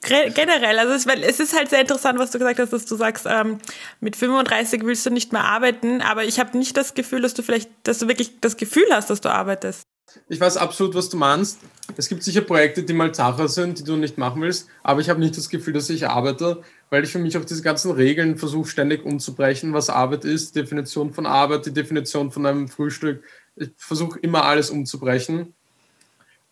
Generell, 0.03 0.79
also 0.79 0.93
es, 0.93 1.07
es, 1.07 1.41
ist 1.41 1.57
halt 1.57 1.71
sehr 1.71 1.81
interessant, 1.81 2.19
was 2.19 2.31
du 2.31 2.39
gesagt 2.39 2.59
hast, 2.59 2.73
dass 2.73 2.85
du 2.85 2.95
sagst, 2.95 3.27
ähm, 3.27 3.59
mit 4.01 4.17
35 4.17 4.85
willst 4.85 5.07
du 5.07 5.11
nicht 5.11 5.33
mehr 5.33 5.45
arbeiten, 5.45 6.03
aber 6.03 6.25
ich 6.25 6.39
habe 6.39 6.59
nicht 6.59 6.77
das 6.77 6.93
Gefühl, 6.93 7.23
dass 7.23 7.33
du 7.33 7.43
vielleicht, 7.43 7.71
dass 7.85 8.01
du 8.01 8.09
wirklich 8.09 8.39
das 8.41 8.59
Gefühl 8.59 8.85
hast, 8.91 9.09
dass 9.09 9.23
du 9.23 9.31
arbeitest. 9.31 9.83
Ich 10.29 10.39
weiß 10.39 10.59
absolut, 10.59 10.95
was 10.95 11.09
du 11.09 11.17
meinst. 11.17 11.59
Es 11.97 12.09
gibt 12.09 12.23
sicher 12.23 12.43
Projekte, 12.43 12.83
die 12.83 12.93
mal 12.93 13.15
Sache 13.15 13.49
sind, 13.49 13.79
die 13.79 13.85
du 13.85 13.97
nicht 13.97 14.19
machen 14.19 14.43
willst, 14.43 14.69
aber 14.83 15.01
ich 15.01 15.09
habe 15.09 15.21
nicht 15.21 15.37
das 15.37 15.49
Gefühl, 15.49 15.73
dass 15.73 15.91
ich 15.91 16.07
arbeite, 16.07 16.63
weil 16.91 17.03
ich 17.03 17.11
für 17.11 17.19
mich 17.19 17.37
auch 17.37 17.45
diese 17.45 17.63
ganzen 17.63 17.91
Regeln 17.91 18.37
versuche 18.37 18.69
ständig 18.69 19.05
umzubrechen, 19.05 19.73
was 19.73 19.91
Arbeit 19.91 20.25
ist, 20.25 20.55
die 20.55 20.61
Definition 20.61 21.13
von 21.13 21.27
Arbeit, 21.27 21.67
die 21.67 21.73
Definition 21.73 22.31
von 22.31 22.47
einem 22.47 22.69
Frühstück, 22.69 23.25
ich 23.57 23.71
versuche 23.77 24.19
immer 24.21 24.45
alles 24.45 24.71
umzubrechen. 24.71 25.55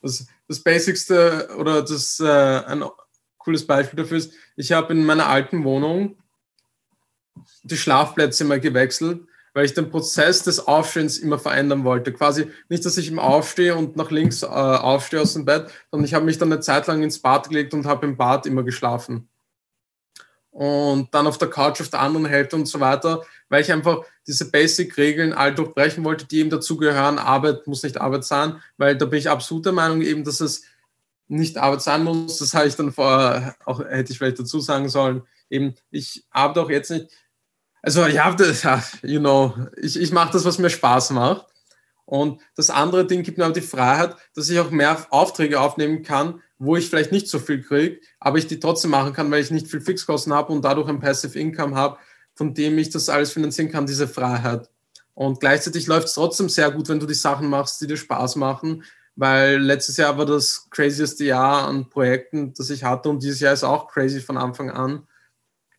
Das, 0.01 0.27
das 0.49 0.61
Basicste 0.61 1.49
oder 1.59 1.83
das 1.83 2.21
äh, 2.21 2.27
ein 2.27 2.85
cooles 3.39 3.67
Beispiel 3.67 4.03
dafür 4.03 4.19
ist, 4.19 4.33
ich 4.57 4.73
habe 4.73 4.93
in 4.93 5.05
meiner 5.05 5.27
alten 5.27 5.65
Wohnung 5.65 6.17
die 7.63 7.77
Schlafplätze 7.77 8.45
immer 8.45 8.59
gewechselt, 8.59 9.23
weil 9.55 9.65
ich 9.65 9.75
den 9.75 9.91
Prozess 9.91 10.43
des 10.43 10.67
Aufstehens 10.67 11.19
immer 11.19 11.39
verändern 11.39 11.85
wollte. 11.85 12.13
Quasi 12.13 12.51
nicht, 12.69 12.85
dass 12.85 12.99
ich 12.99 13.09
im 13.09 13.19
Aufstehe 13.19 13.77
und 13.77 13.97
nach 13.97 14.11
links 14.11 14.43
äh, 14.43 14.47
aufstehe 14.47 15.21
aus 15.21 15.35
dem 15.35 15.45
Bett, 15.45 15.71
sondern 15.91 16.07
ich 16.07 16.15
habe 16.15 16.25
mich 16.25 16.39
dann 16.39 16.53
eine 16.53 16.61
Zeit 16.61 16.87
lang 16.87 17.03
ins 17.03 17.19
Bad 17.19 17.49
gelegt 17.49 17.75
und 17.75 17.87
habe 17.87 18.07
im 18.07 18.17
Bad 18.17 18.47
immer 18.47 18.63
geschlafen. 18.63 19.29
Und 20.51 21.15
dann 21.15 21.27
auf 21.27 21.39
der 21.39 21.49
Couch 21.49 21.81
auf 21.81 21.89
der 21.89 22.01
anderen 22.01 22.27
Hälfte 22.27 22.57
und 22.57 22.67
so 22.67 22.79
weiter, 22.79 23.23
weil 23.53 23.61
ich 23.61 23.71
einfach 23.71 24.03
diese 24.27 24.51
Basic-Regeln 24.51 25.35
all 25.35 25.55
durchbrechen 25.55 26.03
wollte, 26.05 26.25
die 26.25 26.39
eben 26.39 26.49
dazugehören. 26.49 27.19
Arbeit 27.19 27.67
muss 27.67 27.83
nicht 27.83 28.01
Arbeit 28.01 28.25
sein, 28.25 28.63
weil 28.79 28.97
da 28.97 29.05
bin 29.05 29.19
ich 29.19 29.29
absolut 29.29 29.67
der 29.67 29.75
Meinung 29.75 30.01
eben, 30.01 30.25
dass 30.25 30.41
es 30.41 30.63
nicht 31.29 31.59
Arbeit 31.59 31.83
sein 31.83 32.03
muss. 32.03 32.39
Das 32.39 32.55
habe 32.55 32.67
ich 32.67 32.77
dann 32.77 32.93
vorher 32.93 33.55
auch, 33.67 33.81
hätte 33.85 34.11
ich 34.11 34.17
vielleicht 34.17 34.39
dazu 34.39 34.59
sagen 34.61 34.89
sollen. 34.89 35.21
Eben, 35.51 35.75
ich 35.91 36.25
arbeite 36.31 36.63
auch 36.63 36.71
jetzt 36.71 36.93
nicht. 36.93 37.09
Also, 37.83 38.07
ja, 38.07 38.33
das, 38.33 38.65
you 39.03 39.21
know, 39.21 39.55
ich, 39.77 40.01
ich 40.01 40.13
mache 40.13 40.33
das, 40.33 40.47
was 40.47 40.59
mir 40.59 40.71
Spaß 40.71 41.11
macht. 41.11 41.45
Und 42.07 42.41
das 42.57 42.71
andere 42.71 43.07
Ding 43.07 43.23
gibt 43.23 43.37
mir 43.37 43.45
aber 43.45 43.53
die 43.53 43.61
Freiheit, 43.61 44.17
dass 44.35 44.49
ich 44.49 44.59
auch 44.61 44.71
mehr 44.71 45.07
Aufträge 45.11 45.61
aufnehmen 45.61 46.03
kann, 46.03 46.41
wo 46.59 46.77
ich 46.77 46.89
vielleicht 46.89 47.13
nicht 47.13 47.29
so 47.29 47.39
viel 47.39 47.63
kriege, 47.63 48.01
aber 48.19 48.39
ich 48.39 48.47
die 48.47 48.61
trotzdem 48.61 48.93
machen 48.93 49.13
kann, 49.13 49.31
weil 49.31 49.43
ich 49.43 49.51
nicht 49.51 49.69
viel 49.69 49.83
Fixkosten 49.83 50.33
habe 50.33 50.55
und 50.55 50.65
dadurch 50.65 50.89
ein 50.89 51.01
Passive 51.01 51.39
Income 51.39 51.77
habe, 51.77 51.99
von 52.35 52.55
dem 52.55 52.79
ich 52.79 52.91
das 52.91 53.09
alles 53.09 53.33
finanzieren 53.33 53.71
kann, 53.71 53.87
diese 53.87 54.09
Freiheit. 54.09 54.69
Und 55.15 55.41
gleichzeitig 55.41 55.87
läuft 55.87 56.09
es 56.09 56.15
trotzdem 56.15 56.49
sehr 56.49 56.71
gut, 56.71 56.89
wenn 56.89 57.01
du 57.01 57.07
die 57.07 57.15
Sachen 57.15 57.49
machst, 57.49 57.81
die 57.81 57.87
dir 57.87 57.97
Spaß 57.97 58.37
machen, 58.37 58.85
weil 59.15 59.59
letztes 59.59 59.99
Jahr 59.99 60.17
war 60.17 60.25
das 60.25 60.69
crazieste 60.71 61.25
Jahr 61.25 61.69
an 61.69 61.91
Projekten, 61.91 62.55
das 62.55 62.71
ich 62.71 62.85
hatte 62.85 63.11
und 63.11 63.23
dieses 63.23 63.41
Jahr 63.41 63.53
ist 63.53 63.65
auch 63.65 63.89
crazy 63.89 64.21
von 64.21 64.39
Anfang 64.39 64.71
an. 64.71 65.07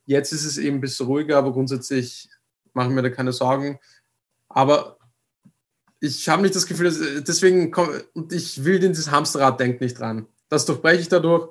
Jetzt 0.05 0.33
ist 0.33 0.45
es 0.45 0.57
eben 0.57 0.77
ein 0.77 0.81
bisschen 0.81 1.07
ruhiger, 1.07 1.37
aber 1.37 1.51
grundsätzlich 1.51 2.29
mache 2.73 2.89
ich 2.89 2.93
mir 2.93 3.01
da 3.01 3.09
keine 3.09 3.31
Sorgen. 3.31 3.79
Aber 4.49 4.97
ich 5.99 6.27
habe 6.29 6.41
nicht 6.41 6.55
das 6.55 6.67
Gefühl, 6.67 6.85
dass, 6.85 6.99
deswegen 7.23 7.71
komm, 7.71 7.89
und 8.13 8.33
ich 8.33 8.63
will 8.65 8.79
dieses 8.79 9.09
Hamsterrad 9.09 9.59
denken 9.59 9.83
nicht 9.83 9.97
dran. 9.97 10.27
Das 10.49 10.65
durchbreche 10.65 11.01
ich 11.01 11.09
dadurch. 11.09 11.49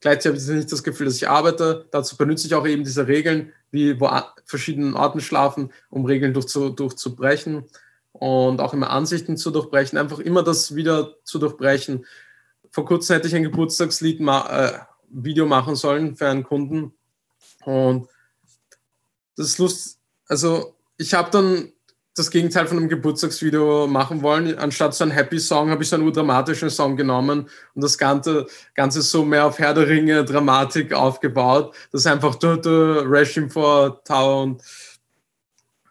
Gleichzeitig 0.00 0.42
habe 0.42 0.52
ich 0.52 0.58
nicht 0.58 0.72
das 0.72 0.82
Gefühl, 0.82 1.06
dass 1.06 1.16
ich 1.16 1.28
arbeite. 1.28 1.88
Dazu 1.90 2.16
benutze 2.16 2.46
ich 2.46 2.54
auch 2.54 2.66
eben 2.66 2.84
diese 2.84 3.08
Regeln, 3.08 3.52
wie 3.74 4.00
wo 4.00 4.08
verschiedenen 4.46 4.94
Orten 4.94 5.20
schlafen, 5.20 5.70
um 5.90 6.06
Regeln 6.06 6.32
durchzu, 6.32 6.70
durchzubrechen 6.70 7.64
und 8.12 8.60
auch 8.60 8.72
immer 8.72 8.90
Ansichten 8.90 9.36
zu 9.36 9.50
durchbrechen, 9.50 9.98
einfach 9.98 10.20
immer 10.20 10.42
das 10.42 10.74
wieder 10.74 11.16
zu 11.24 11.38
durchbrechen. 11.38 12.06
Vor 12.70 12.86
kurzem 12.86 13.16
hätte 13.16 13.28
ich 13.28 13.34
ein 13.34 13.42
Geburtstagslied 13.42 14.20
ma 14.20 14.46
äh, 14.48 14.78
Video 15.08 15.44
machen 15.44 15.76
sollen 15.76 16.16
für 16.16 16.28
einen 16.28 16.44
Kunden 16.44 16.94
und 17.64 18.08
das 19.36 19.48
ist 19.48 19.58
Lust, 19.58 19.98
also 20.28 20.74
ich 20.96 21.12
habe 21.12 21.30
dann 21.30 21.72
das 22.14 22.30
Gegenteil 22.30 22.66
von 22.68 22.78
einem 22.78 22.88
Geburtstagsvideo 22.88 23.88
machen 23.88 24.22
wollen. 24.22 24.56
Anstatt 24.56 24.94
so 24.94 25.02
einen 25.02 25.10
Happy 25.10 25.40
Song 25.40 25.70
habe 25.70 25.82
ich 25.82 25.88
so 25.88 25.96
einen 25.96 26.04
urdramatischen 26.04 26.70
Song 26.70 26.96
genommen 26.96 27.48
und 27.74 27.82
das 27.82 27.98
Ganze, 27.98 28.46
Ganze 28.74 29.02
so 29.02 29.24
mehr 29.24 29.46
auf 29.46 29.58
Herr 29.58 29.74
der 29.74 29.88
Ringe 29.88 30.24
Dramatik 30.24 30.92
aufgebaut. 30.92 31.74
Das 31.90 32.02
ist 32.02 32.06
einfach 32.06 32.38
Regime 32.40 33.50
for 33.50 34.02
Tower 34.04 34.42
und 34.44 34.62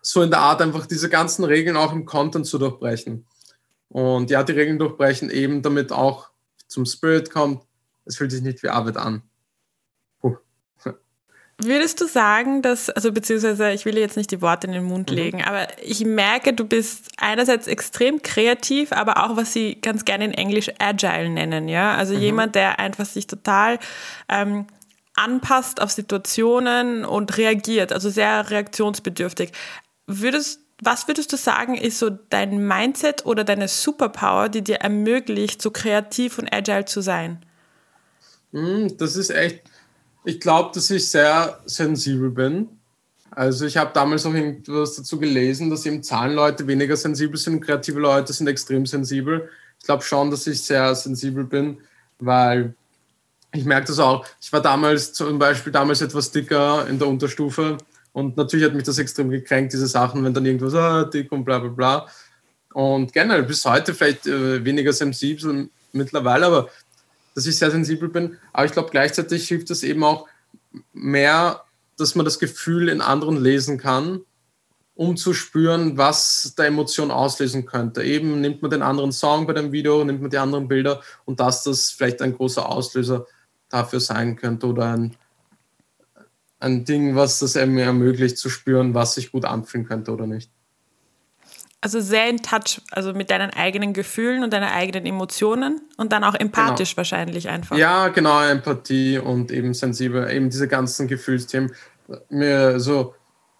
so 0.01 0.21
in 0.21 0.29
der 0.29 0.39
Art 0.39 0.61
einfach 0.61 0.85
diese 0.85 1.09
ganzen 1.09 1.43
Regeln 1.43 1.75
auch 1.75 1.91
im 1.91 2.05
Content 2.05 2.45
zu 2.45 2.57
durchbrechen. 2.57 3.25
Und 3.89 4.29
ja, 4.29 4.43
die 4.43 4.53
Regeln 4.53 4.79
durchbrechen 4.79 5.29
eben, 5.29 5.61
damit 5.61 5.91
auch 5.91 6.29
zum 6.67 6.85
Spirit 6.85 7.31
kommt. 7.31 7.63
Es 8.05 8.17
fühlt 8.17 8.31
sich 8.31 8.41
nicht 8.41 8.63
wie 8.63 8.69
Arbeit 8.69 8.97
an. 8.97 9.23
Würdest 11.59 12.01
du 12.01 12.07
sagen, 12.07 12.61
dass, 12.61 12.89
also 12.89 13.11
beziehungsweise 13.11 13.71
ich 13.71 13.85
will 13.85 13.97
jetzt 13.97 14.17
nicht 14.17 14.31
die 14.31 14.41
Worte 14.41 14.67
in 14.67 14.73
den 14.73 14.83
Mund 14.83 15.11
mhm. 15.11 15.15
legen, 15.15 15.43
aber 15.43 15.67
ich 15.81 16.03
merke, 16.03 16.53
du 16.53 16.65
bist 16.65 17.09
einerseits 17.17 17.67
extrem 17.67 18.21
kreativ, 18.21 18.91
aber 18.91 19.23
auch, 19.23 19.37
was 19.37 19.53
sie 19.53 19.75
ganz 19.75 20.03
gerne 20.03 20.25
in 20.25 20.33
Englisch 20.33 20.71
agile 20.79 21.29
nennen, 21.29 21.67
ja? 21.67 21.95
Also 21.95 22.15
mhm. 22.15 22.21
jemand, 22.21 22.55
der 22.55 22.79
einfach 22.79 23.05
sich 23.05 23.27
total 23.27 23.79
ähm, 24.29 24.65
anpasst 25.15 25.79
auf 25.79 25.91
Situationen 25.91 27.05
und 27.05 27.37
reagiert, 27.37 27.93
also 27.93 28.09
sehr 28.09 28.49
reaktionsbedürftig. 28.49 29.51
Würdest 30.07 30.59
was 30.81 31.07
würdest 31.07 31.31
du 31.31 31.37
sagen, 31.37 31.75
ist 31.75 31.99
so 31.99 32.09
dein 32.09 32.67
Mindset 32.67 33.25
oder 33.25 33.43
deine 33.43 33.67
Superpower, 33.69 34.49
die 34.49 34.63
dir 34.63 34.77
ermöglicht, 34.77 35.61
so 35.61 35.71
kreativ 35.71 36.39
und 36.39 36.53
agile 36.53 36.83
zu 36.85 37.01
sein? 37.01 37.45
Mhm, 38.51 38.97
das 38.97 39.15
ist 39.15 39.29
echt 39.29 39.61
ich 40.25 40.39
glaube, 40.39 40.71
dass 40.73 40.89
ich 40.89 41.09
sehr 41.09 41.59
sensibel 41.65 42.29
bin. 42.29 42.69
Also 43.31 43.65
ich 43.65 43.77
habe 43.77 43.91
damals 43.93 44.25
auch 44.25 44.33
irgendwas 44.33 44.95
dazu 44.95 45.19
gelesen, 45.19 45.69
dass 45.69 45.85
eben 45.85 46.03
Zahlenleute 46.03 46.67
weniger 46.67 46.95
sensibel 46.95 47.37
sind, 47.37 47.61
kreative 47.61 47.99
Leute 47.99 48.31
sind 48.31 48.47
extrem 48.47 48.85
sensibel. 48.85 49.49
Ich 49.79 49.85
glaube 49.85 50.03
schon, 50.03 50.29
dass 50.29 50.45
ich 50.45 50.61
sehr 50.61 50.93
sensibel 50.95 51.43
bin, 51.43 51.79
weil 52.19 52.75
ich 53.53 53.65
merke 53.65 53.87
das 53.87 53.99
auch. 53.99 54.25
Ich 54.39 54.53
war 54.53 54.61
damals 54.61 55.13
zum 55.13 55.39
Beispiel 55.39 55.73
damals 55.73 56.01
etwas 56.01 56.31
dicker 56.31 56.87
in 56.87 56.99
der 56.99 57.07
Unterstufe 57.07 57.77
und 58.13 58.37
natürlich 58.37 58.65
hat 58.65 58.75
mich 58.75 58.83
das 58.83 58.99
extrem 58.99 59.29
gekränkt, 59.29 59.73
diese 59.73 59.87
Sachen, 59.87 60.23
wenn 60.23 60.33
dann 60.33 60.45
irgendwas, 60.45 60.75
ah, 60.75 61.03
dick 61.03 61.31
und 61.31 61.43
bla 61.43 61.59
bla 61.59 61.69
bla. 61.69 62.07
Und 62.73 63.11
generell 63.11 63.43
bis 63.43 63.65
heute 63.65 63.93
vielleicht 63.93 64.27
äh, 64.27 64.63
weniger 64.63 64.93
sensibel 64.93 65.69
mittlerweile, 65.91 66.45
aber 66.45 66.69
dass 67.33 67.45
ich 67.45 67.57
sehr 67.57 67.71
sensibel 67.71 68.09
bin. 68.09 68.37
Aber 68.51 68.65
ich 68.65 68.71
glaube, 68.71 68.89
gleichzeitig 68.91 69.47
hilft 69.47 69.69
es 69.71 69.83
eben 69.83 70.03
auch 70.03 70.27
mehr, 70.93 71.63
dass 71.97 72.15
man 72.15 72.25
das 72.25 72.39
Gefühl 72.39 72.89
in 72.89 73.01
anderen 73.01 73.37
lesen 73.37 73.77
kann, 73.77 74.21
um 74.95 75.17
zu 75.17 75.33
spüren, 75.33 75.97
was 75.97 76.53
der 76.57 76.67
Emotion 76.67 77.11
auslösen 77.11 77.65
könnte. 77.65 78.03
Eben 78.03 78.41
nimmt 78.41 78.61
man 78.61 78.71
den 78.71 78.81
anderen 78.81 79.11
Song 79.11 79.47
bei 79.47 79.53
dem 79.53 79.71
Video, 79.71 80.03
nimmt 80.03 80.21
man 80.21 80.29
die 80.29 80.37
anderen 80.37 80.67
Bilder 80.67 81.01
und 81.25 81.39
dass 81.39 81.63
das 81.63 81.89
vielleicht 81.89 82.21
ein 82.21 82.35
großer 82.35 82.67
Auslöser 82.67 83.25
dafür 83.69 83.99
sein 83.99 84.35
könnte 84.35 84.67
oder 84.67 84.93
ein, 84.93 85.15
ein 86.59 86.85
Ding, 86.85 87.15
was 87.15 87.39
das 87.39 87.55
mir 87.55 87.85
ermöglicht 87.85 88.37
zu 88.37 88.49
spüren, 88.49 88.93
was 88.93 89.15
sich 89.15 89.31
gut 89.31 89.45
anfühlen 89.45 89.87
könnte 89.87 90.11
oder 90.11 90.27
nicht 90.27 90.51
also 91.83 91.99
sehr 91.99 92.29
in 92.29 92.41
Touch, 92.41 92.81
also 92.91 93.13
mit 93.13 93.29
deinen 93.29 93.49
eigenen 93.49 93.91
Gefühlen 93.91 94.43
und 94.43 94.53
deinen 94.53 94.69
eigenen 94.69 95.05
Emotionen 95.05 95.81
und 95.97 96.13
dann 96.13 96.23
auch 96.23 96.33
empathisch 96.33 96.91
genau. 96.91 96.97
wahrscheinlich 96.97 97.49
einfach. 97.49 97.75
Ja, 97.75 98.07
genau, 98.07 98.41
Empathie 98.41 99.17
und 99.17 99.51
eben 99.51 99.73
sensibel, 99.73 100.31
eben 100.31 100.49
diese 100.49 100.69
ganzen 100.69 101.09
Gefühlsthemen. 101.09 101.73
Mir 102.29 102.79
so, 102.79 103.15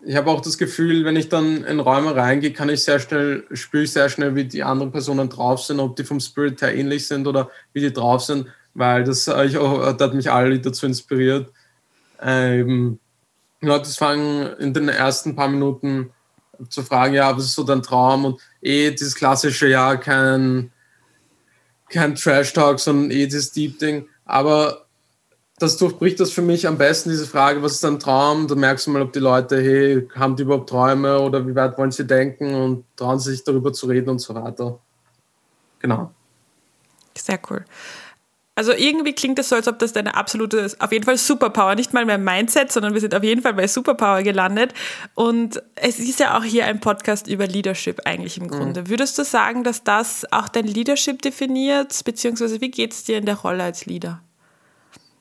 ich 0.05 0.15
habe 0.15 0.31
auch 0.31 0.39
das 0.39 0.57
Gefühl, 0.57 1.03
wenn 1.03 1.17
ich 1.17 1.27
dann 1.27 1.65
in 1.65 1.81
Räume 1.81 2.15
reingehe, 2.15 2.53
kann 2.53 2.69
ich 2.69 2.83
sehr 2.83 2.99
schnell, 2.99 3.43
spüre 3.51 3.83
ich 3.83 3.91
sehr 3.91 4.07
schnell, 4.07 4.35
wie 4.35 4.45
die 4.45 4.63
anderen 4.63 4.93
Personen 4.93 5.27
drauf 5.27 5.61
sind, 5.61 5.81
ob 5.81 5.97
die 5.97 6.05
vom 6.05 6.21
Spirit 6.21 6.61
her 6.61 6.73
ähnlich 6.73 7.07
sind 7.07 7.27
oder 7.27 7.49
wie 7.73 7.81
die 7.81 7.91
drauf 7.91 8.23
sind, 8.23 8.47
weil 8.73 9.03
das, 9.03 9.27
ich 9.27 9.57
auch, 9.57 9.91
das 9.91 10.07
hat 10.07 10.13
mich 10.13 10.31
alle 10.31 10.59
dazu 10.59 10.85
inspiriert. 10.85 11.51
Ähm, 12.21 12.99
Leute 13.59 13.89
fangen 13.89 14.47
in 14.59 14.73
den 14.73 14.87
ersten 14.87 15.35
paar 15.35 15.49
Minuten 15.49 16.11
zu 16.69 16.83
fragen, 16.83 17.13
ja, 17.13 17.35
was 17.35 17.45
ist 17.45 17.55
so 17.55 17.63
dein 17.63 17.81
Traum? 17.81 18.25
Und 18.25 18.41
eh 18.61 18.91
dieses 18.91 19.15
klassische, 19.15 19.67
ja, 19.67 19.95
kein, 19.95 20.71
kein 21.89 22.15
Trash-Talk, 22.15 22.79
sondern 22.79 23.11
eh 23.11 23.25
dieses 23.25 23.51
Deep-Ding. 23.51 24.07
Aber 24.25 24.85
das 25.59 25.77
durchbricht 25.77 26.19
das 26.19 26.31
für 26.31 26.41
mich 26.41 26.67
am 26.67 26.77
besten, 26.77 27.09
diese 27.09 27.27
Frage, 27.27 27.61
was 27.61 27.73
ist 27.73 27.83
dein 27.83 27.99
Traum? 27.99 28.47
Da 28.47 28.55
merkst 28.55 28.87
du 28.87 28.91
mal, 28.91 29.01
ob 29.01 29.13
die 29.13 29.19
Leute, 29.19 29.61
hey, 29.61 30.07
haben 30.15 30.35
die 30.35 30.43
überhaupt 30.43 30.69
Träume 30.69 31.19
oder 31.19 31.45
wie 31.47 31.55
weit 31.55 31.77
wollen 31.77 31.91
sie 31.91 32.05
denken 32.05 32.53
und 32.53 32.85
trauen 32.95 33.19
sie 33.19 33.31
sich 33.31 33.43
darüber 33.43 33.71
zu 33.71 33.87
reden 33.87 34.09
und 34.09 34.19
so 34.19 34.33
weiter. 34.35 34.79
Genau. 35.79 36.11
Sehr 37.15 37.39
cool. 37.49 37.63
Also 38.55 38.71
irgendwie 38.71 39.13
klingt 39.13 39.39
es 39.39 39.49
so, 39.49 39.55
als 39.55 39.67
ob 39.67 39.79
das 39.79 39.93
deine 39.93 40.15
absolute, 40.15 40.71
auf 40.77 40.91
jeden 40.91 41.05
Fall 41.05 41.17
Superpower, 41.17 41.73
nicht 41.73 41.91
mal 41.91 42.05
mehr 42.05 42.19
Mindset, 42.19 42.71
sondern 42.71 42.93
wir 42.93 43.01
sind 43.01 43.15
auf 43.15 43.23
jeden 43.23 43.41
Fall 43.41 43.55
bei 43.55 43.67
Superpower 43.67 44.21
gelandet. 44.21 44.73
Und 45.15 45.61
es 45.75 45.97
ist 45.97 46.19
ja 46.19 46.37
auch 46.37 46.43
hier 46.43 46.65
ein 46.65 46.79
Podcast 46.79 47.27
über 47.27 47.47
Leadership 47.47 48.01
eigentlich 48.05 48.37
im 48.37 48.47
Grunde. 48.47 48.81
Mhm. 48.81 48.89
Würdest 48.89 49.17
du 49.17 49.23
sagen, 49.25 49.63
dass 49.63 49.83
das 49.83 50.31
auch 50.31 50.49
dein 50.49 50.67
Leadership 50.67 51.23
definiert, 51.23 52.03
beziehungsweise 52.05 52.61
wie 52.61 52.69
geht 52.69 52.93
es 52.93 53.03
dir 53.03 53.17
in 53.17 53.25
der 53.25 53.37
Rolle 53.37 53.63
als 53.63 53.87
Leader? 53.87 54.21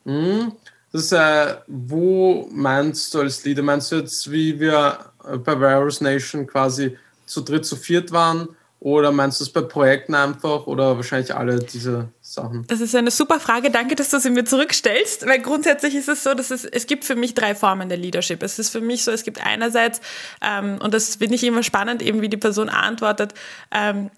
Mhm. 0.05 0.53
Das 0.93 1.05
ist, 1.05 1.13
äh, 1.13 1.57
wo 1.69 2.51
meinst 2.53 3.15
du 3.15 3.21
als 3.21 3.43
Leader? 3.45 3.63
Meinst 3.63 3.91
du 3.93 3.97
jetzt, 3.97 4.31
wie 4.31 4.61
wir 4.61 4.99
bei 5.43 5.59
Virus 5.59 6.03
Nation 6.03 6.47
quasi 6.47 6.99
zu 7.25 7.41
dritt, 7.41 7.65
zu 7.65 7.77
viert 7.77 8.13
waren? 8.13 8.49
Oder 8.79 9.11
meinst 9.13 9.41
du 9.41 9.45
es 9.45 9.51
bei 9.51 9.63
Projekten 9.63 10.15
einfach 10.15 10.67
oder 10.67 10.97
wahrscheinlich 10.97 11.35
alle 11.35 11.61
diese 11.61 12.09
Sachen? 12.33 12.65
Das 12.67 12.81
ist 12.81 12.95
eine 12.95 13.11
super 13.11 13.41
Frage. 13.41 13.71
Danke, 13.71 13.95
dass 13.95 14.11
du 14.11 14.19
sie 14.19 14.31
mir 14.31 14.45
zurückstellst, 14.45 15.27
weil 15.27 15.41
grundsätzlich 15.41 15.95
ist 15.95 16.09
es 16.09 16.23
so, 16.23 16.35
dass 16.35 16.51
es, 16.51 16.65
es 16.65 16.87
gibt 16.87 17.05
für 17.05 17.17
mich 17.17 17.35
drei 17.35 17.55
Formen 17.55 17.89
der 17.89 17.99
Leadership. 17.99 18.43
Es 18.43 18.59
ist 18.59 18.71
für 18.71 18.81
mich 18.81 19.05
so, 19.05 19.11
es 19.11 19.23
gibt 19.23 19.45
einerseits, 19.45 20.01
ähm, 20.41 20.79
und 20.83 20.95
das 20.95 21.17
finde 21.17 21.35
ich 21.35 21.45
immer 21.45 21.63
spannend, 21.63 22.03
eben 22.03 22.21
wie 22.21 22.29
die 22.29 22.37
Person 22.37 22.69
antwortet, 22.69 23.35
ähm, 23.71 24.11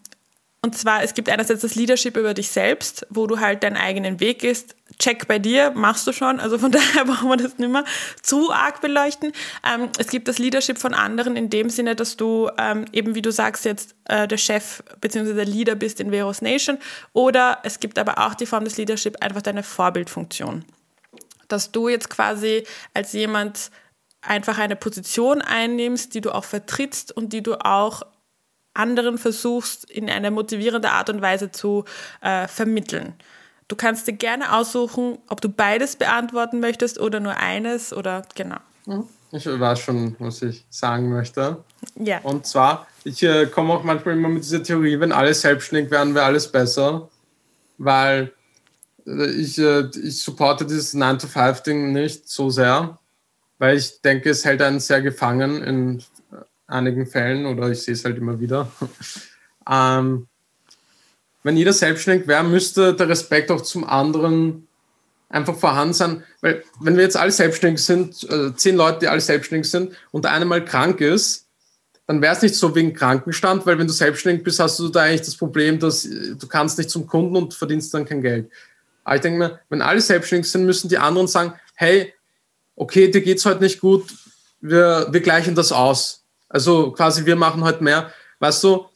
und 0.64 0.74
zwar, 0.79 1.03
es 1.03 1.12
gibt 1.12 1.29
einerseits 1.29 1.61
das 1.61 1.74
Leadership 1.74 2.16
über 2.16 2.33
dich 2.33 2.48
selbst, 2.48 3.07
wo 3.11 3.27
du 3.27 3.38
halt 3.38 3.62
deinen 3.62 3.77
eigenen 3.77 4.18
Weg 4.18 4.38
gehst. 4.38 4.77
Check 4.98 5.26
bei 5.26 5.38
dir, 5.38 5.72
machst 5.74 6.07
du 6.07 6.12
schon. 6.12 6.40
Also 6.40 6.59
von 6.59 6.70
daher 6.72 7.04
brauchen 7.04 7.28
wir 7.28 7.37
das 7.37 7.59
nicht 7.59 7.70
mehr 7.70 7.85
zu 8.22 8.52
arg 8.52 8.80
beleuchten. 8.80 9.33
Ähm, 9.64 9.90
es 9.98 10.09
gibt 10.09 10.28
das 10.28 10.38
Leadership 10.38 10.78
von 10.78 10.94
anderen 10.94 11.37
in 11.37 11.50
dem 11.50 11.70
Sinne, 11.70 11.96
dass 11.96 12.16
du 12.16 12.50
ähm, 12.59 12.85
eben, 12.92 13.14
wie 13.14 13.22
du 13.22 13.33
sagst, 13.33 13.64
jetzt 13.64 13.94
äh, 14.04 14.28
der 14.28 14.38
Chef 14.38 14.83
bzw. 15.00 15.35
der 15.35 15.46
Leader 15.46 15.74
bist 15.74 16.00
in 16.00 16.11
Veros 16.11 16.42
Nation. 16.42 16.78
Oder 17.12 17.59
es 17.62 17.80
gibt 17.80 17.98
aber 17.98 18.18
auch 18.18 18.35
die 18.35 18.46
Form 18.46 18.64
des 18.64 18.76
Leadership, 18.76 19.22
einfach 19.22 19.42
deine 19.42 19.62
Vorbildfunktion. 19.62 20.64
Dass 21.48 21.72
du 21.72 21.88
jetzt 21.88 22.11
quasi 22.11 22.64
als 22.94 23.12
jemand 23.12 23.70
einfach 24.22 24.59
eine 24.59 24.76
Position 24.76 25.42
einnimmst, 25.42 26.14
die 26.14 26.20
du 26.20 26.30
auch 26.30 26.44
vertrittst 26.44 27.12
und 27.12 27.33
die 27.33 27.42
du 27.42 27.54
auch 27.54 28.02
anderen 28.74 29.18
versuchst, 29.18 29.88
in 29.88 30.11
eine 30.11 30.30
motivierende 30.30 30.90
Art 30.90 31.09
und 31.09 31.23
Weise 31.23 31.50
zu 31.52 31.85
äh, 32.21 32.48
vermitteln. 32.48 33.14
Du 33.69 33.77
kannst 33.77 34.06
dir 34.06 34.12
gerne 34.12 34.54
aussuchen, 34.54 35.19
ob 35.29 35.40
du 35.40 35.48
beides 35.48 35.96
beantworten 35.96 36.60
möchtest 36.60 37.00
oder 37.00 37.21
nur 37.21 37.37
eines 37.37 37.92
oder 37.92 38.23
genau. 38.35 38.58
Ich 39.33 39.46
weiß 39.46 39.81
schon, 39.81 40.17
was 40.19 40.42
ich 40.42 40.65
sagen 40.71 41.08
möchte. 41.10 41.65
Ja. 41.96 42.21
Und 42.21 42.46
zwar, 42.46 42.87
ich 43.04 43.23
äh, 43.23 43.46
komme 43.46 43.73
auch 43.73 43.83
manchmal 43.83 44.15
immer 44.15 44.29
mit 44.29 44.44
dieser 44.44 44.62
Theorie, 44.62 45.00
wenn 45.00 45.12
alle 45.12 45.35
selbstständig 45.35 45.90
wären, 45.90 46.15
wäre 46.15 46.27
alles 46.27 46.50
besser. 46.50 47.08
Weil 47.79 48.33
äh, 49.06 49.27
ich, 49.31 49.58
äh, 49.58 49.88
ich 50.02 50.23
supporte 50.23 50.67
dieses 50.67 50.94
9-to-5-Ding 50.94 51.92
nicht 51.92 52.29
so 52.29 52.50
sehr, 52.50 52.98
weil 53.58 53.77
ich 53.77 54.00
denke, 54.02 54.31
es 54.31 54.44
hält 54.44 54.62
einen 54.62 54.81
sehr 54.81 55.02
gefangen 55.02 55.62
in 55.62 56.02
einigen 56.67 57.06
Fällen 57.06 57.46
oder 57.46 57.71
ich 57.71 57.83
sehe 57.83 57.94
es 57.94 58.04
halt 58.04 58.19
immer 58.19 58.38
wieder. 58.40 58.71
ähm, 59.71 60.29
wenn 61.45 61.57
jeder 61.57 61.73
selbstständig 61.73 62.27
wäre, 62.27 62.42
müsste 62.42 62.95
der 62.95 63.09
Respekt 63.09 63.51
auch 63.51 63.61
zum 63.61 63.85
anderen 63.85 64.67
einfach 65.29 65.55
vorhanden 65.57 65.95
sein. 65.95 66.25
Weil 66.40 66.65
wenn 66.81 66.97
wir 66.97 67.05
jetzt 67.05 67.17
alle 67.17 67.31
selbstständig 67.31 67.85
sind, 67.85 68.25
äh, 68.31 68.55
zehn 68.57 68.77
Leute, 68.77 69.01
die 69.01 69.09
alle 69.09 69.21
selbstständig 69.21 69.71
sind 69.71 69.92
und 70.11 70.25
der 70.25 70.33
eine 70.33 70.47
mal 70.47 70.65
krank 70.65 71.01
ist, 71.01 71.47
dann 72.07 72.21
wäre 72.21 72.35
es 72.35 72.42
nicht 72.42 72.55
so 72.55 72.75
wegen 72.75 72.92
Krankenstand, 72.92 73.65
weil 73.67 73.79
wenn 73.79 73.87
du 73.87 73.92
selbstständig 73.92 74.42
bist, 74.45 74.61
hast 74.61 74.79
du 74.79 74.88
da 74.88 75.03
eigentlich 75.03 75.23
das 75.23 75.37
Problem, 75.37 75.79
dass 75.79 76.05
äh, 76.05 76.35
du 76.35 76.47
kannst 76.47 76.79
nicht 76.79 76.90
zum 76.90 77.07
Kunden 77.07 77.37
und 77.37 77.55
verdienst 77.55 77.92
dann 77.92 78.07
kein 78.07 78.23
Geld. 78.23 78.51
Aber 79.05 79.17
ich 79.17 79.23
denke 79.23 79.38
mir, 79.38 79.61
wenn 79.69 79.83
alle 79.83 80.01
selbstständig 80.01 80.51
sind, 80.51 80.65
müssen 80.65 80.88
die 80.88 80.99
anderen 80.99 81.29
sagen, 81.29 81.53
hey, 81.75 82.13
okay, 82.75 83.11
dir 83.11 83.21
geht's 83.21 83.45
heute 83.45 83.63
nicht 83.63 83.81
gut, 83.81 84.07
wir, 84.61 85.09
wir 85.11 85.21
gleichen 85.21 85.55
das 85.55 85.73
aus. 85.73 86.25
Also 86.49 86.90
quasi, 86.92 87.27
wir 87.27 87.37
machen 87.37 87.63
heute 87.65 87.85
mehr. 87.85 88.13
Weißt 88.38 88.65
du, 88.65 88.87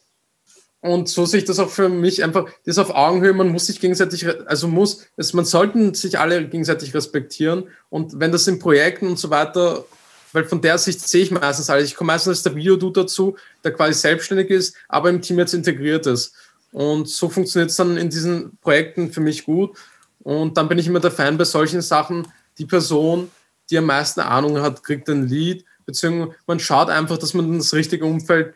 und 0.81 1.09
so 1.09 1.27
sehe 1.27 1.41
ich 1.41 1.45
das 1.45 1.59
auch 1.59 1.71
für 1.71 1.89
mich 1.89 2.23
einfach, 2.23 2.47
das 2.65 2.79
auf 2.79 2.91
Augenhöhe, 2.91 3.33
man 3.33 3.49
muss 3.49 3.67
sich 3.67 3.81
gegenseitig, 3.81 4.27
also 4.47 4.69
muss, 4.69 5.07
es, 5.17 5.33
man 5.33 5.45
sollten 5.45 5.95
sich 5.95 6.19
alle 6.19 6.47
gegenseitig 6.49 6.95
respektieren. 6.95 7.69
Und 7.91 8.21
wenn 8.21 8.31
das 8.31 8.47
in 8.47 8.61
Projekten 8.61 9.09
und 9.09 9.19
so 9.19 9.31
weiter, 9.31 9.85
weil 10.33 10.45
von 10.45 10.61
der 10.61 10.79
Sicht 10.79 11.01
sehe 11.01 11.23
ich 11.23 11.31
meistens 11.31 11.71
alles. 11.71 11.89
Ich 11.89 11.97
komme 11.97 12.13
meistens 12.13 12.31
als 12.31 12.43
der 12.45 12.55
Videodude 12.55 13.01
dazu, 13.01 13.37
der 13.65 13.73
quasi 13.73 13.95
selbstständig 13.95 14.51
ist, 14.51 14.77
aber 14.89 15.11
im 15.11 15.21
Team 15.21 15.39
jetzt 15.39 15.55
integriert 15.55 16.07
ist. 16.07 16.35
Und 16.71 17.09
so 17.09 17.29
funktioniert 17.29 17.71
es 17.71 17.77
dann 17.77 17.97
in 17.97 18.11
diesen 18.11 18.57
Projekten 18.59 19.11
für 19.11 19.21
mich 19.21 19.45
gut. 19.45 19.77
Und 20.21 20.57
dann 20.57 20.69
bin 20.69 20.79
ich 20.79 20.87
immer 20.87 21.01
der 21.01 21.11
Fan 21.11 21.39
bei 21.39 21.45
solchen 21.45 21.81
Sachen. 21.81 22.29
Die 22.59 22.67
Person, 22.67 23.31
die 23.71 23.79
am 23.79 23.87
meisten 23.87 24.21
Ahnung 24.21 24.61
hat, 24.61 24.85
kriegt 24.85 25.09
ein 25.09 25.27
Lied, 25.27 25.65
beziehungsweise 25.87 26.37
man 26.47 26.61
schaut 26.61 26.91
einfach, 26.91 27.19
dass 27.19 27.35
man 27.35 27.59
das 27.59 27.73
richtige 27.73 28.05
Umfeld 28.05 28.55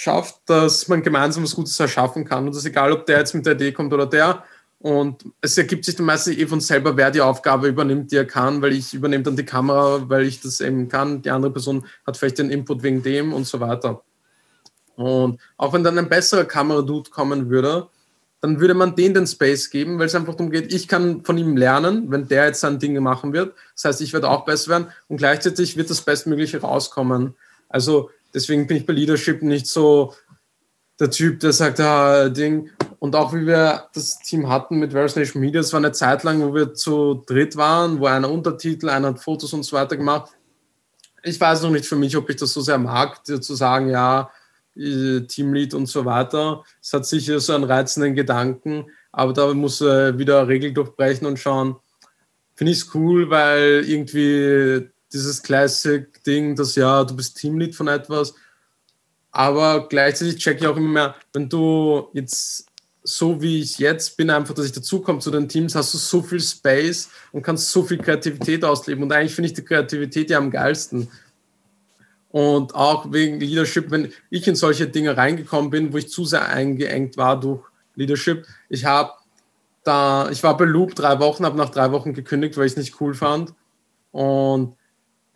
schafft, 0.00 0.40
dass 0.46 0.88
man 0.88 1.02
gemeinsam 1.02 1.42
was 1.42 1.54
Gutes 1.54 1.78
erschaffen 1.78 2.24
kann. 2.24 2.46
Und 2.46 2.54
das 2.54 2.62
ist 2.62 2.70
egal, 2.70 2.90
ob 2.92 3.04
der 3.04 3.18
jetzt 3.18 3.34
mit 3.34 3.44
der 3.44 3.52
Idee 3.52 3.72
kommt 3.72 3.92
oder 3.92 4.06
der. 4.06 4.44
Und 4.78 5.26
es 5.42 5.58
ergibt 5.58 5.84
sich 5.84 5.94
dann 5.94 6.06
meistens 6.06 6.38
eh 6.38 6.46
von 6.46 6.60
selber, 6.60 6.96
wer 6.96 7.10
die 7.10 7.20
Aufgabe 7.20 7.68
übernimmt, 7.68 8.10
die 8.10 8.16
er 8.16 8.24
kann, 8.24 8.62
weil 8.62 8.72
ich 8.72 8.94
übernehme 8.94 9.24
dann 9.24 9.36
die 9.36 9.44
Kamera, 9.44 10.08
weil 10.08 10.24
ich 10.24 10.40
das 10.40 10.60
eben 10.62 10.88
kann. 10.88 11.20
Die 11.20 11.30
andere 11.30 11.52
Person 11.52 11.84
hat 12.06 12.16
vielleicht 12.16 12.38
den 12.38 12.48
Input 12.48 12.82
wegen 12.82 13.02
dem 13.02 13.34
und 13.34 13.46
so 13.46 13.60
weiter. 13.60 14.00
Und 14.96 15.38
auch 15.58 15.74
wenn 15.74 15.84
dann 15.84 15.98
ein 15.98 16.08
besserer 16.08 16.44
Kameradude 16.44 17.10
kommen 17.10 17.50
würde, 17.50 17.88
dann 18.40 18.58
würde 18.58 18.72
man 18.72 18.96
denen 18.96 19.12
den 19.12 19.26
Space 19.26 19.68
geben, 19.68 19.98
weil 19.98 20.06
es 20.06 20.14
einfach 20.14 20.34
darum 20.34 20.50
geht, 20.50 20.72
ich 20.72 20.88
kann 20.88 21.24
von 21.24 21.36
ihm 21.36 21.58
lernen, 21.58 22.10
wenn 22.10 22.26
der 22.26 22.46
jetzt 22.46 22.60
sein 22.60 22.78
Ding 22.78 22.98
machen 23.02 23.34
wird. 23.34 23.54
Das 23.74 23.84
heißt, 23.84 24.00
ich 24.00 24.14
werde 24.14 24.30
auch 24.30 24.46
besser 24.46 24.70
werden 24.70 24.86
und 25.08 25.18
gleichzeitig 25.18 25.76
wird 25.76 25.90
das 25.90 26.00
Bestmögliche 26.00 26.62
rauskommen. 26.62 27.34
Also 27.68 28.10
Deswegen 28.34 28.66
bin 28.66 28.78
ich 28.78 28.86
bei 28.86 28.92
Leadership 28.92 29.42
nicht 29.42 29.66
so 29.66 30.14
der 30.98 31.10
Typ, 31.10 31.40
der 31.40 31.52
sagt, 31.52 31.80
ah, 31.80 32.28
Ding. 32.28 32.70
Und 32.98 33.16
auch 33.16 33.32
wie 33.32 33.46
wir 33.46 33.88
das 33.94 34.18
Team 34.18 34.48
hatten 34.48 34.78
mit 34.78 34.92
Various 34.92 35.16
Nation 35.16 35.40
Media, 35.40 35.60
es 35.60 35.72
war 35.72 35.78
eine 35.78 35.92
Zeit 35.92 36.22
lang, 36.22 36.42
wo 36.42 36.54
wir 36.54 36.74
zu 36.74 37.22
dritt 37.26 37.56
waren, 37.56 37.98
wo 37.98 38.06
einer 38.06 38.30
Untertitel, 38.30 38.90
einer 38.90 39.08
hat 39.08 39.20
Fotos 39.20 39.52
und 39.54 39.62
so 39.62 39.76
weiter 39.76 39.96
gemacht. 39.96 40.30
Ich 41.22 41.40
weiß 41.40 41.62
noch 41.62 41.70
nicht 41.70 41.86
für 41.86 41.96
mich, 41.96 42.16
ob 42.16 42.28
ich 42.28 42.36
das 42.36 42.52
so 42.52 42.60
sehr 42.60 42.78
mag, 42.78 43.24
zu 43.24 43.54
sagen, 43.54 43.88
ja, 43.88 44.30
äh, 44.76 45.20
Teamlead 45.22 45.74
und 45.74 45.86
so 45.86 46.04
weiter. 46.04 46.62
Es 46.82 46.92
hat 46.92 47.06
sicher 47.06 47.40
so 47.40 47.54
einen 47.54 47.64
reizenden 47.64 48.14
Gedanken, 48.14 48.86
aber 49.10 49.32
da 49.32 49.52
muss 49.54 49.80
er 49.80 50.18
wieder 50.18 50.46
Regel 50.46 50.72
durchbrechen 50.72 51.26
und 51.26 51.38
schauen. 51.38 51.76
Finde 52.54 52.72
ich 52.72 52.80
es 52.80 52.94
cool, 52.94 53.30
weil 53.30 53.84
irgendwie 53.86 54.90
dieses 55.12 55.42
Classic-Ding, 55.42 56.56
dass 56.56 56.74
ja, 56.74 57.04
du 57.04 57.16
bist 57.16 57.36
Teamlead 57.36 57.74
von 57.74 57.88
etwas. 57.88 58.34
Aber 59.32 59.88
gleichzeitig 59.88 60.36
checke 60.36 60.60
ich 60.60 60.66
auch 60.66 60.76
immer 60.76 60.88
mehr, 60.88 61.14
wenn 61.32 61.48
du 61.48 62.08
jetzt 62.12 62.66
so 63.02 63.40
wie 63.40 63.60
ich 63.60 63.78
jetzt 63.78 64.16
bin, 64.16 64.30
einfach, 64.30 64.54
dass 64.54 64.66
ich 64.66 64.72
dazukomme 64.72 65.20
zu 65.20 65.30
den 65.30 65.48
Teams, 65.48 65.74
hast 65.74 65.94
du 65.94 65.98
so 65.98 66.22
viel 66.22 66.40
Space 66.40 67.08
und 67.32 67.42
kannst 67.42 67.70
so 67.70 67.82
viel 67.82 67.98
Kreativität 67.98 68.64
ausleben. 68.64 69.02
Und 69.02 69.12
eigentlich 69.12 69.34
finde 69.34 69.48
ich 69.48 69.54
die 69.54 69.64
Kreativität 69.64 70.30
ja 70.30 70.38
am 70.38 70.50
geilsten. 70.50 71.08
Und 72.30 72.74
auch 72.74 73.10
wegen 73.10 73.40
Leadership, 73.40 73.90
wenn 73.90 74.12
ich 74.28 74.46
in 74.46 74.54
solche 74.54 74.86
Dinge 74.86 75.16
reingekommen 75.16 75.70
bin, 75.70 75.92
wo 75.92 75.96
ich 75.96 76.10
zu 76.10 76.24
sehr 76.24 76.48
eingeengt 76.48 77.16
war 77.16 77.40
durch 77.40 77.62
Leadership. 77.96 78.46
Ich 78.68 78.84
habe 78.84 79.12
da, 79.82 80.28
ich 80.30 80.42
war 80.42 80.56
bei 80.56 80.64
Loop 80.64 80.94
drei 80.94 81.18
Wochen, 81.18 81.44
habe 81.44 81.56
nach 81.56 81.70
drei 81.70 81.90
Wochen 81.90 82.12
gekündigt, 82.12 82.56
weil 82.56 82.66
ich 82.66 82.72
es 82.72 82.78
nicht 82.78 83.00
cool 83.00 83.14
fand. 83.14 83.54
Und 84.12 84.76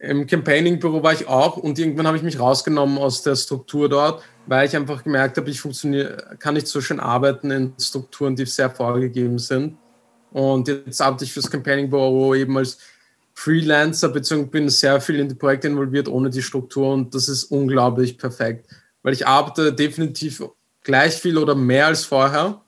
im 0.05 0.27
Campaigning-Büro 0.27 1.03
war 1.03 1.13
ich 1.13 1.27
auch 1.27 1.57
und 1.57 1.79
irgendwann 1.79 2.07
habe 2.07 2.17
ich 2.17 2.23
mich 2.23 2.39
rausgenommen 2.39 2.99
aus 2.99 3.23
der 3.23 3.37
Struktur 3.37 3.89
dort, 3.89 4.23
weil 4.47 4.67
ich 4.67 4.77
einfach 4.77 5.03
gemerkt 5.03 5.37
habe, 5.37 5.51
ich 5.51 5.61
funktioniere, 5.61 6.37
kann 6.39 6.55
nicht 6.55 6.67
so 6.67 6.81
schön 6.81 7.01
arbeiten 7.01 7.51
in 7.51 7.73
Strukturen, 7.79 8.37
die 8.37 8.47
sehr 8.47 8.71
vorgegeben 8.71 9.39
sind. 9.39 9.77
Und 10.31 10.69
jetzt 10.69 11.01
arbeite 11.01 11.25
ich 11.25 11.33
fürs 11.33 11.51
Campaigning-Büro 11.51 12.35
eben 12.35 12.57
als 12.59 12.79
Freelancer, 13.35 14.09
beziehungsweise 14.09 14.51
bin 14.51 14.69
sehr 14.69 15.01
viel 15.01 15.21
in 15.21 15.29
die 15.29 15.35
Projekte 15.35 15.69
involviert 15.69 16.09
ohne 16.09 16.31
die 16.31 16.43
Struktur 16.43 16.93
und 16.93 17.15
das 17.15 17.29
ist 17.29 17.45
unglaublich 17.45 18.17
perfekt, 18.17 18.71
weil 19.03 19.13
ich 19.13 19.27
arbeite 19.27 19.73
definitiv 19.73 20.43
gleich 20.83 21.15
viel 21.15 21.37
oder 21.39 21.55
mehr 21.55 21.87
als 21.87 22.05
vorher 22.05 22.61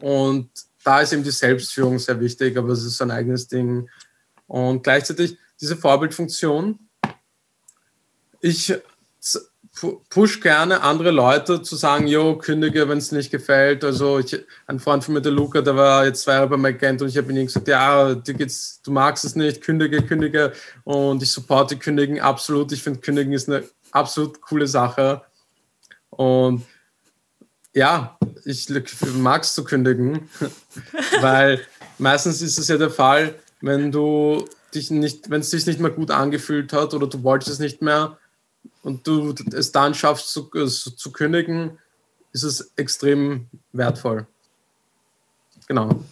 und 0.00 0.48
da 0.84 1.00
ist 1.00 1.12
eben 1.12 1.24
die 1.24 1.30
Selbstführung 1.30 1.98
sehr 1.98 2.20
wichtig, 2.20 2.56
aber 2.56 2.70
es 2.70 2.84
ist 2.84 3.02
ein 3.02 3.10
eigenes 3.10 3.48
Ding 3.48 3.88
und 4.46 4.84
gleichzeitig 4.84 5.36
diese 5.60 5.76
Vorbildfunktion. 5.76 6.78
Ich 8.40 8.74
push 10.10 10.40
gerne 10.40 10.82
andere 10.82 11.10
Leute 11.10 11.62
zu 11.62 11.76
sagen, 11.76 12.06
jo, 12.06 12.36
kündige, 12.36 12.88
wenn 12.88 12.98
es 12.98 13.12
nicht 13.12 13.30
gefällt. 13.30 13.84
Also 13.84 14.18
ich, 14.18 14.44
ein 14.66 14.80
Freund 14.80 15.04
von 15.04 15.14
mir, 15.14 15.20
der 15.20 15.32
Luca, 15.32 15.60
der 15.60 15.76
war 15.76 16.04
jetzt 16.04 16.22
zwei 16.22 16.34
Jahre 16.34 16.48
bei 16.48 16.56
McGant 16.56 17.02
und 17.02 17.08
ich 17.08 17.16
habe 17.16 17.32
ihm 17.32 17.46
gesagt, 17.46 17.68
ja, 17.68 18.14
dir 18.14 18.34
geht's, 18.34 18.80
du 18.82 18.90
magst 18.90 19.24
es 19.24 19.36
nicht, 19.36 19.62
kündige, 19.62 20.02
kündige. 20.02 20.52
Und 20.84 21.22
ich 21.22 21.30
supporte 21.30 21.76
Kündigen 21.76 22.20
absolut. 22.20 22.72
Ich 22.72 22.82
finde, 22.82 23.00
Kündigen 23.00 23.32
ist 23.32 23.48
eine 23.48 23.64
absolut 23.92 24.40
coole 24.40 24.66
Sache. 24.66 25.22
Und 26.10 26.64
ja, 27.74 28.18
ich 28.44 28.68
mag 29.14 29.42
es 29.42 29.54
zu 29.54 29.62
kündigen, 29.64 30.28
weil 31.20 31.60
meistens 31.98 32.42
ist 32.42 32.58
es 32.58 32.68
ja 32.68 32.76
der 32.76 32.90
Fall, 32.90 33.34
wenn 33.60 33.92
du 33.92 34.44
dich 34.74 34.90
nicht, 34.90 35.30
wenn 35.30 35.40
es 35.40 35.50
sich 35.50 35.66
nicht 35.66 35.80
mehr 35.80 35.90
gut 35.90 36.10
angefühlt 36.10 36.72
hat 36.72 36.94
oder 36.94 37.06
du 37.06 37.22
wolltest 37.22 37.50
es 37.50 37.58
nicht 37.58 37.82
mehr 37.82 38.18
und 38.82 39.06
du 39.06 39.34
es 39.52 39.72
dann 39.72 39.94
schaffst 39.94 40.32
zu, 40.32 40.50
äh, 40.54 40.66
zu 40.66 41.12
kündigen, 41.12 41.78
ist 42.32 42.42
es 42.42 42.72
extrem 42.76 43.46
wertvoll. 43.72 44.26
Genau. 45.66 46.04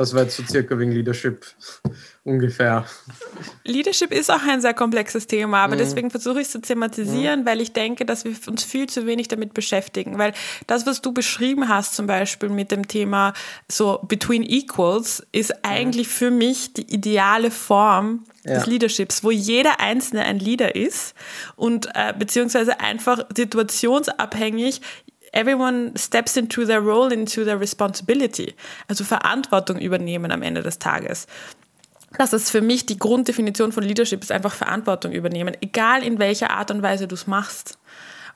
Das 0.00 0.14
war 0.14 0.22
jetzt 0.22 0.36
so 0.36 0.42
circa 0.44 0.78
wegen 0.78 0.92
Leadership 0.92 1.44
ungefähr. 2.24 2.86
Leadership 3.64 4.12
ist 4.12 4.30
auch 4.30 4.42
ein 4.48 4.62
sehr 4.62 4.72
komplexes 4.72 5.26
Thema, 5.26 5.58
aber 5.58 5.74
mhm. 5.74 5.80
deswegen 5.80 6.10
versuche 6.10 6.40
ich 6.40 6.46
es 6.46 6.52
zu 6.52 6.62
thematisieren, 6.62 7.40
mhm. 7.40 7.46
weil 7.46 7.60
ich 7.60 7.74
denke, 7.74 8.06
dass 8.06 8.24
wir 8.24 8.34
uns 8.46 8.64
viel 8.64 8.88
zu 8.88 9.04
wenig 9.04 9.28
damit 9.28 9.52
beschäftigen. 9.52 10.16
Weil 10.16 10.32
das, 10.66 10.86
was 10.86 11.02
du 11.02 11.12
beschrieben 11.12 11.68
hast, 11.68 11.94
zum 11.94 12.06
Beispiel 12.06 12.48
mit 12.48 12.70
dem 12.70 12.88
Thema 12.88 13.34
so 13.70 14.00
Between 14.08 14.42
Equals, 14.42 15.22
ist 15.32 15.50
mhm. 15.50 15.56
eigentlich 15.62 16.08
für 16.08 16.30
mich 16.30 16.72
die 16.72 16.94
ideale 16.94 17.50
Form 17.50 18.24
ja. 18.44 18.54
des 18.54 18.66
Leaderships, 18.66 19.22
wo 19.22 19.30
jeder 19.30 19.80
Einzelne 19.80 20.24
ein 20.24 20.38
Leader 20.38 20.74
ist 20.74 21.14
und 21.56 21.88
äh, 21.94 22.14
beziehungsweise 22.18 22.80
einfach 22.80 23.26
situationsabhängig 23.36 24.80
everyone 25.32 25.92
steps 25.96 26.36
into 26.36 26.64
their 26.64 26.80
role, 26.80 27.12
into 27.12 27.44
their 27.44 27.60
responsibility. 27.60 28.54
Also 28.88 29.04
Verantwortung 29.04 29.78
übernehmen 29.78 30.32
am 30.32 30.42
Ende 30.42 30.62
des 30.62 30.78
Tages. 30.78 31.26
Das 32.18 32.32
ist 32.32 32.50
für 32.50 32.60
mich 32.60 32.86
die 32.86 32.98
Grunddefinition 32.98 33.72
von 33.72 33.84
Leadership, 33.84 34.22
ist 34.22 34.32
einfach 34.32 34.54
Verantwortung 34.54 35.12
übernehmen, 35.12 35.56
egal 35.60 36.02
in 36.02 36.18
welcher 36.18 36.50
Art 36.50 36.70
und 36.70 36.82
Weise 36.82 37.06
du 37.06 37.14
es 37.14 37.26
machst. 37.26 37.78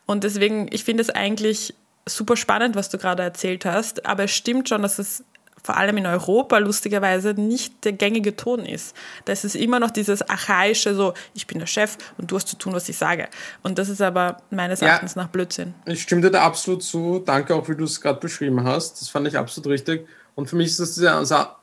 Und 0.07 0.23
deswegen, 0.23 0.69
ich 0.71 0.85
finde 0.85 1.03
es 1.03 1.11
eigentlich 1.11 1.75
super 2.07 2.37
spannend, 2.37 2.77
was 2.77 2.91
du 2.91 2.99
gerade 2.99 3.23
erzählt 3.23 3.65
hast, 3.65 4.07
aber 4.07 4.25
es 4.25 4.31
stimmt 4.33 4.69
schon, 4.69 4.83
dass 4.83 4.99
es 4.99 5.25
vor 5.65 5.79
allem 5.79 5.97
in 5.97 6.07
Europa 6.07 6.59
lustigerweise 6.59 7.33
nicht 7.33 7.85
der 7.85 7.93
gängige 7.93 8.37
Ton 8.37 8.67
ist. 8.67 8.95
Das 9.25 9.45
ist 9.45 9.57
immer 9.57 9.81
noch 9.81 9.91
dieses 9.91 10.23
archaische, 10.29 10.95
so 10.95 11.15
ich 11.33 11.47
bin 11.47 11.59
der 11.59 11.67
Chef 11.67 11.97
und 12.19 12.31
du 12.31 12.37
hast 12.37 12.49
zu 12.49 12.57
tun, 12.57 12.75
was 12.75 12.89
ich 12.89 12.99
sage. 12.99 13.29
Und 13.63 13.79
das 13.79 13.89
ist 13.89 14.03
aber 14.03 14.43
meines 14.51 14.83
Erachtens 14.83 15.17
nach 15.17 15.29
Blödsinn. 15.29 15.73
Ich 15.87 16.03
stimme 16.03 16.21
dir 16.21 16.31
da 16.31 16.43
absolut 16.43 16.83
zu. 16.83 17.23
Danke 17.25 17.55
auch, 17.55 17.67
wie 17.69 17.75
du 17.75 17.85
es 17.85 18.01
gerade 18.01 18.21
beschrieben 18.21 18.63
hast. 18.63 19.01
Das 19.01 19.09
fand 19.09 19.27
ich 19.27 19.39
absolut 19.39 19.71
richtig. 19.71 20.07
Und 20.35 20.51
für 20.51 20.57
mich 20.57 20.67
ist 20.67 20.81
das 20.81 20.97
der 20.97 21.15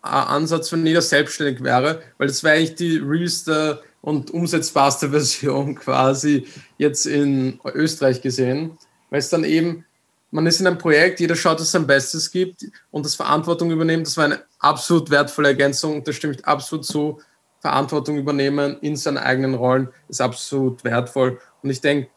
Ansatz, 0.01 0.71
wenn 0.71 0.85
jeder 0.85 1.01
selbstständig 1.01 1.63
wäre, 1.63 2.01
weil 2.17 2.27
das 2.27 2.43
wäre 2.43 2.57
eigentlich 2.57 2.75
die 2.75 2.97
realste 2.97 3.83
und 4.01 4.31
umsetzbarste 4.31 5.09
Version 5.11 5.75
quasi 5.75 6.47
jetzt 6.79 7.05
in 7.05 7.59
Österreich 7.65 8.21
gesehen, 8.21 8.77
weil 9.11 9.19
es 9.19 9.29
dann 9.29 9.43
eben 9.43 9.85
man 10.31 10.47
ist 10.47 10.61
in 10.61 10.67
einem 10.67 10.77
Projekt, 10.77 11.19
jeder 11.19 11.35
schaut, 11.35 11.55
dass 11.55 11.67
es 11.67 11.71
sein 11.71 11.85
Bestes 11.85 12.31
gibt 12.31 12.65
und 12.89 13.05
das 13.05 13.15
Verantwortung 13.15 13.69
übernehmen, 13.69 14.03
das 14.03 14.17
war 14.17 14.25
eine 14.25 14.41
absolut 14.59 15.09
wertvolle 15.09 15.49
Ergänzung, 15.49 16.03
da 16.03 16.13
stimme 16.13 16.33
ich 16.33 16.45
absolut 16.45 16.85
zu. 16.85 17.19
Verantwortung 17.59 18.17
übernehmen 18.17 18.77
in 18.81 18.95
seinen 18.95 19.19
eigenen 19.19 19.53
Rollen 19.53 19.89
ist 20.07 20.19
absolut 20.19 20.83
wertvoll. 20.83 21.39
Und 21.61 21.69
ich 21.69 21.79
denke, 21.79 22.09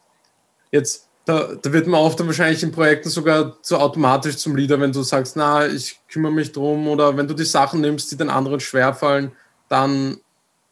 jetzt 0.71 1.07
da, 1.25 1.55
da, 1.61 1.73
wird 1.73 1.87
man 1.87 2.01
oft 2.01 2.19
dann 2.19 2.27
wahrscheinlich 2.27 2.63
in 2.63 2.71
Projekten 2.71 3.09
sogar 3.09 3.57
so 3.61 3.77
automatisch 3.77 4.37
zum 4.37 4.55
Leader, 4.55 4.79
wenn 4.79 4.91
du 4.91 5.01
sagst, 5.01 5.35
na, 5.35 5.67
ich 5.67 5.99
kümmere 6.07 6.31
mich 6.31 6.51
drum 6.51 6.87
oder 6.87 7.17
wenn 7.17 7.27
du 7.27 7.33
die 7.33 7.45
Sachen 7.45 7.81
nimmst, 7.81 8.11
die 8.11 8.17
den 8.17 8.29
anderen 8.29 8.59
schwerfallen, 8.59 9.31
dann 9.67 10.17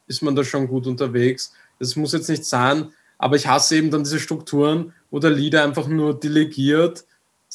ist 0.08 0.22
man 0.22 0.36
da 0.36 0.44
schon 0.44 0.68
gut 0.68 0.86
unterwegs. 0.86 1.54
Das 1.80 1.96
muss 1.96 2.14
jetzt 2.14 2.30
nicht 2.30 2.46
sein, 2.46 2.92
aber 3.18 3.36
ich 3.36 3.48
hasse 3.48 3.76
eben 3.76 3.90
dann 3.90 4.04
diese 4.04 4.20
Strukturen, 4.20 4.94
wo 5.10 5.20
der 5.20 5.32
Leader 5.32 5.64
einfach 5.64 5.88
nur 5.88 6.20
delegiert, 6.20 7.06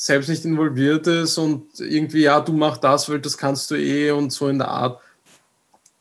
selbst 0.00 0.28
nicht 0.28 0.44
involviert 0.44 1.08
ist 1.08 1.38
und 1.38 1.80
irgendwie, 1.80 2.22
ja, 2.22 2.38
du 2.38 2.52
mach 2.52 2.76
das, 2.76 3.08
weil 3.10 3.18
das 3.18 3.36
kannst 3.36 3.68
du 3.72 3.74
eh 3.74 4.12
und 4.12 4.30
so 4.30 4.46
in 4.46 4.58
der 4.58 4.68
Art. 4.68 5.00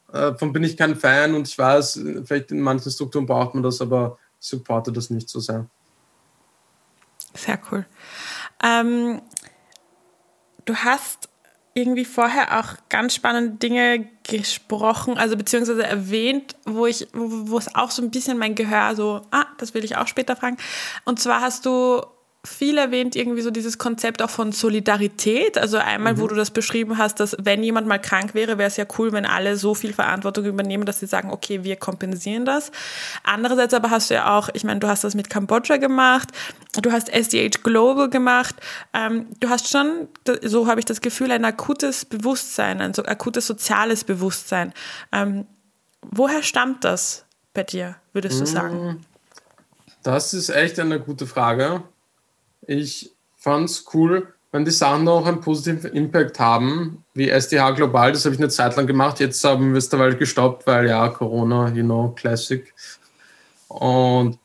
Äh, 0.10 0.34
davon 0.34 0.54
bin 0.54 0.64
ich 0.64 0.78
kein 0.78 0.96
Fan 0.96 1.34
und 1.34 1.48
ich 1.48 1.58
weiß, 1.58 2.00
vielleicht 2.24 2.52
in 2.52 2.62
manchen 2.62 2.92
Strukturen 2.92 3.26
braucht 3.26 3.56
man 3.56 3.64
das, 3.64 3.82
aber 3.82 4.20
ich 4.40 4.50
supporte 4.50 4.92
das 4.92 5.10
nicht 5.10 5.28
so 5.28 5.40
sehr. 5.40 5.66
Sehr 7.34 7.60
cool. 7.72 7.88
Ähm, 8.64 9.20
du 10.66 10.76
hast 10.76 11.30
irgendwie 11.74 12.06
vorher 12.06 12.60
auch 12.60 12.76
ganz 12.90 13.16
spannende 13.16 13.58
Dinge 13.58 14.08
gesprochen, 14.22 15.18
also 15.18 15.36
beziehungsweise 15.36 15.84
erwähnt, 15.84 16.56
wo 16.66 16.86
ich, 16.86 17.08
wo, 17.14 17.50
wo 17.50 17.58
es 17.58 17.74
auch 17.74 17.90
so 17.90 18.04
ein 18.04 18.12
bisschen 18.12 18.38
mein 18.38 18.54
Gehör 18.54 18.96
so, 18.96 19.24
ah, 19.32 19.46
das 19.58 19.74
will 19.74 19.84
ich 19.84 19.98
auch 19.98 20.08
später 20.08 20.36
fragen. 20.36 20.58
Und 21.04 21.20
zwar 21.20 21.42
hast 21.42 21.66
du 21.66 22.04
viel 22.48 22.78
erwähnt, 22.78 23.16
irgendwie 23.16 23.42
so 23.42 23.52
dieses 23.52 23.78
Konzept 23.78 24.22
auch 24.22 24.30
von 24.30 24.52
Solidarität. 24.52 25.58
Also 25.58 25.78
einmal, 25.78 26.14
mhm. 26.14 26.20
wo 26.20 26.28
du 26.28 26.36
das 26.36 26.52
beschrieben 26.52 26.98
hast, 26.98 27.20
dass 27.20 27.36
wenn 27.40 27.64
jemand 27.64 27.88
mal 27.88 28.00
krank 28.00 28.34
wäre, 28.34 28.58
wäre 28.58 28.68
es 28.68 28.78
ja 28.78 28.86
cool, 28.98 29.12
wenn 29.12 29.26
alle 29.26 29.58
so 29.58 29.76
viel 29.76 29.94
Verantwortung 29.94 30.46
übernehmen, 30.46 30.86
dass 30.86 31.00
sie 31.00 31.06
sagen, 31.06 31.32
okay, 31.32 31.64
wir 31.64 31.76
kompensieren 31.76 32.46
das. 32.46 32.72
Andererseits 33.24 33.74
aber 33.74 33.90
hast 33.90 34.10
du 34.10 34.16
ja 34.16 34.38
auch, 34.38 34.50
ich 34.54 34.64
meine, 34.64 34.80
du 34.80 34.88
hast 34.88 35.04
das 35.04 35.14
mit 35.14 35.30
Kambodscha 35.30 35.78
gemacht, 35.78 36.30
du 36.82 36.92
hast 36.92 37.10
SDH 37.10 37.60
Global 37.64 38.10
gemacht, 38.10 38.56
ähm, 38.94 39.28
du 39.40 39.50
hast 39.50 39.70
schon, 39.70 40.08
so 40.44 40.68
habe 40.68 40.80
ich 40.80 40.86
das 40.86 41.02
Gefühl, 41.02 41.32
ein 41.32 41.46
akutes 41.46 42.06
Bewusstsein, 42.06 42.82
ein 42.82 42.94
so 42.94 43.04
akutes 43.04 43.46
soziales 43.48 44.04
Bewusstsein. 44.04 44.74
Ähm, 45.12 45.46
woher 46.02 46.44
stammt 46.44 46.84
das 46.84 47.26
bei 47.54 47.64
dir, 47.64 47.96
würdest 48.14 48.40
du 48.40 48.46
sagen? 48.46 49.06
Das 50.04 50.34
ist 50.34 50.50
echt 50.50 50.80
eine 50.80 51.02
gute 51.02 51.28
Frage. 51.28 51.84
Ich 52.68 53.12
fand 53.38 53.70
es 53.70 53.86
cool, 53.94 54.28
wenn 54.52 54.66
die 54.66 54.72
Sachen 54.72 55.08
auch 55.08 55.26
einen 55.26 55.42
positiven 55.42 55.92
Impact 55.92 56.40
haben, 56.40 57.04
wie 57.14 57.30
SDH 57.30 57.72
Global, 57.72 58.12
das 58.12 58.26
habe 58.26 58.36
ich 58.36 58.42
eine 58.42 58.50
Zeit 58.50 58.76
lang 58.76 58.88
gemacht. 58.88 59.20
Jetzt 59.20 59.44
haben 59.44 59.72
wir 59.72 59.78
es 59.78 59.90
dabei 59.90 60.12
gestoppt, 60.12 60.68
weil 60.68 60.88
ja, 60.88 61.10
Corona, 61.10 61.70
you 61.70 61.84
know, 61.84 62.14
Classic. 62.16 62.74
Und 63.68 64.38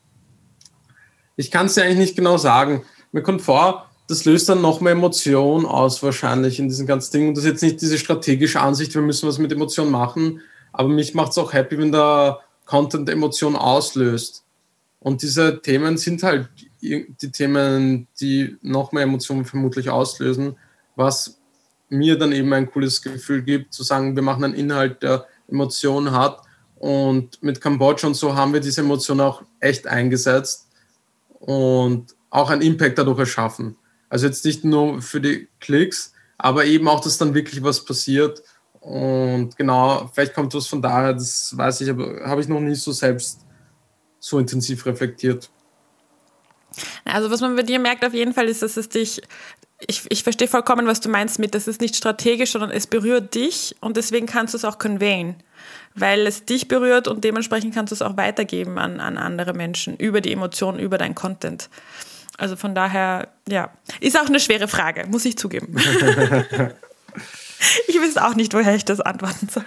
ich 1.35 1.51
kann 1.51 1.67
es 1.67 1.75
ja 1.75 1.83
eigentlich 1.83 1.97
nicht 1.97 2.15
genau 2.15 2.37
sagen. 2.37 2.83
Mir 3.11 3.23
kommt 3.23 3.41
vor, 3.41 3.89
das 4.07 4.25
löst 4.25 4.49
dann 4.49 4.61
noch 4.61 4.81
mehr 4.81 4.93
Emotion 4.93 5.65
aus, 5.65 6.03
wahrscheinlich 6.03 6.59
in 6.59 6.67
diesem 6.67 6.85
ganzen 6.85 7.11
Ding. 7.13 7.27
Und 7.29 7.37
das 7.37 7.45
ist 7.45 7.51
jetzt 7.51 7.63
nicht 7.63 7.81
diese 7.81 7.97
strategische 7.97 8.59
Ansicht, 8.59 8.93
wir 8.95 9.01
müssen 9.01 9.27
was 9.27 9.37
mit 9.37 9.51
Emotionen 9.51 9.91
machen, 9.91 10.41
aber 10.71 10.89
mich 10.89 11.13
macht 11.13 11.31
es 11.31 11.37
auch 11.37 11.53
happy, 11.53 11.77
wenn 11.77 11.91
der 11.91 12.39
Content 12.65 13.09
Emotion 13.09 13.55
auslöst. 13.55 14.43
Und 14.99 15.21
diese 15.21 15.61
Themen 15.61 15.97
sind 15.97 16.23
halt 16.23 16.49
die 16.83 17.31
Themen, 17.31 18.07
die 18.19 18.57
noch 18.61 18.91
mehr 18.91 19.03
Emotionen 19.03 19.45
vermutlich 19.45 19.89
auslösen, 19.89 20.57
was 20.95 21.39
mir 21.89 22.17
dann 22.17 22.31
eben 22.31 22.51
ein 22.53 22.69
cooles 22.69 23.01
Gefühl 23.01 23.43
gibt, 23.43 23.73
zu 23.73 23.83
sagen, 23.83 24.15
wir 24.15 24.23
machen 24.23 24.43
einen 24.43 24.55
Inhalt, 24.55 25.03
der 25.03 25.27
Emotionen 25.47 26.11
hat. 26.11 26.41
Und 26.75 27.41
mit 27.41 27.61
Kambodscha 27.61 28.07
und 28.07 28.15
so 28.15 28.35
haben 28.35 28.51
wir 28.51 28.59
diese 28.59 28.81
Emotionen 28.81 29.21
auch 29.21 29.43
echt 29.59 29.87
eingesetzt 29.87 30.67
und 31.39 32.15
auch 32.29 32.49
einen 32.49 32.61
Impact 32.61 32.97
dadurch 32.97 33.19
erschaffen. 33.19 33.77
Also 34.09 34.25
jetzt 34.25 34.43
nicht 34.43 34.65
nur 34.65 35.01
für 35.01 35.21
die 35.21 35.47
Klicks, 35.59 36.13
aber 36.37 36.65
eben 36.65 36.87
auch, 36.87 36.99
dass 36.99 37.17
dann 37.17 37.33
wirklich 37.33 37.63
was 37.63 37.85
passiert. 37.85 38.43
Und 38.81 39.55
genau, 39.55 40.11
vielleicht 40.13 40.33
kommt 40.33 40.53
was 40.53 40.67
von 40.67 40.81
daher, 40.81 41.13
das 41.13 41.55
weiß 41.55 41.81
ich, 41.81 41.89
aber 41.89 42.25
habe 42.25 42.41
ich 42.41 42.49
noch 42.49 42.59
nie 42.59 42.75
so 42.75 42.91
selbst 42.91 43.45
so 44.19 44.39
intensiv 44.39 44.85
reflektiert. 44.85 45.49
Also 47.05 47.31
was 47.31 47.41
man 47.41 47.55
bei 47.55 47.63
dir 47.63 47.79
merkt 47.79 48.05
auf 48.05 48.13
jeden 48.13 48.33
Fall 48.33 48.47
ist, 48.47 48.61
dass 48.61 48.77
es 48.77 48.89
dich, 48.89 49.21
ich, 49.87 50.03
ich 50.09 50.23
verstehe 50.23 50.47
vollkommen, 50.47 50.87
was 50.87 50.99
du 50.99 51.09
meinst 51.09 51.39
mit, 51.39 51.55
das 51.55 51.67
ist 51.67 51.81
nicht 51.81 51.95
strategisch, 51.95 52.51
sondern 52.51 52.71
es 52.71 52.87
berührt 52.87 53.35
dich 53.35 53.75
und 53.81 53.97
deswegen 53.97 54.25
kannst 54.25 54.53
du 54.53 54.57
es 54.57 54.65
auch 54.65 54.79
conveyen, 54.79 55.35
weil 55.95 56.25
es 56.27 56.45
dich 56.45 56.67
berührt 56.67 57.07
und 57.07 57.23
dementsprechend 57.23 57.73
kannst 57.73 57.91
du 57.91 57.95
es 57.95 58.01
auch 58.01 58.17
weitergeben 58.17 58.77
an, 58.77 58.99
an 58.99 59.17
andere 59.17 59.53
Menschen 59.53 59.97
über 59.97 60.21
die 60.21 60.31
Emotionen, 60.31 60.79
über 60.79 60.97
dein 60.97 61.15
Content. 61.15 61.69
Also 62.37 62.55
von 62.55 62.73
daher, 62.73 63.29
ja, 63.47 63.69
ist 63.99 64.19
auch 64.19 64.25
eine 64.25 64.39
schwere 64.39 64.67
Frage, 64.67 65.05
muss 65.07 65.25
ich 65.25 65.37
zugeben. 65.37 65.75
Ich 67.87 67.99
wüsste 67.99 68.25
auch 68.25 68.35
nicht, 68.35 68.53
woher 68.53 68.75
ich 68.75 68.85
das 68.85 69.01
antworten 69.01 69.47
soll. 69.49 69.65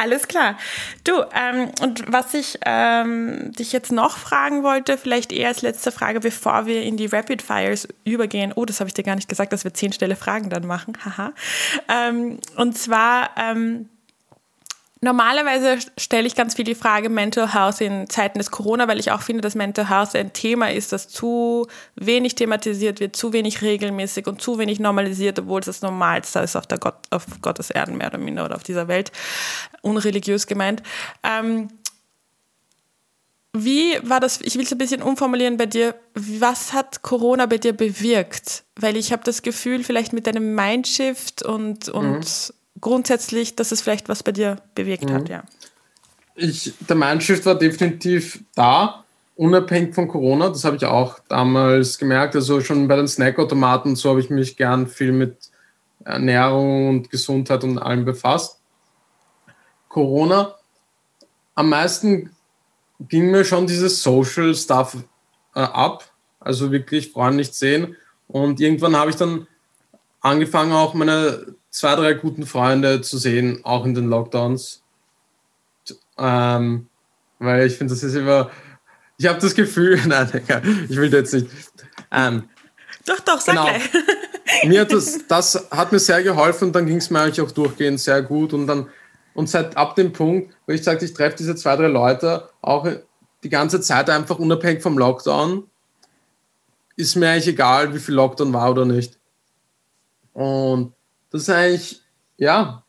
Alles 0.00 0.28
klar. 0.28 0.56
Du, 1.04 1.12
ähm, 1.34 1.72
und 1.82 2.10
was 2.10 2.32
ich 2.32 2.58
ähm, 2.64 3.52
dich 3.52 3.70
jetzt 3.72 3.92
noch 3.92 4.16
fragen 4.16 4.62
wollte, 4.62 4.96
vielleicht 4.96 5.30
eher 5.30 5.48
als 5.48 5.60
letzte 5.60 5.92
Frage, 5.92 6.20
bevor 6.20 6.64
wir 6.64 6.82
in 6.82 6.96
die 6.96 7.04
Rapid 7.04 7.42
Fires 7.42 7.86
übergehen. 8.04 8.54
Oh, 8.56 8.64
das 8.64 8.80
habe 8.80 8.88
ich 8.88 8.94
dir 8.94 9.02
gar 9.02 9.16
nicht 9.16 9.28
gesagt, 9.28 9.52
dass 9.52 9.62
wir 9.62 9.74
zehn 9.74 9.92
Stelle 9.92 10.16
Fragen 10.16 10.48
dann 10.48 10.66
machen. 10.66 10.94
Haha. 11.04 11.34
Ähm, 11.88 12.38
und 12.56 12.78
zwar, 12.78 13.28
ähm, 13.36 13.90
Normalerweise 15.02 15.78
stelle 15.96 16.26
ich 16.26 16.34
ganz 16.34 16.56
viel 16.56 16.66
die 16.66 16.74
Frage 16.74 17.08
Mental 17.08 17.54
Health 17.54 17.80
in 17.80 18.10
Zeiten 18.10 18.38
des 18.38 18.50
Corona, 18.50 18.86
weil 18.86 19.00
ich 19.00 19.12
auch 19.12 19.22
finde, 19.22 19.40
dass 19.40 19.54
Mental 19.54 19.88
Health 19.88 20.14
ein 20.14 20.34
Thema 20.34 20.70
ist, 20.70 20.92
das 20.92 21.08
zu 21.08 21.66
wenig 21.96 22.34
thematisiert 22.34 23.00
wird, 23.00 23.16
zu 23.16 23.32
wenig 23.32 23.62
regelmäßig 23.62 24.26
und 24.26 24.42
zu 24.42 24.58
wenig 24.58 24.78
normalisiert, 24.78 25.38
obwohl 25.38 25.60
es 25.60 25.66
das 25.66 25.80
Normalste 25.80 26.40
ist 26.40 26.54
auf, 26.54 26.66
der 26.66 26.76
Gott, 26.76 26.96
auf 27.08 27.24
Gottes 27.40 27.70
Erden 27.70 27.96
mehr 27.96 28.08
oder 28.08 28.18
minder 28.18 28.44
oder 28.44 28.56
auf 28.56 28.62
dieser 28.62 28.88
Welt, 28.88 29.10
unreligiös 29.80 30.46
gemeint. 30.46 30.82
Ähm, 31.22 31.68
wie 33.54 33.96
war 34.02 34.20
das, 34.20 34.42
ich 34.42 34.56
will 34.56 34.64
es 34.64 34.72
ein 34.72 34.78
bisschen 34.78 35.00
umformulieren 35.00 35.56
bei 35.56 35.66
dir, 35.66 35.94
was 36.12 36.74
hat 36.74 37.00
Corona 37.00 37.46
bei 37.46 37.56
dir 37.56 37.72
bewirkt? 37.72 38.64
Weil 38.76 38.98
ich 38.98 39.12
habe 39.12 39.24
das 39.24 39.40
Gefühl, 39.40 39.82
vielleicht 39.82 40.12
mit 40.12 40.26
deinem 40.26 40.54
Mindshift 40.54 41.42
und, 41.42 41.88
und 41.88 42.18
mhm 42.18 42.59
grundsätzlich, 42.80 43.56
dass 43.56 43.72
es 43.72 43.80
vielleicht 43.80 44.08
was 44.08 44.22
bei 44.22 44.32
dir 44.32 44.56
bewirkt 44.74 45.08
mhm. 45.08 45.14
hat, 45.14 45.28
ja. 45.28 45.42
Ich, 46.34 46.72
der 46.88 46.96
Mindshift 46.96 47.44
war 47.44 47.56
definitiv 47.56 48.42
da, 48.54 49.04
unabhängig 49.36 49.94
von 49.94 50.08
Corona. 50.08 50.48
Das 50.48 50.64
habe 50.64 50.76
ich 50.76 50.84
auch 50.84 51.18
damals 51.28 51.98
gemerkt. 51.98 52.34
Also 52.34 52.60
schon 52.60 52.88
bei 52.88 52.96
den 52.96 53.08
Snackautomaten, 53.08 53.96
so 53.96 54.10
habe 54.10 54.20
ich 54.20 54.30
mich 54.30 54.56
gern 54.56 54.86
viel 54.86 55.12
mit 55.12 55.50
Ernährung 56.04 56.88
und 56.88 57.10
Gesundheit 57.10 57.62
und 57.64 57.78
allem 57.78 58.04
befasst. 58.04 58.58
Corona, 59.88 60.54
am 61.54 61.68
meisten 61.68 62.30
ging 63.00 63.30
mir 63.30 63.44
schon 63.44 63.66
dieses 63.66 64.02
Social 64.02 64.54
Stuff 64.54 64.96
äh, 65.54 65.60
ab. 65.60 66.10
Also 66.38 66.72
wirklich 66.72 67.12
Freunde 67.12 67.38
nicht 67.38 67.54
sehen. 67.54 67.96
Und 68.28 68.60
irgendwann 68.60 68.96
habe 68.96 69.10
ich 69.10 69.16
dann 69.16 69.46
angefangen, 70.20 70.72
auch 70.72 70.94
meine 70.94 71.54
zwei, 71.70 71.94
drei 71.94 72.14
guten 72.14 72.46
Freunde 72.46 73.00
zu 73.00 73.18
sehen, 73.18 73.60
auch 73.64 73.84
in 73.84 73.94
den 73.94 74.08
Lockdowns. 74.08 74.82
Ähm, 76.18 76.88
weil 77.38 77.66
ich 77.66 77.76
finde, 77.76 77.94
das 77.94 78.02
ist 78.02 78.14
immer. 78.14 78.50
Ich 79.16 79.26
habe 79.26 79.40
das 79.40 79.54
Gefühl, 79.54 80.00
nein, 80.06 80.28
ich 80.88 80.96
will 80.96 81.12
jetzt 81.12 81.32
nicht. 81.32 81.48
Ähm, 82.10 82.48
doch, 83.06 83.20
doch, 83.20 83.40
sag 83.40 83.54
genau. 83.54 83.64
gleich. 83.64 83.90
mir 84.64 84.82
hat 84.82 84.92
das, 84.92 85.26
das 85.26 85.68
hat 85.70 85.92
mir 85.92 85.98
sehr 85.98 86.22
geholfen 86.22 86.66
und 86.66 86.72
dann 86.74 86.86
ging 86.86 86.98
es 86.98 87.10
mir 87.10 87.20
eigentlich 87.20 87.40
auch 87.40 87.50
durchgehend 87.50 88.00
sehr 88.00 88.22
gut. 88.22 88.52
Und 88.52 88.66
dann, 88.66 88.88
und 89.34 89.48
seit 89.48 89.76
ab 89.76 89.94
dem 89.94 90.12
Punkt, 90.12 90.54
wo 90.66 90.72
ich 90.72 90.82
sagte, 90.82 91.04
ich 91.04 91.14
treffe 91.14 91.36
diese 91.38 91.54
zwei, 91.54 91.76
drei 91.76 91.86
Leute 91.86 92.48
auch 92.60 92.86
die 93.42 93.48
ganze 93.48 93.80
Zeit 93.80 94.10
einfach 94.10 94.38
unabhängig 94.38 94.82
vom 94.82 94.98
Lockdown, 94.98 95.64
ist 96.96 97.16
mir 97.16 97.30
eigentlich 97.30 97.48
egal, 97.48 97.94
wie 97.94 97.98
viel 97.98 98.14
Lockdown 98.14 98.52
war 98.52 98.70
oder 98.70 98.84
nicht. 98.84 99.18
Und 100.34 100.92
das 101.30 101.42
ist 101.42 101.50
eigentlich, 101.50 102.02
ja, 102.36 102.82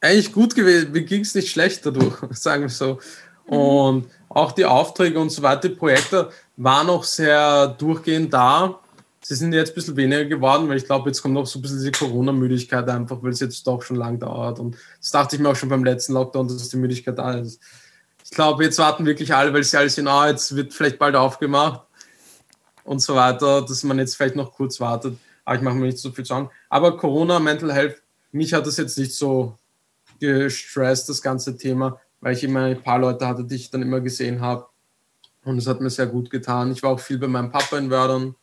eigentlich 0.00 0.32
gut 0.32 0.54
gewesen. 0.54 0.92
Mir 0.92 1.02
ging 1.02 1.22
es 1.22 1.34
nicht 1.34 1.50
schlecht 1.50 1.84
dadurch, 1.84 2.14
sagen 2.32 2.62
wir 2.62 2.68
so. 2.68 2.98
Mhm. 3.46 3.56
Und 3.56 4.10
auch 4.28 4.52
die 4.52 4.64
Aufträge 4.64 5.18
und 5.18 5.30
so 5.30 5.42
weiter, 5.42 5.68
die 5.68 5.74
Projekte 5.74 6.30
waren 6.56 6.88
auch 6.88 7.04
sehr 7.04 7.68
durchgehend 7.68 8.32
da. 8.32 8.80
Sie 9.22 9.34
sind 9.34 9.54
jetzt 9.54 9.70
ein 9.70 9.74
bisschen 9.74 9.96
weniger 9.96 10.26
geworden, 10.26 10.68
weil 10.68 10.76
ich 10.76 10.84
glaube, 10.84 11.08
jetzt 11.08 11.22
kommt 11.22 11.34
noch 11.34 11.46
so 11.46 11.58
ein 11.58 11.62
bisschen 11.62 11.78
diese 11.78 11.92
Corona-Müdigkeit 11.92 12.86
einfach, 12.90 13.22
weil 13.22 13.30
es 13.30 13.40
jetzt 13.40 13.66
doch 13.66 13.80
schon 13.80 13.96
lang 13.96 14.18
dauert. 14.18 14.58
Und 14.58 14.76
das 15.00 15.10
dachte 15.10 15.36
ich 15.36 15.42
mir 15.42 15.48
auch 15.48 15.56
schon 15.56 15.70
beim 15.70 15.84
letzten 15.84 16.12
Lockdown, 16.12 16.48
dass 16.48 16.68
die 16.68 16.76
Müdigkeit 16.76 17.18
da 17.18 17.32
ist. 17.32 17.58
Ich 18.22 18.30
glaube, 18.30 18.64
jetzt 18.64 18.78
warten 18.78 19.06
wirklich 19.06 19.34
alle, 19.34 19.52
weil 19.52 19.64
sie 19.64 19.78
alles 19.78 19.94
sehen, 19.94 20.08
ah, 20.08 20.28
jetzt 20.28 20.54
wird 20.54 20.74
vielleicht 20.74 20.98
bald 20.98 21.14
aufgemacht 21.14 21.82
und 22.84 23.00
so 23.00 23.14
weiter, 23.14 23.62
dass 23.62 23.82
man 23.84 23.98
jetzt 23.98 24.16
vielleicht 24.16 24.36
noch 24.36 24.52
kurz 24.52 24.80
wartet 24.80 25.16
aber 25.44 25.56
ich 25.56 25.62
mache 25.62 25.74
mir 25.74 25.86
nicht 25.86 25.98
so 25.98 26.10
viel 26.10 26.24
Sorgen. 26.24 26.50
Aber 26.68 26.96
Corona, 26.96 27.38
Mental 27.38 27.72
Health, 27.72 28.02
mich 28.32 28.52
hat 28.52 28.66
das 28.66 28.76
jetzt 28.76 28.98
nicht 28.98 29.14
so 29.14 29.58
gestresst, 30.20 31.08
das 31.08 31.22
ganze 31.22 31.56
Thema, 31.56 32.00
weil 32.20 32.34
ich 32.34 32.44
immer 32.44 32.64
ein 32.64 32.82
paar 32.82 32.98
Leute 32.98 33.26
hatte, 33.26 33.44
die 33.44 33.56
ich 33.56 33.70
dann 33.70 33.82
immer 33.82 34.00
gesehen 34.00 34.40
habe. 34.40 34.66
Und 35.44 35.58
es 35.58 35.66
hat 35.66 35.80
mir 35.80 35.90
sehr 35.90 36.06
gut 36.06 36.30
getan. 36.30 36.72
Ich 36.72 36.82
war 36.82 36.90
auch 36.90 37.00
viel 37.00 37.18
bei 37.18 37.28
meinem 37.28 37.50
Papa 37.50 37.76
in 37.76 37.90
Wördern 37.90 38.34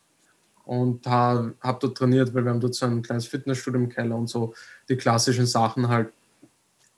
und 0.66 1.06
habe 1.08 1.56
hab 1.60 1.80
dort 1.80 1.98
trainiert, 1.98 2.34
weil 2.34 2.44
wir 2.44 2.52
haben 2.52 2.60
dort 2.60 2.76
so 2.76 2.86
ein 2.86 3.02
kleines 3.02 3.26
Fitnessstudio 3.26 3.80
im 3.80 3.90
Keller 3.90 4.16
und 4.16 4.28
so 4.28 4.54
die 4.88 4.96
klassischen 4.96 5.48
Sachen 5.48 5.88
halt. 5.88 6.14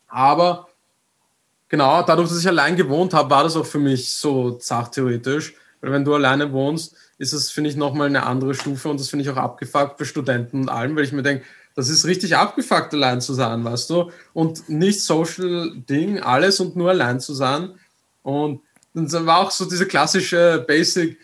Aber 0.07 0.67
genau, 1.69 2.03
dadurch, 2.03 2.29
dass 2.29 2.39
ich 2.39 2.47
allein 2.47 2.75
gewohnt 2.75 3.13
habe, 3.13 3.29
war 3.29 3.43
das 3.43 3.55
auch 3.55 3.65
für 3.65 3.79
mich 3.79 4.13
so 4.13 4.59
sachtheoretisch. 4.59 5.55
Weil 5.81 5.91
wenn 5.91 6.05
du 6.05 6.13
alleine 6.13 6.51
wohnst, 6.51 6.95
ist 7.17 7.33
das, 7.33 7.51
finde 7.51 7.69
ich, 7.69 7.75
nochmal 7.75 8.07
eine 8.07 8.25
andere 8.25 8.53
Stufe 8.53 8.89
und 8.89 8.99
das 8.99 9.09
finde 9.09 9.23
ich 9.23 9.29
auch 9.29 9.37
abgefuckt 9.37 9.97
bei 9.97 10.05
Studenten 10.05 10.61
und 10.61 10.69
allem, 10.69 10.95
weil 10.95 11.03
ich 11.03 11.11
mir 11.11 11.23
denke, 11.23 11.45
das 11.75 11.89
ist 11.89 12.05
richtig 12.05 12.35
abgefuckt, 12.35 12.93
allein 12.93 13.21
zu 13.21 13.33
sein, 13.33 13.63
weißt 13.63 13.89
du? 13.89 14.11
Und 14.33 14.69
nicht 14.69 15.01
Social 15.01 15.71
Ding, 15.89 16.19
alles 16.19 16.59
und 16.59 16.75
nur 16.75 16.89
allein 16.89 17.19
zu 17.19 17.33
sein. 17.33 17.71
Und 18.21 18.61
dann 18.93 19.25
war 19.25 19.39
auch 19.39 19.51
so 19.51 19.65
diese 19.65 19.87
klassische 19.87 20.63
Basic 20.67 21.17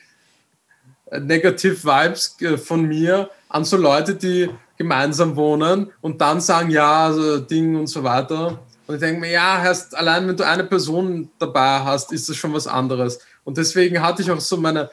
Negative 1.11 1.83
Vibes 1.83 2.35
äh, 2.41 2.57
von 2.57 2.83
mir 2.83 3.29
an 3.47 3.65
so 3.65 3.77
Leute, 3.77 4.15
die 4.15 4.49
gemeinsam 4.77 5.35
wohnen 5.35 5.91
und 6.01 6.21
dann 6.21 6.39
sagen, 6.39 6.69
ja, 6.69 7.07
also 7.07 7.39
Ding 7.39 7.75
und 7.75 7.87
so 7.87 8.03
weiter. 8.03 8.59
Und 8.87 8.95
ich 8.95 9.01
denke 9.01 9.21
mir, 9.21 9.31
ja, 9.31 9.61
heißt, 9.61 9.95
allein 9.95 10.27
wenn 10.27 10.37
du 10.37 10.45
eine 10.45 10.63
Person 10.63 11.29
dabei 11.37 11.79
hast, 11.79 12.11
ist 12.11 12.29
das 12.29 12.37
schon 12.37 12.53
was 12.53 12.65
anderes. 12.65 13.19
Und 13.43 13.57
deswegen 13.57 14.01
hatte 14.01 14.21
ich 14.21 14.31
auch 14.31 14.39
so 14.39 14.57
meine 14.57 14.89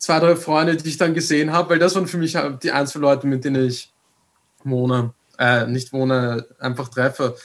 zwei, 0.00 0.18
drei 0.18 0.34
Freunde, 0.34 0.76
die 0.76 0.88
ich 0.88 0.96
dann 0.96 1.14
gesehen 1.14 1.52
habe, 1.52 1.70
weil 1.70 1.78
das 1.78 1.94
waren 1.94 2.08
für 2.08 2.18
mich 2.18 2.36
die 2.62 2.72
einzelnen 2.72 3.02
Leute, 3.02 3.26
mit 3.28 3.44
denen 3.44 3.68
ich 3.68 3.92
wohne, 4.64 5.12
äh, 5.38 5.66
nicht 5.66 5.92
wohne, 5.92 6.46
einfach 6.58 6.88
treffe. 6.88 7.36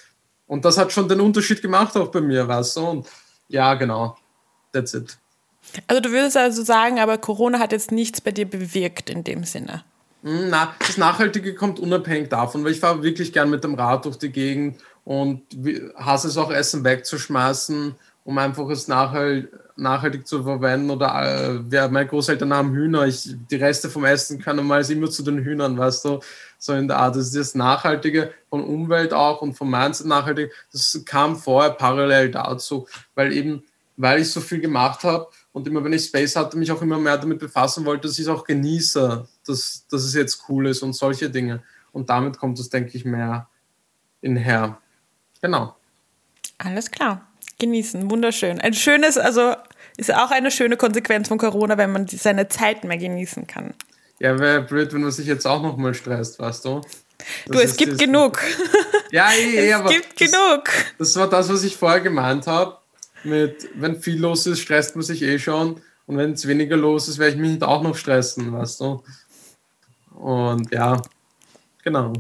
Und 0.47 0.66
das 0.66 0.78
hat 0.78 0.91
schon 0.91 1.08
den 1.08 1.20
Unterschied 1.20 1.62
gemacht 1.62 1.95
auch 1.97 2.10
bei 2.10 2.22
mir, 2.22 2.47
weißt 2.47 2.78
du? 2.78 2.82
Und 2.88 3.08
ja, 3.49 3.74
genau. 3.76 4.18
That's 4.72 4.93
it. 4.93 5.18
Also 5.88 6.01
du 6.01 6.12
würdest 6.12 6.38
also 6.38 6.64
sagen, 6.64 6.99
aber 6.99 7.18
Corona 7.18 7.60
hat 7.60 7.72
jetzt 7.72 7.91
nichts 7.91 8.22
bei 8.22 8.32
dir 8.32 8.49
bewirkt 8.49 9.10
in 9.10 9.24
dem 9.24 9.43
Sinne. 9.43 9.84
Hm, 10.24 10.49
na, 10.49 10.74
das 10.80 10.97
Nachhaltige 10.97 11.56
kommt 11.56 11.80
unabhängig 11.80 12.30
davon, 12.30 12.64
weil 12.64 12.72
ich 12.72 12.80
fahre 12.80 13.03
wirklich 13.03 13.34
gern 13.34 13.49
mit 13.49 13.64
dem 13.64 13.76
Rad 13.76 14.06
durch 14.06 14.18
die 14.18 14.32
Gegend 14.32 14.82
und 15.03 15.41
hasse 15.95 16.28
es 16.28 16.38
auch, 16.38 16.51
Essen 16.51 16.84
wegzuschmeißen, 16.84 17.95
um 18.24 18.38
einfach 18.38 18.70
es 18.70 18.88
nachhalt, 18.88 19.49
nachhaltig 19.78 20.28
zu 20.28 20.43
verwenden. 20.43 20.89
Oder 20.89 21.59
äh, 21.71 21.88
meine 21.89 22.07
Großeltern 22.07 22.53
haben 22.53 22.73
Hühner, 22.73 23.05
ich, 23.05 23.36
die 23.49 23.55
Reste 23.55 23.89
vom 23.89 24.05
Essen 24.05 24.39
können 24.39 24.65
mal 24.65 24.89
immer 24.89 25.09
zu 25.09 25.23
den 25.23 25.39
Hühnern, 25.39 25.78
weißt 25.78 26.05
du, 26.05 26.19
so 26.57 26.73
in 26.73 26.88
der 26.88 26.97
Art. 26.97 27.15
Das 27.15 27.28
ist 27.28 27.36
das 27.36 27.55
Nachhaltige 27.55 28.32
von 28.49 28.63
Umwelt 28.63 29.13
auch 29.13 29.41
und 29.41 29.53
vom 29.53 29.69
Mindset 29.69 30.07
nachhaltig. 30.07 30.51
Das 30.71 31.01
kam 31.05 31.36
vorher 31.36 31.71
parallel 31.71 32.32
dazu, 32.32 32.88
weil 33.13 33.34
eben, 33.34 33.63
weil 33.97 34.21
ich 34.21 34.32
so 34.32 34.41
viel 34.41 34.59
gemacht 34.59 35.03
habe 35.03 35.28
und 35.51 35.67
immer 35.67 35.84
wenn 35.84 35.93
ich 35.93 36.05
Space 36.05 36.36
hatte, 36.36 36.57
mich 36.57 36.71
auch 36.71 36.82
immer 36.82 36.97
mehr 36.97 37.17
damit 37.17 37.39
befassen 37.39 37.86
wollte, 37.86 38.07
dass 38.07 38.19
ich 38.19 38.26
es 38.26 38.28
auch 38.28 38.43
genieße, 38.43 39.28
dass, 39.45 39.86
dass 39.89 40.03
es 40.03 40.13
jetzt 40.13 40.43
cool 40.49 40.67
ist 40.67 40.82
und 40.82 40.93
solche 40.93 41.30
Dinge. 41.30 41.63
Und 41.91 42.09
damit 42.09 42.38
kommt 42.38 42.59
es, 42.59 42.69
denke 42.69 42.97
ich, 42.97 43.05
mehr 43.05 43.47
in 44.21 44.36
her. 44.36 44.80
Genau. 45.41 45.76
Alles 46.57 46.89
klar. 46.91 47.26
Genießen, 47.60 48.10
wunderschön. 48.12 48.60
Ein 48.60 48.74
schönes, 48.74 49.18
also 49.18 49.56
ist 49.97 50.14
auch 50.14 50.32
eine 50.32 50.51
schöne 50.51 50.78
Konsequenz 50.78 51.28
von 51.28 51.38
Corona, 51.38 51.78
wenn 51.78 51.91
man 51.91 52.08
seine 52.08 52.47
Zeit 52.49 52.84
mehr 52.84 52.97
genießen 52.97 53.47
kann. 53.47 53.74
Ja, 54.20 54.38
wäre 54.39 54.62
blöd, 54.62 54.93
wenn 54.93 55.01
man 55.01 55.12
sich 55.12 55.28
jetzt 55.28 55.45
auch 55.45 55.62
nochmal 55.62 55.93
stresst, 55.93 56.39
weißt 56.39 56.66
du? 56.66 56.82
Das 57.47 57.58
du, 57.58 57.60
es 57.60 57.78
gibt 57.78 57.97
genug. 57.97 58.39
Ja, 59.12 59.30
eh, 59.32 59.56
eh, 59.56 59.70
es 59.70 59.76
aber. 59.76 59.89
Es 59.89 59.95
gibt 59.95 60.20
das, 60.20 60.32
genug. 60.32 60.64
Das 60.97 61.16
war 61.16 61.30
das, 61.30 61.47
was 61.47 61.64
ich 61.64 61.78
vorher 61.78 62.01
gemeint 62.01 62.47
habe 62.47 62.80
mit, 63.24 63.70
wenn 63.76 64.01
viel 64.01 64.20
los 64.20 64.45
ist, 64.45 64.60
stresst 64.60 64.95
man 64.95 65.03
sich 65.03 65.22
eh 65.22 65.39
schon. 65.39 65.82
Und 66.06 66.18
wenn 66.18 66.34
es 66.34 66.45
weniger 66.47 66.76
los 66.76 67.08
ist, 67.08 67.18
werde 67.18 67.36
ich 67.36 67.41
mich 67.41 67.51
nicht 67.51 67.64
auch 67.64 67.82
noch 67.82 67.95
stressen, 67.95 68.51
weißt 68.51 68.82
du? 68.82 69.03
Und 70.16 70.72
ja, 70.74 71.01
genau. 71.84 72.14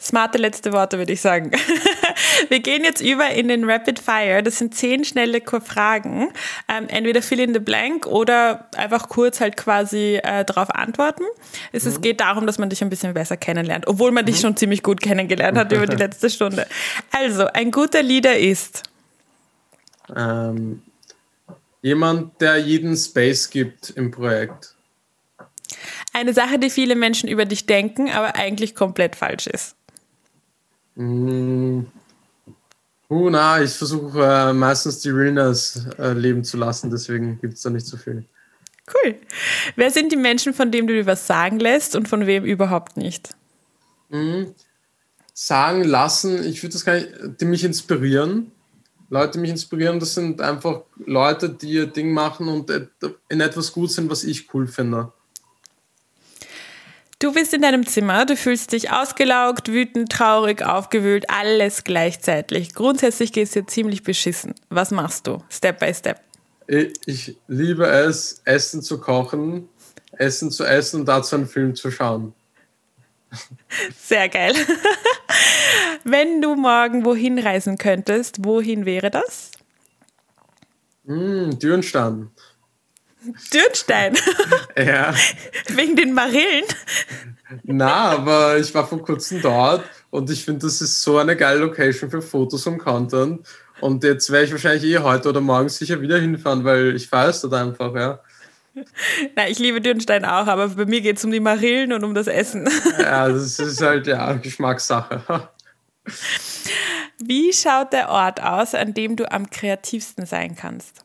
Smarte 0.00 0.38
letzte 0.38 0.72
Worte, 0.72 0.98
würde 0.98 1.12
ich 1.12 1.20
sagen. 1.20 1.50
Wir 2.48 2.60
gehen 2.60 2.84
jetzt 2.84 3.00
über 3.00 3.30
in 3.30 3.48
den 3.48 3.68
Rapid 3.68 3.98
Fire. 3.98 4.42
Das 4.42 4.58
sind 4.58 4.74
zehn 4.74 5.04
schnelle 5.04 5.40
Fragen. 5.40 6.30
Ähm, 6.68 6.86
entweder 6.88 7.22
fill 7.22 7.40
in 7.40 7.54
the 7.54 7.60
blank 7.60 8.06
oder 8.06 8.68
einfach 8.76 9.08
kurz 9.08 9.40
halt 9.40 9.56
quasi 9.56 10.20
äh, 10.22 10.44
darauf 10.44 10.70
antworten. 10.70 11.24
Es, 11.72 11.84
mhm. 11.84 11.90
es, 11.90 12.00
geht 12.00 12.20
darum, 12.20 12.46
dass 12.46 12.58
man 12.58 12.70
dich 12.70 12.82
ein 12.82 12.90
bisschen 12.90 13.14
besser 13.14 13.36
kennenlernt, 13.36 13.86
obwohl 13.86 14.10
man 14.10 14.24
mhm. 14.24 14.26
dich 14.26 14.40
schon 14.40 14.56
ziemlich 14.56 14.82
gut 14.82 15.00
kennengelernt 15.00 15.58
hat 15.58 15.72
über 15.72 15.86
die 15.86 15.96
letzte 16.04 16.30
Stunde. 16.30 16.66
Also, 17.12 17.46
ein 17.46 17.70
guter 17.70 18.02
Leader 18.02 18.36
ist. 18.36 18.82
Ähm, 20.14 20.82
jemand, 21.82 22.40
der 22.40 22.56
jeden 22.58 22.96
Space 22.96 23.50
gibt 23.50 23.90
im 23.90 24.10
Projekt. 24.10 24.74
Eine 26.12 26.32
Sache, 26.32 26.58
die 26.58 26.70
viele 26.70 26.94
Menschen 26.94 27.28
über 27.28 27.44
dich 27.44 27.66
denken, 27.66 28.10
aber 28.10 28.36
eigentlich 28.36 28.74
komplett 28.74 29.16
falsch 29.16 29.46
ist. 29.46 29.74
Mm. 30.94 31.82
Uh, 33.10 33.28
na, 33.28 33.62
ich 33.62 33.72
versuche 33.72 34.22
äh, 34.22 34.52
meistens 34.52 35.00
die 35.00 35.10
Realness 35.10 35.86
äh, 35.98 36.12
leben 36.12 36.42
zu 36.42 36.56
lassen, 36.56 36.90
deswegen 36.90 37.38
gibt 37.40 37.54
es 37.54 37.62
da 37.62 37.70
nicht 37.70 37.86
so 37.86 37.96
viel. 37.96 38.24
Cool. 38.86 39.16
Wer 39.76 39.90
sind 39.90 40.12
die 40.12 40.16
Menschen, 40.16 40.52
von 40.52 40.70
denen 40.70 40.86
du 40.88 40.94
dir 40.94 41.06
was 41.06 41.26
sagen 41.26 41.58
lässt 41.58 41.96
und 41.96 42.08
von 42.08 42.26
wem 42.26 42.44
überhaupt 42.44 42.96
nicht? 42.96 43.30
Mm. 44.10 44.44
Sagen 45.32 45.84
lassen, 45.84 46.44
ich 46.44 46.62
würde 46.62 46.74
das 46.74 46.84
gar 46.84 46.94
nicht, 46.94 47.08
die 47.40 47.44
mich 47.44 47.64
inspirieren. 47.64 48.52
Leute, 49.10 49.32
die 49.32 49.38
mich 49.38 49.50
inspirieren, 49.50 49.98
das 50.00 50.14
sind 50.14 50.40
einfach 50.40 50.82
Leute, 51.04 51.48
die 51.48 51.72
ihr 51.72 51.86
Ding 51.86 52.12
machen 52.12 52.48
und 52.48 52.70
in 53.28 53.40
etwas 53.40 53.72
gut 53.72 53.90
sind, 53.90 54.10
was 54.10 54.24
ich 54.24 54.52
cool 54.54 54.66
finde. 54.66 55.12
Du 57.18 57.32
bist 57.32 57.54
in 57.54 57.62
deinem 57.62 57.86
Zimmer, 57.86 58.26
du 58.26 58.36
fühlst 58.36 58.72
dich 58.72 58.90
ausgelaugt, 58.90 59.68
wütend, 59.68 60.10
traurig, 60.10 60.62
aufgewühlt, 60.62 61.30
alles 61.30 61.84
gleichzeitig. 61.84 62.74
Grundsätzlich 62.74 63.32
geht 63.32 63.44
es 63.44 63.52
dir 63.52 63.66
ziemlich 63.66 64.02
beschissen. 64.02 64.54
Was 64.68 64.90
machst 64.90 65.26
du? 65.26 65.42
Step 65.48 65.78
by 65.78 65.94
Step. 65.94 66.20
Ich 66.66 67.36
liebe 67.46 67.86
es, 67.86 68.40
Essen 68.44 68.82
zu 68.82 68.98
kochen, 68.98 69.68
Essen 70.12 70.50
zu 70.50 70.64
essen 70.64 71.00
und 71.00 71.06
dazu 71.06 71.36
einen 71.36 71.46
Film 71.46 71.74
zu 71.74 71.90
schauen. 71.90 72.34
Sehr 73.98 74.28
geil. 74.28 74.54
Wenn 76.04 76.40
du 76.40 76.54
morgen 76.54 77.04
wohin 77.04 77.38
reisen 77.38 77.78
könntest, 77.78 78.44
wohin 78.44 78.86
wäre 78.86 79.10
das? 79.10 79.50
Mm, 81.04 81.50
Dürnstein. 81.58 82.30
Dürnstein? 83.52 84.16
ja. 84.76 85.14
Wegen 85.68 85.96
den 85.96 86.14
Marillen? 86.14 86.64
Na, 87.62 88.10
aber 88.10 88.58
ich 88.58 88.74
war 88.74 88.86
vor 88.86 89.02
kurzem 89.02 89.40
dort 89.40 89.84
und 90.10 90.30
ich 90.30 90.44
finde, 90.44 90.66
das 90.66 90.80
ist 90.80 91.02
so 91.02 91.18
eine 91.18 91.36
geile 91.36 91.60
Location 91.60 92.10
für 92.10 92.22
Fotos 92.22 92.66
und 92.66 92.78
Content. 92.78 93.46
Und 93.80 94.04
jetzt 94.04 94.30
werde 94.30 94.46
ich 94.46 94.52
wahrscheinlich 94.52 94.84
eh 94.84 94.98
heute 94.98 95.28
oder 95.28 95.40
morgen 95.40 95.68
sicher 95.68 96.00
wieder 96.00 96.18
hinfahren, 96.18 96.64
weil 96.64 96.94
ich 96.96 97.08
fahre 97.08 97.30
es 97.30 97.40
dort 97.40 97.54
einfach, 97.54 97.94
ja. 97.94 98.20
Na, 99.36 99.48
ich 99.48 99.58
liebe 99.58 99.80
Dürnstein 99.80 100.24
auch, 100.24 100.46
aber 100.46 100.68
bei 100.68 100.84
mir 100.86 101.00
geht 101.00 101.18
es 101.18 101.24
um 101.24 101.30
die 101.30 101.40
Marillen 101.40 101.92
und 101.92 102.02
um 102.02 102.14
das 102.14 102.26
Essen. 102.26 102.68
Ja, 102.98 103.28
das 103.28 103.58
ist 103.58 103.80
halt 103.80 104.06
ja 104.06 104.32
Geschmackssache. 104.34 105.48
Wie 107.18 107.52
schaut 107.52 107.92
der 107.92 108.08
Ort 108.08 108.42
aus, 108.42 108.74
an 108.74 108.94
dem 108.94 109.16
du 109.16 109.30
am 109.30 109.48
kreativsten 109.48 110.26
sein 110.26 110.56
kannst? 110.56 111.04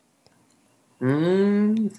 Hm, 0.99 1.91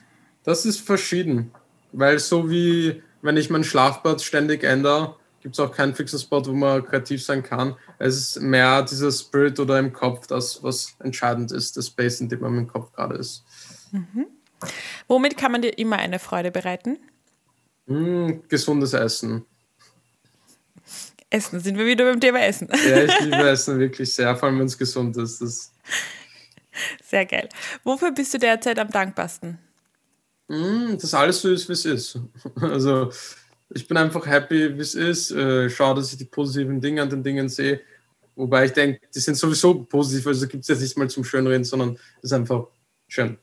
das 0.45 0.64
ist 0.64 0.80
verschieden, 0.80 1.53
weil 1.93 2.18
so 2.18 2.51
wie 2.51 3.03
wenn 3.22 3.36
ich 3.36 3.51
mein 3.51 3.64
Schlafbad 3.64 4.22
ständig 4.22 4.64
ändere, 4.64 5.16
gibt 5.43 5.55
es 5.55 5.61
auch 5.61 5.74
keinen 5.74 5.95
fixen 5.95 6.18
Spot, 6.18 6.45
wo 6.47 6.53
man 6.53 6.84
kreativ 6.84 7.22
sein 7.22 7.43
kann. 7.43 7.76
Es 7.99 8.16
ist 8.16 8.41
mehr 8.41 8.82
dieser 8.82 9.11
Spirit 9.11 9.59
oder 9.59 9.78
im 9.78 9.93
Kopf, 9.93 10.26
das, 10.26 10.62
was 10.62 10.95
entscheidend 11.01 11.53
ist, 11.53 11.76
das 11.76 11.88
Space, 11.88 12.20
in 12.20 12.28
dem 12.28 12.41
man 12.41 12.59
im 12.59 12.66
Kopf 12.66 12.93
gerade 12.93 13.16
ist. 13.16 13.45
Mhm. 13.93 14.26
Womit 15.09 15.36
kann 15.36 15.53
man 15.53 15.62
dir 15.62 15.76
immer 15.78 15.97
eine 15.97 16.18
Freude 16.18 16.51
bereiten? 16.51 16.99
Mm, 17.86 18.43
gesundes 18.49 18.93
Essen. 18.93 19.45
Essen, 21.30 21.61
sind 21.61 21.78
wir 21.78 21.86
wieder 21.86 22.05
beim 22.05 22.20
Thema 22.20 22.41
Essen. 22.41 22.68
Ja, 22.86 23.05
ich 23.05 23.20
liebe 23.20 23.49
Essen 23.49 23.78
wirklich 23.78 24.12
sehr, 24.14 24.36
vor 24.36 24.49
allem 24.49 24.59
wenn 24.59 24.66
es 24.66 24.76
gesund 24.76 25.16
ist. 25.16 25.41
Das 25.41 25.72
sehr 27.05 27.26
geil. 27.26 27.49
Wofür 27.84 28.12
bist 28.12 28.34
du 28.34 28.38
derzeit 28.38 28.78
am 28.78 28.91
dankbarsten? 28.91 29.59
Mm, 30.51 30.99
dass 30.99 31.15
alles 31.15 31.41
so 31.41 31.49
ist, 31.49 31.69
wie 31.69 31.75
es 31.75 31.85
ist. 31.85 32.19
Also 32.61 33.13
ich 33.73 33.87
bin 33.87 33.97
einfach 33.97 34.27
happy, 34.27 34.77
wie 34.77 34.81
es 34.81 34.97
ist. 34.97 35.31
Äh, 35.31 35.71
schau, 35.71 35.95
dass 35.95 36.11
ich 36.11 36.19
die 36.19 36.25
positiven 36.25 36.81
Dinge 36.81 37.03
an 37.03 37.09
den 37.09 37.23
Dingen 37.23 37.49
sehe. 37.49 37.81
Wobei 38.35 38.65
ich 38.65 38.73
denke, 38.73 39.01
die 39.15 39.21
sind 39.21 39.37
sowieso 39.37 39.85
positiv, 39.85 40.27
also 40.27 40.49
gibt 40.49 40.63
es 40.63 40.69
jetzt 40.69 40.81
nicht 40.81 40.99
mal 40.99 41.09
zum 41.09 41.23
Schönreden, 41.23 41.63
sondern 41.63 41.97
es 42.19 42.25
ist 42.25 42.33
einfach 42.33 42.67
schön. 43.07 43.39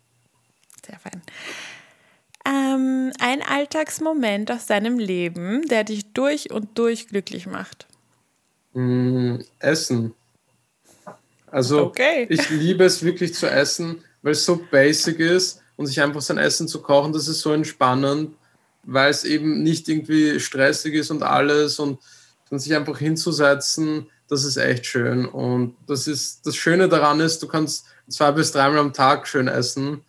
Sehr 0.85 0.99
fein. 0.99 1.21
Ähm, 2.45 3.13
ein 3.19 3.41
Alltagsmoment 3.41 4.51
aus 4.51 4.65
deinem 4.65 4.99
Leben, 4.99 5.61
der 5.69 5.85
dich 5.85 6.11
durch 6.11 6.51
und 6.51 6.77
durch 6.77 7.07
glücklich 7.07 7.47
macht. 7.47 7.87
Mm, 8.73 9.37
essen. 9.59 10.13
Also 11.49 11.85
okay. 11.85 12.27
ich 12.29 12.49
liebe 12.49 12.83
es 12.83 13.01
wirklich 13.01 13.33
zu 13.33 13.49
essen, 13.49 14.03
weil 14.21 14.33
es 14.33 14.43
so 14.43 14.61
basic 14.69 15.19
ist 15.19 15.61
und 15.77 15.85
sich 15.85 16.01
einfach 16.01 16.21
sein 16.21 16.37
Essen 16.37 16.67
zu 16.67 16.81
kochen, 16.81 17.13
das 17.13 17.27
ist 17.27 17.39
so 17.39 17.53
entspannend, 17.53 18.35
weil 18.83 19.09
es 19.09 19.23
eben 19.23 19.63
nicht 19.63 19.87
irgendwie 19.87 20.39
stressig 20.39 20.95
ist 20.95 21.11
und 21.11 21.23
alles 21.23 21.79
und 21.79 21.99
dann 22.49 22.59
sich 22.59 22.75
einfach 22.75 22.97
hinzusetzen, 22.97 24.07
das 24.27 24.43
ist 24.43 24.57
echt 24.57 24.85
schön. 24.85 25.25
Und 25.25 25.75
das 25.87 26.07
ist 26.07 26.45
das 26.45 26.55
Schöne 26.55 26.89
daran 26.89 27.19
ist, 27.19 27.41
du 27.41 27.47
kannst 27.47 27.85
zwei 28.09 28.31
bis 28.31 28.51
dreimal 28.51 28.79
am 28.79 28.93
Tag 28.93 29.27
schön 29.27 29.47
essen. 29.47 30.01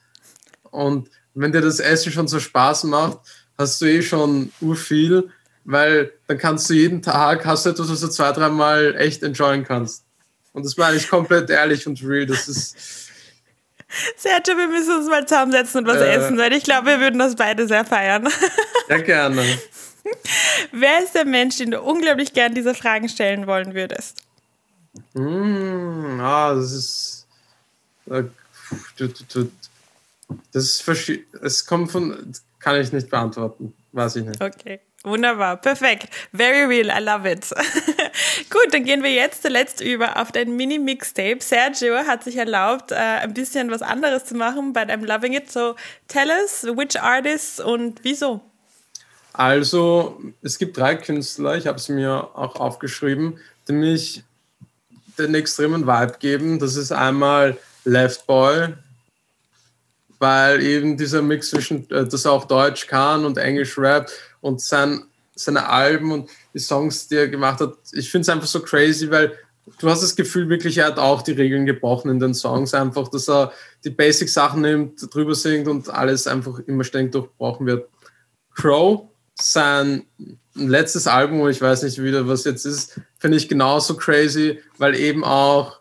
Und 0.70 1.08
wenn 1.34 1.52
dir 1.52 1.60
das 1.60 1.80
Essen 1.80 2.12
schon 2.12 2.28
so 2.28 2.40
Spaß 2.40 2.84
macht, 2.84 3.18
hast 3.56 3.80
du 3.80 3.86
eh 3.86 4.02
schon 4.02 4.52
urviel, 4.60 5.30
weil 5.64 6.12
dann 6.26 6.38
kannst 6.38 6.70
du 6.70 6.74
jeden 6.74 7.02
Tag, 7.02 7.44
hast 7.44 7.66
du 7.66 7.70
etwas, 7.70 7.90
was 7.90 8.00
du 8.00 8.08
zwei, 8.08 8.32
dreimal 8.32 8.96
echt 8.96 9.22
enjoyen 9.22 9.64
kannst. 9.64 10.04
Und 10.52 10.64
das 10.64 10.76
meine 10.76 10.96
ich 10.96 11.08
komplett 11.08 11.50
ehrlich 11.50 11.86
und 11.86 12.02
real. 12.02 12.26
Das 12.26 12.48
ist. 12.48 13.07
Sergio, 14.16 14.56
wir 14.56 14.68
müssen 14.68 14.96
uns 14.96 15.08
mal 15.08 15.26
zusammensetzen 15.26 15.80
und 15.80 15.86
was 15.86 15.96
äh, 15.96 16.14
essen, 16.14 16.36
weil 16.36 16.52
ich 16.52 16.64
glaube, 16.64 16.88
wir 16.88 17.00
würden 17.00 17.18
das 17.18 17.36
beide 17.36 17.66
sehr 17.66 17.84
feiern. 17.84 18.28
Ja, 18.88 18.98
gerne. 18.98 19.44
Wer 20.72 21.02
ist 21.02 21.14
der 21.14 21.24
Mensch, 21.24 21.56
den 21.56 21.70
du 21.70 21.80
unglaublich 21.80 22.32
gern 22.32 22.54
diese 22.54 22.74
Fragen 22.74 23.08
stellen 23.08 23.46
wollen 23.46 23.74
würdest? 23.74 24.22
Mm, 25.14 26.20
ah, 26.20 26.54
das 26.54 26.72
ist. 26.72 27.26
Äh, 28.10 28.24
das 30.52 30.80
ist. 30.80 31.10
Es 31.42 31.66
kommt 31.66 31.90
von. 31.90 32.32
Kann 32.58 32.80
ich 32.80 32.92
nicht 32.92 33.08
beantworten. 33.08 33.74
Weiß 33.92 34.16
ich 34.16 34.24
nicht. 34.24 34.42
Okay. 34.42 34.80
Wunderbar, 35.08 35.56
perfekt. 35.56 36.08
Very 36.32 36.64
real, 36.64 36.88
I 36.88 37.02
love 37.02 37.28
it. 37.28 37.46
Gut, 38.50 38.72
dann 38.72 38.84
gehen 38.84 39.02
wir 39.02 39.12
jetzt 39.12 39.42
zuletzt 39.42 39.80
über 39.80 40.20
auf 40.20 40.32
dein 40.32 40.56
Mini-Mixtape. 40.56 41.38
Sergio 41.40 41.96
hat 42.06 42.24
sich 42.24 42.36
erlaubt, 42.36 42.92
äh, 42.92 42.96
ein 42.96 43.34
bisschen 43.34 43.70
was 43.70 43.82
anderes 43.82 44.24
zu 44.26 44.34
machen, 44.34 44.72
but 44.72 44.84
I'm 44.84 45.06
loving 45.06 45.32
it. 45.32 45.50
So 45.50 45.76
tell 46.08 46.28
us, 46.28 46.64
which 46.64 47.00
artists 47.00 47.60
und 47.60 48.00
wieso? 48.02 48.40
Also, 49.32 50.20
es 50.42 50.58
gibt 50.58 50.76
drei 50.76 50.96
Künstler, 50.96 51.56
ich 51.56 51.66
habe 51.66 51.78
es 51.78 51.88
mir 51.88 52.28
auch 52.34 52.56
aufgeschrieben, 52.56 53.38
die 53.68 53.72
mich 53.72 54.24
den 55.18 55.34
extremen 55.34 55.86
Vibe 55.86 56.16
geben. 56.18 56.58
Das 56.58 56.76
ist 56.76 56.92
einmal 56.92 57.56
Left 57.84 58.26
Boy, 58.26 58.74
weil 60.18 60.62
eben 60.62 60.96
dieser 60.96 61.22
Mix 61.22 61.50
zwischen, 61.50 61.88
äh, 61.90 62.06
dass 62.06 62.24
er 62.24 62.32
auch 62.32 62.46
Deutsch 62.46 62.86
kann 62.86 63.24
und 63.24 63.38
Englisch 63.38 63.78
Rap 63.78 64.10
und 64.40 64.60
sein, 64.60 65.02
seine 65.34 65.68
Alben 65.68 66.12
und 66.12 66.30
die 66.54 66.58
Songs, 66.58 67.08
die 67.08 67.16
er 67.16 67.28
gemacht 67.28 67.60
hat, 67.60 67.74
ich 67.92 68.10
finde 68.10 68.22
es 68.22 68.28
einfach 68.28 68.46
so 68.46 68.60
crazy, 68.60 69.10
weil 69.10 69.32
du 69.78 69.88
hast 69.88 70.02
das 70.02 70.16
Gefühl 70.16 70.48
wirklich, 70.48 70.78
er 70.78 70.86
hat 70.86 70.98
auch 70.98 71.22
die 71.22 71.32
Regeln 71.32 71.66
gebrochen 71.66 72.10
in 72.10 72.18
den 72.18 72.34
Songs, 72.34 72.74
einfach, 72.74 73.08
dass 73.08 73.28
er 73.28 73.52
die 73.84 73.90
Basic-Sachen 73.90 74.62
nimmt, 74.62 75.14
drüber 75.14 75.34
singt 75.34 75.68
und 75.68 75.90
alles 75.90 76.26
einfach 76.26 76.58
immer 76.60 76.84
ständig 76.84 77.12
durchbrochen 77.12 77.66
wird. 77.66 77.88
Crow 78.54 79.08
sein 79.40 80.04
letztes 80.54 81.06
Album, 81.06 81.48
ich 81.48 81.60
weiß 81.60 81.84
nicht 81.84 82.02
wieder, 82.02 82.26
was 82.26 82.44
jetzt 82.44 82.66
ist, 82.66 83.00
finde 83.18 83.36
ich 83.36 83.48
genauso 83.48 83.96
crazy, 83.96 84.60
weil 84.78 84.96
eben 84.96 85.24
auch 85.24 85.78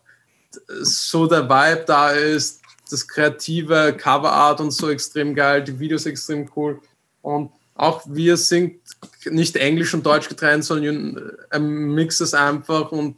so 0.82 1.26
der 1.28 1.50
Vibe 1.50 1.86
da 1.88 2.12
ist, 2.12 2.62
das 2.90 3.08
kreative 3.08 3.96
Coverart 3.98 4.62
und 4.62 4.72
so 4.72 4.90
extrem 4.90 5.36
geil, 5.36 5.64
die 5.64 5.80
Videos 5.80 6.06
extrem 6.06 6.50
cool. 6.56 6.80
Und 7.22 7.52
auch 7.78 8.02
wie 8.08 8.30
er 8.30 8.38
singt, 8.38 8.82
nicht 9.26 9.56
Englisch 9.56 9.94
und 9.94 10.06
Deutsch 10.06 10.28
getrennt, 10.28 10.66
sondern 10.66 11.38
er 11.50 11.60
mixt 11.60 12.22
es 12.22 12.34
einfach 12.34 12.92
und 12.92 13.18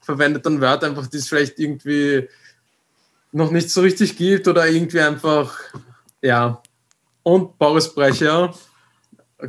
verwendet 0.00 0.44
dann 0.44 0.60
Wörter 0.60 0.88
einfach, 0.88 1.06
die 1.06 1.18
es 1.18 1.28
vielleicht 1.28 1.58
irgendwie 1.58 2.28
noch 3.30 3.50
nicht 3.50 3.70
so 3.70 3.80
richtig 3.80 4.16
gibt 4.16 4.48
oder 4.48 4.66
irgendwie 4.66 5.00
einfach, 5.00 5.56
ja. 6.20 6.60
Und 7.22 7.56
Boris 7.58 7.94
Brecher, 7.94 8.52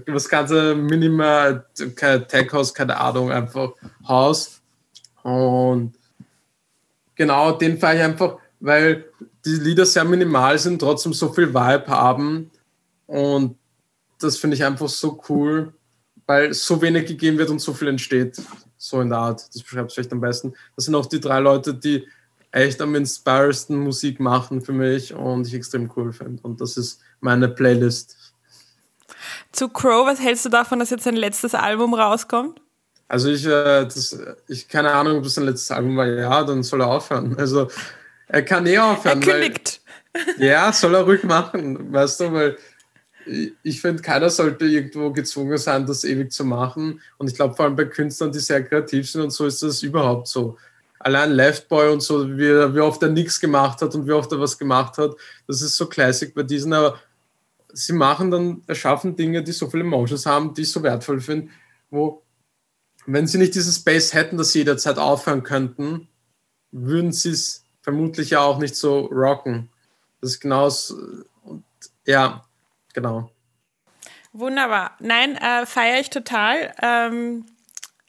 das 0.05 0.29
ganze 0.29 0.75
minimal, 0.75 1.65
kein 1.95 2.27
Tech-Haus, 2.27 2.73
keine 2.73 2.97
Ahnung, 2.99 3.31
einfach 3.31 3.73
Haus. 4.07 4.61
Und 5.23 5.95
genau 7.15 7.53
den 7.53 7.79
fahre 7.79 7.95
ich 7.95 8.01
einfach, 8.03 8.37
weil 8.59 9.05
die 9.45 9.55
Lieder 9.55 9.87
sehr 9.87 10.03
minimal 10.03 10.59
sind, 10.59 10.79
trotzdem 10.79 11.13
so 11.13 11.33
viel 11.33 11.49
Vibe 11.49 11.87
haben. 11.87 12.51
Und 13.07 13.57
das 14.23 14.37
finde 14.37 14.55
ich 14.55 14.63
einfach 14.63 14.89
so 14.89 15.21
cool, 15.29 15.73
weil 16.25 16.53
so 16.53 16.81
wenig 16.81 17.05
gegeben 17.07 17.37
wird 17.37 17.49
und 17.49 17.59
so 17.59 17.73
viel 17.73 17.87
entsteht. 17.87 18.41
So 18.77 19.01
in 19.01 19.09
der 19.09 19.19
Art. 19.19 19.47
Das 19.53 19.61
beschreibt 19.61 19.89
es 19.89 19.93
vielleicht 19.93 20.11
am 20.11 20.21
besten. 20.21 20.53
Das 20.75 20.85
sind 20.85 20.95
auch 20.95 21.05
die 21.05 21.19
drei 21.19 21.39
Leute, 21.39 21.73
die 21.73 22.07
echt 22.51 22.81
am 22.81 22.95
inspirersten 22.95 23.77
Musik 23.77 24.19
machen 24.19 24.61
für 24.61 24.73
mich 24.73 25.13
und 25.13 25.47
ich 25.47 25.53
extrem 25.53 25.91
cool 25.95 26.13
finde. 26.13 26.41
Und 26.43 26.61
das 26.61 26.77
ist 26.77 27.01
meine 27.19 27.47
Playlist 27.47 28.17
zu 29.51 29.69
Crow, 29.69 30.05
was 30.05 30.19
hältst 30.19 30.45
du 30.45 30.49
davon, 30.49 30.79
dass 30.79 30.89
jetzt 30.89 31.03
sein 31.03 31.15
letztes 31.15 31.55
Album 31.55 31.93
rauskommt? 31.93 32.59
Also 33.07 33.29
ich, 33.29 33.45
äh, 33.45 33.83
das, 33.83 34.17
ich 34.47 34.67
keine 34.67 34.91
Ahnung, 34.91 35.17
ob 35.17 35.23
das 35.23 35.35
sein 35.35 35.45
letztes 35.45 35.71
Album 35.71 35.95
war. 35.95 36.07
Ja, 36.07 36.43
dann 36.43 36.63
soll 36.63 36.81
er 36.81 36.87
aufhören. 36.87 37.37
Also 37.37 37.67
er 38.27 38.43
kann 38.43 38.65
eh 38.65 38.79
aufhören. 38.79 39.21
Er 39.21 39.33
kündigt. 39.33 39.81
Weil, 40.13 40.45
ja, 40.47 40.73
soll 40.73 40.95
er 40.95 41.01
ruhig 41.01 41.23
machen, 41.23 41.91
weißt 41.91 42.19
du, 42.19 42.33
weil 42.33 42.57
ich 43.63 43.81
finde, 43.81 44.01
keiner 44.01 44.29
sollte 44.29 44.65
irgendwo 44.65 45.11
gezwungen 45.11 45.57
sein, 45.57 45.85
das 45.85 46.03
ewig 46.03 46.31
zu 46.31 46.45
machen. 46.45 47.01
Und 47.17 47.29
ich 47.29 47.35
glaube, 47.35 47.55
vor 47.55 47.65
allem 47.65 47.75
bei 47.75 47.85
Künstlern, 47.85 48.31
die 48.31 48.39
sehr 48.39 48.63
kreativ 48.63 49.09
sind 49.09 49.21
und 49.21 49.31
so, 49.31 49.45
ist 49.45 49.63
das 49.63 49.83
überhaupt 49.83 50.27
so. 50.27 50.57
Allein 50.99 51.31
Left 51.31 51.67
Boy 51.67 51.91
und 51.91 52.01
so, 52.01 52.27
wie, 52.37 52.75
wie 52.75 52.79
oft 52.79 53.03
er 53.03 53.09
nichts 53.09 53.39
gemacht 53.39 53.81
hat 53.81 53.93
und 53.93 54.07
wie 54.07 54.13
oft 54.13 54.31
er 54.31 54.39
was 54.39 54.57
gemacht 54.57 54.97
hat, 54.97 55.15
das 55.47 55.61
ist 55.61 55.75
so 55.75 55.87
Classic 55.87 56.33
bei 56.33 56.43
diesen. 56.43 56.73
Aber 56.73 56.99
sie 57.73 57.93
machen 57.93 58.31
dann, 58.31 58.63
erschaffen 58.67 59.15
Dinge, 59.15 59.43
die 59.43 59.51
so 59.51 59.69
viele 59.69 59.83
Emotions 59.83 60.25
haben, 60.25 60.53
die 60.53 60.61
ich 60.61 60.71
so 60.71 60.81
wertvoll 60.81 61.19
finde, 61.19 61.49
wo, 61.89 62.23
wenn 63.05 63.27
sie 63.27 63.37
nicht 63.37 63.55
diesen 63.55 63.73
Space 63.73 64.13
hätten, 64.13 64.37
dass 64.37 64.53
sie 64.53 64.59
jederzeit 64.59 64.97
aufhören 64.97 65.43
könnten, 65.43 66.07
würden 66.71 67.11
sie 67.11 67.31
es 67.31 67.65
vermutlich 67.81 68.31
ja 68.31 68.41
auch 68.41 68.59
nicht 68.59 68.75
so 68.75 69.05
rocken. 69.07 69.69
Das 70.21 70.31
ist 70.31 70.39
genau 70.39 70.71
und 71.43 71.65
ja, 72.05 72.45
genau. 72.93 73.29
Wunderbar. 74.31 74.97
Nein, 74.99 75.35
äh, 75.35 75.65
feiere 75.65 75.99
ich 75.99 76.09
total. 76.09 76.73
Ähm, 76.81 77.45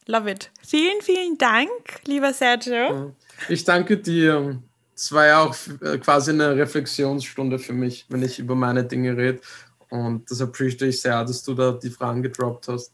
love 0.06 0.30
it. 0.30 0.50
Vielen, 0.66 1.02
vielen 1.02 1.36
Dank, 1.36 1.70
lieber 2.06 2.32
Sergio. 2.32 3.14
Ich 3.48 3.64
danke 3.64 3.98
dir. 3.98 4.62
Es 4.94 5.12
war 5.12 5.26
ja 5.26 5.42
auch 5.42 5.56
äh, 5.82 5.98
quasi 5.98 6.30
eine 6.30 6.56
Reflexionsstunde 6.56 7.58
für 7.58 7.72
mich, 7.72 8.06
wenn 8.08 8.22
ich 8.22 8.38
über 8.38 8.54
meine 8.54 8.84
Dinge 8.84 9.16
rede. 9.16 9.40
Und 9.90 10.30
das 10.30 10.40
appreciate 10.40 10.86
ich 10.86 11.00
sehr, 11.00 11.24
dass 11.24 11.42
du 11.42 11.54
da 11.54 11.72
die 11.72 11.90
Fragen 11.90 12.22
gedroppt 12.22 12.68
hast. 12.68 12.92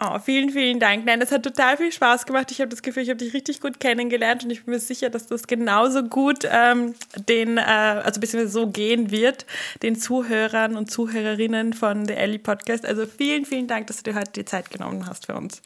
Oh, 0.00 0.18
vielen, 0.18 0.50
vielen 0.50 0.80
Dank. 0.80 1.04
Nein, 1.04 1.20
das 1.20 1.32
hat 1.32 1.42
total 1.42 1.76
viel 1.76 1.92
Spaß 1.92 2.26
gemacht. 2.26 2.50
Ich 2.50 2.60
habe 2.60 2.70
das 2.70 2.82
Gefühl, 2.82 3.02
ich 3.02 3.10
habe 3.10 3.18
dich 3.18 3.34
richtig 3.34 3.60
gut 3.60 3.80
kennengelernt 3.80 4.44
und 4.44 4.50
ich 4.50 4.64
bin 4.64 4.74
mir 4.74 4.80
sicher, 4.80 5.10
dass 5.10 5.26
das 5.26 5.46
genauso 5.46 6.02
gut 6.02 6.48
ähm, 6.50 6.94
den, 7.28 7.58
äh, 7.58 7.60
also 7.60 8.20
beziehungsweise 8.20 8.52
so 8.52 8.68
gehen 8.68 9.10
wird, 9.10 9.46
den 9.82 9.96
Zuhörern 9.96 10.76
und 10.76 10.90
Zuhörerinnen 10.90 11.72
von 11.72 12.06
der 12.06 12.18
Ellie 12.18 12.38
Podcast. 12.38 12.86
Also 12.86 13.06
vielen, 13.06 13.44
vielen 13.44 13.66
Dank, 13.66 13.86
dass 13.86 14.02
du 14.02 14.10
dir 14.10 14.18
heute 14.18 14.32
die 14.32 14.44
Zeit 14.44 14.70
genommen 14.70 15.06
hast 15.06 15.26
für 15.26 15.34
uns. 15.34 15.62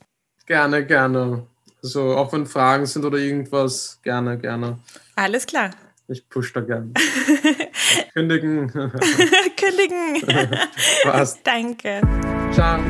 Gerne, 0.47 0.84
gerne. 0.84 1.47
Also 1.82 2.16
auch 2.16 2.32
wenn 2.32 2.47
Fragen 2.47 2.86
sind 2.86 3.05
oder 3.05 3.18
irgendwas, 3.18 4.01
gerne, 4.03 4.38
gerne. 4.38 4.78
Alles 5.14 5.47
klar. 5.47 5.70
Ich 6.09 6.28
push 6.28 6.53
da 6.53 6.61
gerne. 6.61 6.92
Kündigen. 8.12 8.70
Kündigen. 9.57 10.22
Passt. 11.03 11.40
Danke. 11.44 12.01
Ciao. 12.53 12.80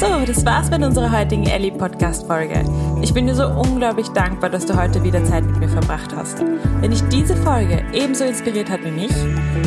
So, 0.00 0.24
das 0.26 0.44
war's 0.44 0.70
mit 0.70 0.82
unserer 0.82 1.12
heutigen 1.12 1.46
Ellie 1.46 1.70
Podcast 1.70 2.26
Folge. 2.26 2.64
Ich 3.02 3.14
bin 3.14 3.26
dir 3.26 3.34
so 3.34 3.46
unglaublich 3.46 4.08
dankbar, 4.08 4.50
dass 4.50 4.66
du 4.66 4.76
heute 4.76 5.02
wieder 5.04 5.22
Zeit 5.24 5.44
mit 5.44 5.60
mir 5.60 5.68
verbracht 5.68 6.14
hast. 6.16 6.42
Wenn 6.80 6.90
dich 6.90 7.02
diese 7.08 7.36
Folge 7.36 7.84
ebenso 7.92 8.24
inspiriert 8.24 8.70
hat 8.70 8.84
wie 8.84 8.90
mich, 8.90 9.12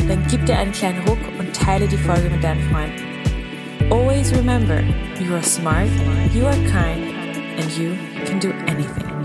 dann 0.08 0.26
gib 0.30 0.44
dir 0.46 0.58
einen 0.58 0.72
kleinen 0.72 1.06
Ruck 1.08 1.18
und 1.38 1.54
teile 1.54 1.88
die 1.88 1.96
Folge 1.96 2.28
mit 2.28 2.44
deinen 2.44 2.60
Freunden. 2.70 3.90
Always 3.90 4.34
remember, 4.34 4.80
you 5.20 5.32
are 5.32 5.42
smart, 5.42 5.88
you 6.34 6.44
are 6.44 6.56
kind 6.56 7.14
and 7.58 7.78
you 7.78 7.92
can 8.26 8.38
do 8.40 8.50
anything. 8.66 9.15